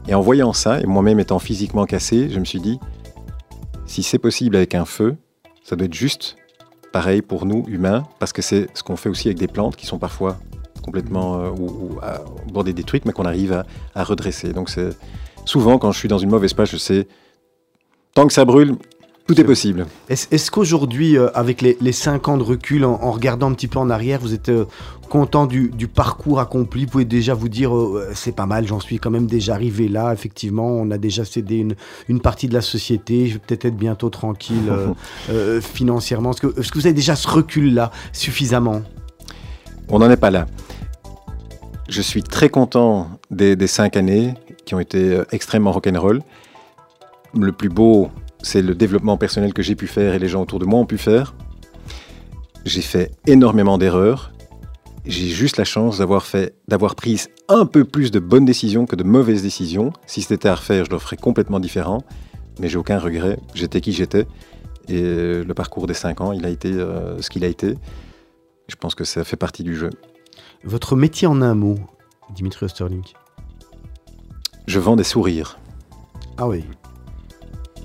Et 0.06 0.14
en 0.14 0.20
voyant 0.20 0.52
ça, 0.52 0.80
et 0.80 0.86
moi-même 0.86 1.18
étant 1.18 1.40
physiquement 1.40 1.86
cassé, 1.86 2.30
je 2.30 2.38
me 2.38 2.44
suis 2.44 2.60
dit, 2.60 2.78
Si 3.84 4.04
c'est 4.04 4.20
possible 4.20 4.54
avec 4.54 4.76
un 4.76 4.84
feu, 4.84 5.16
ça 5.64 5.74
doit 5.74 5.86
être 5.86 5.94
juste 5.94 6.36
pareil 6.92 7.22
pour 7.22 7.46
nous, 7.46 7.64
humains, 7.68 8.04
parce 8.18 8.32
que 8.32 8.42
c'est 8.42 8.68
ce 8.74 8.82
qu'on 8.82 8.96
fait 8.96 9.08
aussi 9.08 9.28
avec 9.28 9.38
des 9.38 9.48
plantes 9.48 9.76
qui 9.76 9.86
sont 9.86 9.98
parfois 9.98 10.36
complètement 10.82 11.40
euh, 11.40 11.50
ou, 11.50 11.66
ou 11.66 11.98
à- 12.02 12.22
au 12.22 12.50
bord 12.52 12.64
des 12.64 12.72
détruites, 12.72 13.04
mais 13.04 13.12
qu'on 13.12 13.24
arrive 13.24 13.52
à, 13.52 13.66
à 13.94 14.04
redresser. 14.04 14.52
Donc 14.52 14.70
c'est 14.70 14.90
souvent 15.44 15.78
quand 15.78 15.92
je 15.92 15.98
suis 15.98 16.08
dans 16.08 16.18
une 16.18 16.30
mauvaise 16.30 16.54
page, 16.54 16.70
je 16.70 16.76
sais, 16.76 17.06
tant 18.14 18.26
que 18.26 18.32
ça 18.32 18.44
brûle, 18.44 18.76
tout 19.26 19.40
est 19.40 19.44
possible. 19.44 19.86
Est-ce 20.08 20.50
qu'aujourd'hui, 20.52 21.18
euh, 21.18 21.28
avec 21.34 21.60
les, 21.60 21.76
les 21.80 21.92
5 21.92 22.28
ans 22.28 22.38
de 22.38 22.44
recul, 22.44 22.84
en, 22.84 22.92
en 23.02 23.10
regardant 23.10 23.50
un 23.50 23.54
petit 23.54 23.66
peu 23.66 23.80
en 23.80 23.90
arrière, 23.90 24.20
vous 24.20 24.34
êtes 24.34 24.50
euh, 24.50 24.66
content 25.10 25.46
du, 25.46 25.68
du 25.70 25.88
parcours 25.88 26.38
accompli? 26.38 26.84
Vous 26.84 26.92
pouvez 26.92 27.04
déjà 27.04 27.34
vous 27.34 27.48
dire, 27.48 27.76
euh, 27.76 28.08
c'est 28.14 28.34
pas 28.34 28.46
mal, 28.46 28.68
j'en 28.68 28.78
suis 28.78 29.00
quand 29.00 29.10
même 29.10 29.26
déjà 29.26 29.54
arrivé 29.54 29.88
là. 29.88 30.12
Effectivement, 30.12 30.68
on 30.68 30.92
a 30.92 30.98
déjà 30.98 31.24
cédé 31.24 31.56
une, 31.56 31.74
une 32.08 32.20
partie 32.20 32.46
de 32.46 32.54
la 32.54 32.60
société. 32.60 33.26
Je 33.26 33.34
vais 33.34 33.38
peut-être 33.40 33.64
être 33.64 33.76
bientôt 33.76 34.10
tranquille 34.10 34.70
financièrement. 35.60 36.30
Est-ce 36.30 36.42
que, 36.42 36.78
vous 36.78 36.86
avez 36.86 36.94
déjà 36.94 37.16
ce 37.16 37.26
recul-là 37.26 37.90
suffisamment? 38.12 38.82
On 39.88 39.98
n'en 39.98 40.10
est 40.10 40.16
pas 40.16 40.30
là. 40.30 40.46
Je 41.88 42.00
suis 42.00 42.22
très 42.22 42.48
content 42.48 43.10
des, 43.32 43.56
des 43.56 43.66
cinq 43.66 43.96
années 43.96 44.34
qui 44.64 44.76
ont 44.76 44.80
été 44.80 45.20
extrêmement 45.32 45.72
rock'n'roll. 45.72 46.22
Le 47.34 47.52
plus 47.52 47.68
beau, 47.68 48.10
c'est 48.42 48.62
le 48.62 48.74
développement 48.74 49.16
personnel 49.16 49.52
que 49.52 49.62
j'ai 49.62 49.74
pu 49.74 49.86
faire 49.86 50.14
et 50.14 50.18
les 50.18 50.28
gens 50.28 50.42
autour 50.42 50.58
de 50.58 50.64
moi 50.64 50.78
ont 50.80 50.86
pu 50.86 50.98
faire. 50.98 51.34
J'ai 52.64 52.82
fait 52.82 53.12
énormément 53.26 53.78
d'erreurs. 53.78 54.32
J'ai 55.04 55.28
juste 55.28 55.56
la 55.56 55.64
chance 55.64 55.98
d'avoir 55.98 56.26
fait, 56.26 56.56
d'avoir 56.66 56.96
pris 56.96 57.26
un 57.48 57.64
peu 57.64 57.84
plus 57.84 58.10
de 58.10 58.18
bonnes 58.18 58.44
décisions 58.44 58.86
que 58.86 58.96
de 58.96 59.04
mauvaises 59.04 59.42
décisions. 59.42 59.92
Si 60.06 60.22
c'était 60.22 60.48
à 60.48 60.56
refaire, 60.56 60.84
je 60.84 60.90
le 60.90 60.98
ferais 60.98 61.16
complètement 61.16 61.60
différent. 61.60 62.02
Mais 62.58 62.68
j'ai 62.68 62.76
aucun 62.76 62.98
regret. 62.98 63.38
J'étais 63.54 63.80
qui 63.80 63.92
j'étais. 63.92 64.26
Et 64.88 65.00
euh, 65.02 65.44
le 65.44 65.54
parcours 65.54 65.86
des 65.86 65.94
cinq 65.94 66.20
ans, 66.20 66.32
il 66.32 66.44
a 66.44 66.48
été 66.48 66.72
euh, 66.72 67.20
ce 67.20 67.30
qu'il 67.30 67.44
a 67.44 67.48
été. 67.48 67.74
Je 68.68 68.76
pense 68.76 68.94
que 68.94 69.04
ça 69.04 69.22
fait 69.24 69.36
partie 69.36 69.62
du 69.62 69.76
jeu. 69.76 69.90
Votre 70.64 70.96
métier 70.96 71.28
en 71.28 71.42
un 71.42 71.54
mot, 71.54 71.76
Dimitri 72.34 72.64
Osterling 72.64 73.04
Je 74.66 74.80
vends 74.80 74.96
des 74.96 75.04
sourires. 75.04 75.58
Ah 76.36 76.48
oui. 76.48 76.64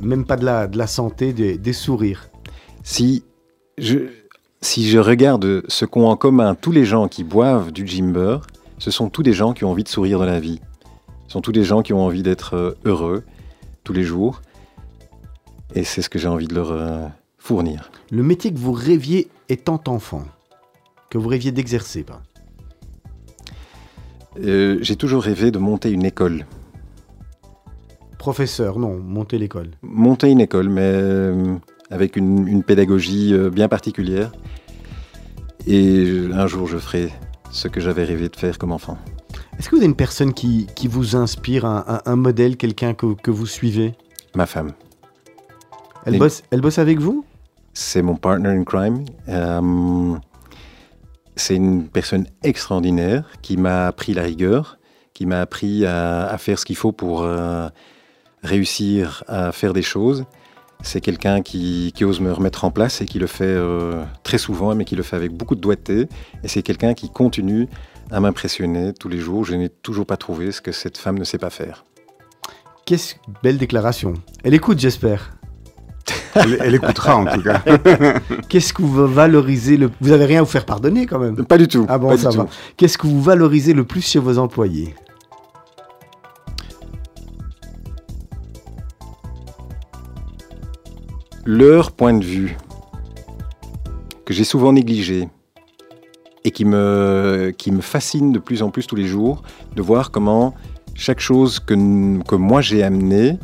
Même 0.02 0.26
pas 0.26 0.36
de 0.36 0.46
la, 0.46 0.68
de 0.68 0.78
la 0.78 0.88
santé, 0.88 1.34
des, 1.34 1.58
des 1.58 1.74
sourires. 1.74 2.30
Si 2.84 3.24
je, 3.78 4.00
si 4.62 4.90
je 4.90 4.98
regarde 4.98 5.64
ce 5.68 5.86
qu'ont 5.86 6.08
en 6.08 6.16
commun 6.16 6.56
tous 6.56 6.72
les 6.72 6.86
gens 6.86 7.08
qui 7.08 7.24
boivent 7.24 7.72
du 7.72 7.88
Jimber, 7.88 8.40
ce 8.80 8.92
sont 8.92 9.10
tous 9.10 9.24
des 9.24 9.34
gens 9.34 9.54
qui 9.54 9.64
ont 9.64 9.72
envie 9.72 9.84
de 9.84 9.90
sourire 9.90 10.20
dans 10.20 10.26
la 10.26 10.40
vie. 10.40 10.60
Ce 11.28 11.34
sont 11.34 11.42
tous 11.42 11.52
des 11.52 11.64
gens 11.64 11.82
qui 11.82 11.94
ont 11.94 12.04
envie 12.04 12.24
d'être 12.24 12.56
euh, 12.56 12.72
heureux 12.84 13.24
tous 13.84 13.94
les 13.94 14.04
jours. 14.04 14.42
Et 15.76 15.84
c'est 15.84 16.02
ce 16.02 16.10
que 16.10 16.20
j'ai 16.20 16.28
envie 16.28 16.48
de 16.48 16.56
leur 16.56 16.72
euh, 16.72 17.08
fournir. 17.38 17.92
Le 18.12 18.24
métier 18.24 18.52
que 18.52 18.60
vous 18.60 18.74
rêviez 18.74 19.30
étant 19.48 19.82
enfant, 19.88 20.26
que 21.10 21.18
vous 21.18 21.30
rêviez 21.30 21.52
d'exercer, 21.52 22.06
Euh, 24.44 24.78
j'ai 24.82 24.96
toujours 24.96 25.24
rêvé 25.24 25.52
de 25.52 25.60
monter 25.60 25.92
une 25.92 26.06
école. 26.06 26.46
Professeur, 28.26 28.78
non, 28.78 29.00
monter 29.00 29.40
l'école. 29.40 29.72
Monter 29.82 30.30
une 30.30 30.42
école, 30.42 30.70
mais 30.70 30.82
euh, 30.84 31.56
avec 31.90 32.16
une, 32.16 32.48
une 32.48 32.62
pédagogie 32.62 33.34
euh, 33.34 33.50
bien 33.50 33.68
particulière. 33.68 34.32
Et 35.66 36.28
un 36.32 36.46
jour, 36.46 36.68
je 36.68 36.78
ferai 36.78 37.12
ce 37.50 37.68
que 37.68 37.82
j'avais 37.82 38.04
rêvé 38.04 38.30
de 38.30 38.36
faire 38.36 38.60
comme 38.60 38.74
enfant. 38.74 39.00
Est-ce 39.58 39.70
que 39.70 39.76
vous 39.76 39.82
avez 39.82 39.88
une 39.88 39.96
personne 39.96 40.34
qui, 40.36 40.68
qui 40.76 40.88
vous 40.88 41.16
inspire, 41.16 41.66
un, 41.66 41.84
un- 41.88 42.02
un 42.06 42.16
modèle, 42.16 42.58
quelqu'un 42.58 42.94
que, 42.94 43.16
que 43.16 43.32
vous 43.32 43.48
suivez? 43.48 43.96
Ma 44.36 44.46
femme. 44.46 44.74
elle 46.06 46.14
Et- 46.14 46.20
bosse, 46.20 46.44
elle 46.52 46.62
bosse 46.62 46.78
avec 46.78 47.00
vous? 47.00 47.26
C'est 47.74 48.04
mon 48.04 48.18
partner 48.18 48.50
in 48.50 48.64
crime. 48.64 49.04
Euh, 49.30 50.14
c'est 51.36 51.56
une 51.56 51.88
personne 51.88 52.28
extraordinaire 52.44 53.26
qui 53.42 53.58
m'a 53.58 53.88
appris 53.88 54.14
la 54.14 54.22
rigueur, 54.22 54.78
qui 55.16 55.26
m'a 55.26 55.42
appris 55.42 55.88
à, 55.88 56.28
à 56.28 56.38
faire 56.38 56.60
ce 56.60 56.66
qu'il 56.66 56.76
faut 56.76 56.92
pour 56.92 57.24
euh, 57.24 57.68
réussir 58.44 59.24
à 59.28 59.52
faire 59.52 59.74
des 59.74 59.82
choses. 59.82 60.26
C'est 60.84 61.02
quelqu'un 61.02 61.42
qui, 61.42 61.92
qui 61.96 62.04
ose 62.06 62.22
me 62.22 62.32
remettre 62.32 62.66
en 62.66 62.72
place 62.72 63.02
et 63.02 63.06
qui 63.06 63.20
le 63.20 63.28
fait 63.28 63.44
euh, 63.46 64.04
très 64.24 64.40
souvent, 64.40 64.74
mais 64.74 64.84
qui 64.84 64.96
le 64.96 65.04
fait 65.04 65.16
avec 65.16 65.32
beaucoup 65.32 65.56
de 65.56 65.62
doigté. 65.62 66.08
Et 66.44 66.48
c'est 66.48 66.64
quelqu'un 66.64 66.94
qui 66.96 67.12
continue 67.12 67.68
à 68.10 68.20
m'impressionner 68.20 68.94
tous 68.94 69.08
les 69.08 69.20
jours. 69.20 69.46
Je 69.46 69.54
n'ai 69.54 69.70
toujours 69.70 70.06
pas 70.06 70.18
trouvé 70.18 70.52
ce 70.52 70.60
que 70.60 70.72
cette 70.72 70.98
femme 70.98 71.20
ne 71.20 71.24
sait 71.24 71.38
pas 71.38 71.52
faire. 71.52 71.86
Qu'est-ce 72.86 73.16
belle 73.44 73.58
déclaration. 73.58 74.16
Elle 74.44 74.56
écoute, 74.56 74.80
j'espère. 74.80 75.34
Elle, 76.34 76.58
elle 76.62 76.76
écoutera 76.76 77.16
en 77.16 77.26
tout 77.26 77.42
cas. 77.42 77.62
Qu'est-ce 78.50 78.74
que 78.74 78.82
vous 78.82 79.08
valorisez 79.08 79.78
le 79.78 79.92
Vous 80.02 80.12
avez 80.12 80.26
rien 80.26 80.40
à 80.40 80.44
vous 80.44 80.50
faire 80.50 80.66
pardonner 80.66 81.06
quand 81.06 81.20
même. 81.20 81.46
Pas 81.46 81.58
du 81.58 81.68
tout. 81.68 81.86
Ah 81.90 81.98
bon, 81.98 82.18
ça 82.18 82.30
va. 82.30 82.48
Qu'est-ce 82.78 82.98
que 82.98 83.06
vous 83.06 83.22
valorisez 83.22 83.74
le 83.74 83.84
plus 83.84 84.02
chez 84.02 84.20
vos 84.20 84.38
employés? 84.38 84.96
Leur 91.46 91.92
point 91.92 92.14
de 92.14 92.24
vue, 92.24 92.58
que 94.26 94.34
j'ai 94.34 94.44
souvent 94.44 94.74
négligé, 94.74 95.30
et 96.44 96.52
qui 96.52 96.66
me, 96.66 97.54
qui 97.58 97.72
me 97.72 97.82
fascine 97.82 98.32
de 98.32 98.40
plus 98.40 98.64
en 98.64 98.70
plus 98.70 98.88
tous 98.88 98.96
les 98.96 99.06
jours, 99.06 99.44
de 99.76 99.82
voir 99.82 100.12
comment 100.12 100.54
chaque 100.96 101.20
chose 101.20 101.60
que, 101.60 101.74
que 102.24 102.36
moi 102.36 102.62
j'ai 102.62 102.84
amenée, 102.84 103.38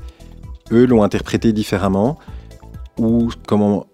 eux 0.72 0.86
l'ont 0.86 1.04
interprété 1.04 1.54
différemment, 1.54 2.18
ou 2.98 3.30
comment 3.48 3.88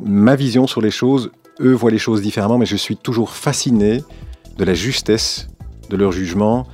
ma 0.00 0.36
vision 0.36 0.66
sur 0.66 0.80
les 0.80 0.90
choses, 0.90 1.30
eux 1.60 1.72
voient 1.72 1.90
les 1.90 1.98
choses 1.98 2.22
différemment, 2.22 2.58
mais 2.58 2.66
je 2.66 2.76
suis 2.76 2.96
toujours 2.96 3.30
fasciné 3.30 4.02
de 4.56 4.64
la 4.64 4.74
justesse 4.74 5.48
de 5.90 5.96
leur 5.96 6.12
jugement 6.12 6.66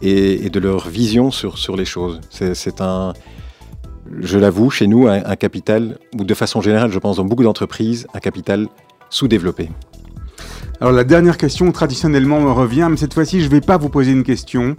et, 0.00 0.46
et 0.46 0.50
de 0.50 0.60
leur 0.60 0.88
vision 0.88 1.30
sur, 1.30 1.58
sur 1.58 1.76
les 1.76 1.84
choses. 1.84 2.20
C'est 2.30 2.80
un, 2.80 3.12
je 4.18 4.38
l'avoue, 4.38 4.70
chez 4.70 4.86
nous, 4.86 5.06
un, 5.08 5.36
capital, 5.36 5.98
ou 6.18 6.24
de 6.24 6.34
façon 6.34 6.60
générale, 6.60 6.90
je 6.90 6.98
pense 6.98 7.16
dans 7.16 7.24
beaucoup 7.24 7.44
d'entreprises, 7.44 8.06
un 8.14 8.20
capital 8.20 8.68
sous-développé. 9.10 9.70
Alors 10.80 10.92
la 10.92 11.04
dernière 11.04 11.36
question 11.36 11.70
traditionnellement 11.70 12.40
me 12.40 12.50
revient, 12.50 12.88
mais 12.90 12.96
cette 12.96 13.14
fois-ci 13.14 13.40
je 13.40 13.46
ne 13.46 13.50
vais 13.50 13.60
pas 13.60 13.76
vous 13.76 13.88
poser 13.88 14.10
une 14.10 14.24
question. 14.24 14.74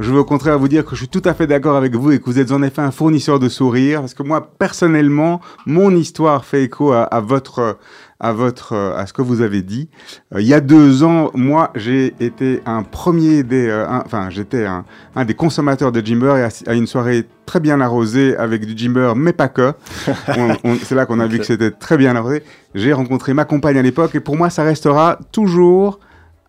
Je 0.00 0.10
veux 0.10 0.18
au 0.18 0.24
contraire 0.24 0.58
vous 0.58 0.66
dire 0.66 0.84
que 0.84 0.96
je 0.96 1.02
suis 1.02 1.08
tout 1.08 1.22
à 1.24 1.32
fait 1.32 1.46
d'accord 1.46 1.76
avec 1.76 1.94
vous 1.94 2.10
et 2.10 2.18
que 2.18 2.24
vous 2.24 2.40
êtes 2.40 2.50
en 2.50 2.60
effet 2.60 2.82
un 2.82 2.90
fournisseur 2.90 3.38
de 3.38 3.48
sourires, 3.48 4.00
parce 4.00 4.14
que 4.14 4.24
moi 4.24 4.50
personnellement, 4.58 5.40
mon 5.64 5.94
histoire 5.94 6.44
fait 6.44 6.64
écho 6.64 6.92
à 6.92 7.20
votre, 7.20 7.78
à 8.24 8.32
votre, 8.32 8.74
à 8.74 9.06
ce 9.06 9.12
que 9.12 9.20
vous 9.22 9.42
avez 9.42 9.60
dit. 9.62 9.88
Euh, 10.34 10.40
il 10.40 10.46
y 10.46 10.54
a 10.54 10.60
deux 10.60 11.02
ans, 11.04 11.30
moi 11.34 11.70
j'ai 11.74 12.14
été 12.20 12.62
un 12.64 12.82
premier 12.82 13.42
des, 13.42 13.68
euh, 13.68 13.86
un- 13.86 14.02
enfin 14.06 14.30
j'étais 14.30 14.64
un, 14.64 14.84
un 15.14 15.24
des 15.26 15.34
consommateurs 15.34 15.92
de 15.92 16.00
Jimber 16.04 16.36
et 16.38 16.42
à, 16.42 16.48
à 16.70 16.74
une 16.74 16.86
soirée 16.86 17.24
très 17.44 17.60
bien 17.60 17.80
arrosée 17.82 18.34
avec 18.36 18.64
du 18.64 18.72
Jimber, 18.76 19.12
mais 19.14 19.32
pas 19.34 19.48
que. 19.48 19.74
C'est 20.84 20.94
là 20.94 21.04
qu'on 21.06 21.20
a 21.20 21.26
vu 21.26 21.38
que 21.38 21.44
c'était 21.44 21.70
très 21.70 21.96
bien 21.98 22.16
arrosé. 22.16 22.42
J'ai 22.74 22.92
rencontré 22.94 23.34
ma 23.34 23.44
compagne 23.44 23.76
à 23.78 23.82
l'époque 23.82 24.14
et 24.14 24.20
pour 24.20 24.36
moi, 24.36 24.48
ça 24.50 24.62
restera 24.64 25.18
toujours 25.30 26.00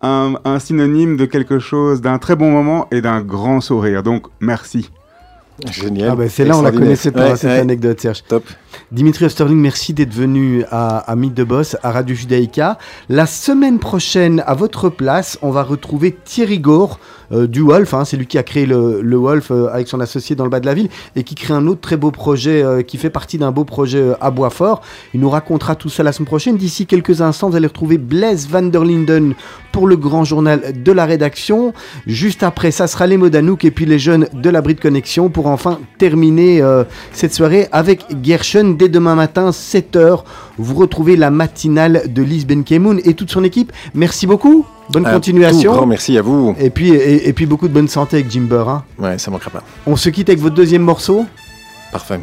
un, 0.02 0.34
un 0.44 0.58
synonyme 0.58 1.16
de 1.16 1.26
quelque 1.26 1.58
chose, 1.58 2.00
d'un 2.00 2.18
très 2.18 2.36
bon 2.36 2.50
moment 2.50 2.86
et 2.90 3.00
d'un 3.02 3.20
grand 3.20 3.60
sourire. 3.60 4.02
Donc, 4.02 4.26
merci. 4.40 4.90
Génial. 5.70 6.10
Ah 6.12 6.16
ben 6.16 6.28
c'est 6.28 6.44
là, 6.44 6.56
on 6.58 6.60
la 6.62 6.70
connaissait 6.70 7.10
pas, 7.12 7.30
Ouais, 7.30 7.36
cette 7.36 7.50
ouais. 7.50 7.58
anecdote, 7.60 7.98
Serge. 7.98 8.22
Top. 8.28 8.44
Dimitri 8.92 9.24
Osterling, 9.24 9.58
merci 9.58 9.94
d'être 9.94 10.14
venu 10.14 10.64
à, 10.70 11.10
à 11.10 11.16
de 11.16 11.44
Boss, 11.44 11.76
à 11.82 11.90
Radio 11.90 12.14
Judaïka. 12.14 12.78
La 13.08 13.26
semaine 13.26 13.78
prochaine, 13.78 14.42
à 14.46 14.54
votre 14.54 14.88
place, 14.88 15.38
on 15.42 15.50
va 15.50 15.62
retrouver 15.62 16.16
Thierry 16.24 16.58
Gore 16.58 16.98
euh, 17.32 17.46
du 17.46 17.60
Wolf. 17.60 17.92
hein. 17.94 18.04
c'est 18.04 18.16
lui 18.16 18.26
qui 18.26 18.38
a 18.38 18.42
créé 18.42 18.66
le, 18.66 19.16
Wolf 19.16 19.50
euh, 19.50 19.68
avec 19.72 19.88
son 19.88 20.00
associé 20.00 20.36
dans 20.36 20.44
le 20.44 20.50
bas 20.50 20.60
de 20.60 20.66
la 20.66 20.74
ville 20.74 20.88
et 21.16 21.24
qui 21.24 21.34
crée 21.34 21.54
un 21.54 21.66
autre 21.66 21.80
très 21.80 21.96
beau 21.96 22.10
projet 22.10 22.62
euh, 22.62 22.82
qui 22.82 22.98
fait 22.98 23.10
partie 23.10 23.38
d'un 23.38 23.50
beau 23.50 23.64
projet 23.64 24.12
à 24.20 24.30
Boisfort. 24.30 24.82
Il 25.14 25.20
nous 25.20 25.30
racontera 25.30 25.74
tout 25.74 25.88
ça 25.88 26.02
la 26.02 26.12
semaine 26.12 26.26
prochaine. 26.26 26.56
D'ici 26.56 26.86
quelques 26.86 27.20
instants, 27.22 27.50
vous 27.50 27.56
allez 27.56 27.66
retrouver 27.66 27.98
Blaise 27.98 28.48
van 28.48 28.62
der 28.62 28.84
Linden 28.84 29.34
pour 29.72 29.86
le 29.86 29.96
grand 29.96 30.24
journal 30.24 30.82
de 30.82 30.92
la 30.92 31.04
rédaction. 31.04 31.74
Juste 32.06 32.42
après, 32.42 32.70
ça 32.70 32.86
sera 32.86 33.06
les 33.06 33.16
mots 33.16 33.28
d'Anouk 33.28 33.64
et 33.64 33.70
puis 33.70 33.86
les 33.86 33.98
jeunes 33.98 34.28
de 34.32 34.50
la 34.50 34.62
Bride 34.62 34.80
Connexion 34.80 35.28
pour 35.28 35.48
enfin 35.48 35.80
terminer 35.98 36.62
cette 37.12 37.34
soirée 37.34 37.68
avec 37.72 38.04
Gershon 38.22 38.65
dès 38.74 38.88
demain 38.88 39.14
matin, 39.14 39.50
7h. 39.50 40.22
Vous 40.58 40.74
retrouvez 40.74 41.16
la 41.16 41.30
matinale 41.30 42.02
de 42.12 42.22
Lise 42.22 42.46
Benkemoun 42.46 43.00
et 43.04 43.14
toute 43.14 43.30
son 43.30 43.44
équipe. 43.44 43.72
Merci 43.94 44.26
beaucoup. 44.26 44.64
Bonne 44.90 45.06
Un 45.06 45.12
continuation. 45.14 45.72
tout 45.72 45.76
grand 45.78 45.86
merci 45.86 46.16
à 46.16 46.22
vous. 46.22 46.54
Et 46.60 46.70
puis, 46.70 46.90
et, 46.90 47.28
et 47.28 47.32
puis 47.32 47.46
beaucoup 47.46 47.66
de 47.68 47.72
bonne 47.72 47.88
santé 47.88 48.16
avec 48.18 48.30
Jimber. 48.30 48.64
hein. 48.68 48.84
Ouais, 48.98 49.18
ça 49.18 49.30
manquera 49.30 49.50
pas. 49.50 49.62
On 49.86 49.96
se 49.96 50.08
quitte 50.10 50.28
avec 50.28 50.40
votre 50.40 50.54
deuxième 50.54 50.82
morceau. 50.82 51.26
Parfait. 51.92 52.20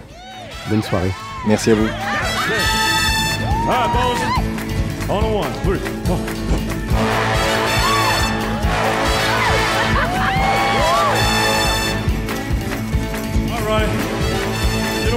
Bonne 0.70 0.84
soirée. 0.84 1.12
Merci 1.48 1.72
à 1.72 1.76
vous. 1.76 1.88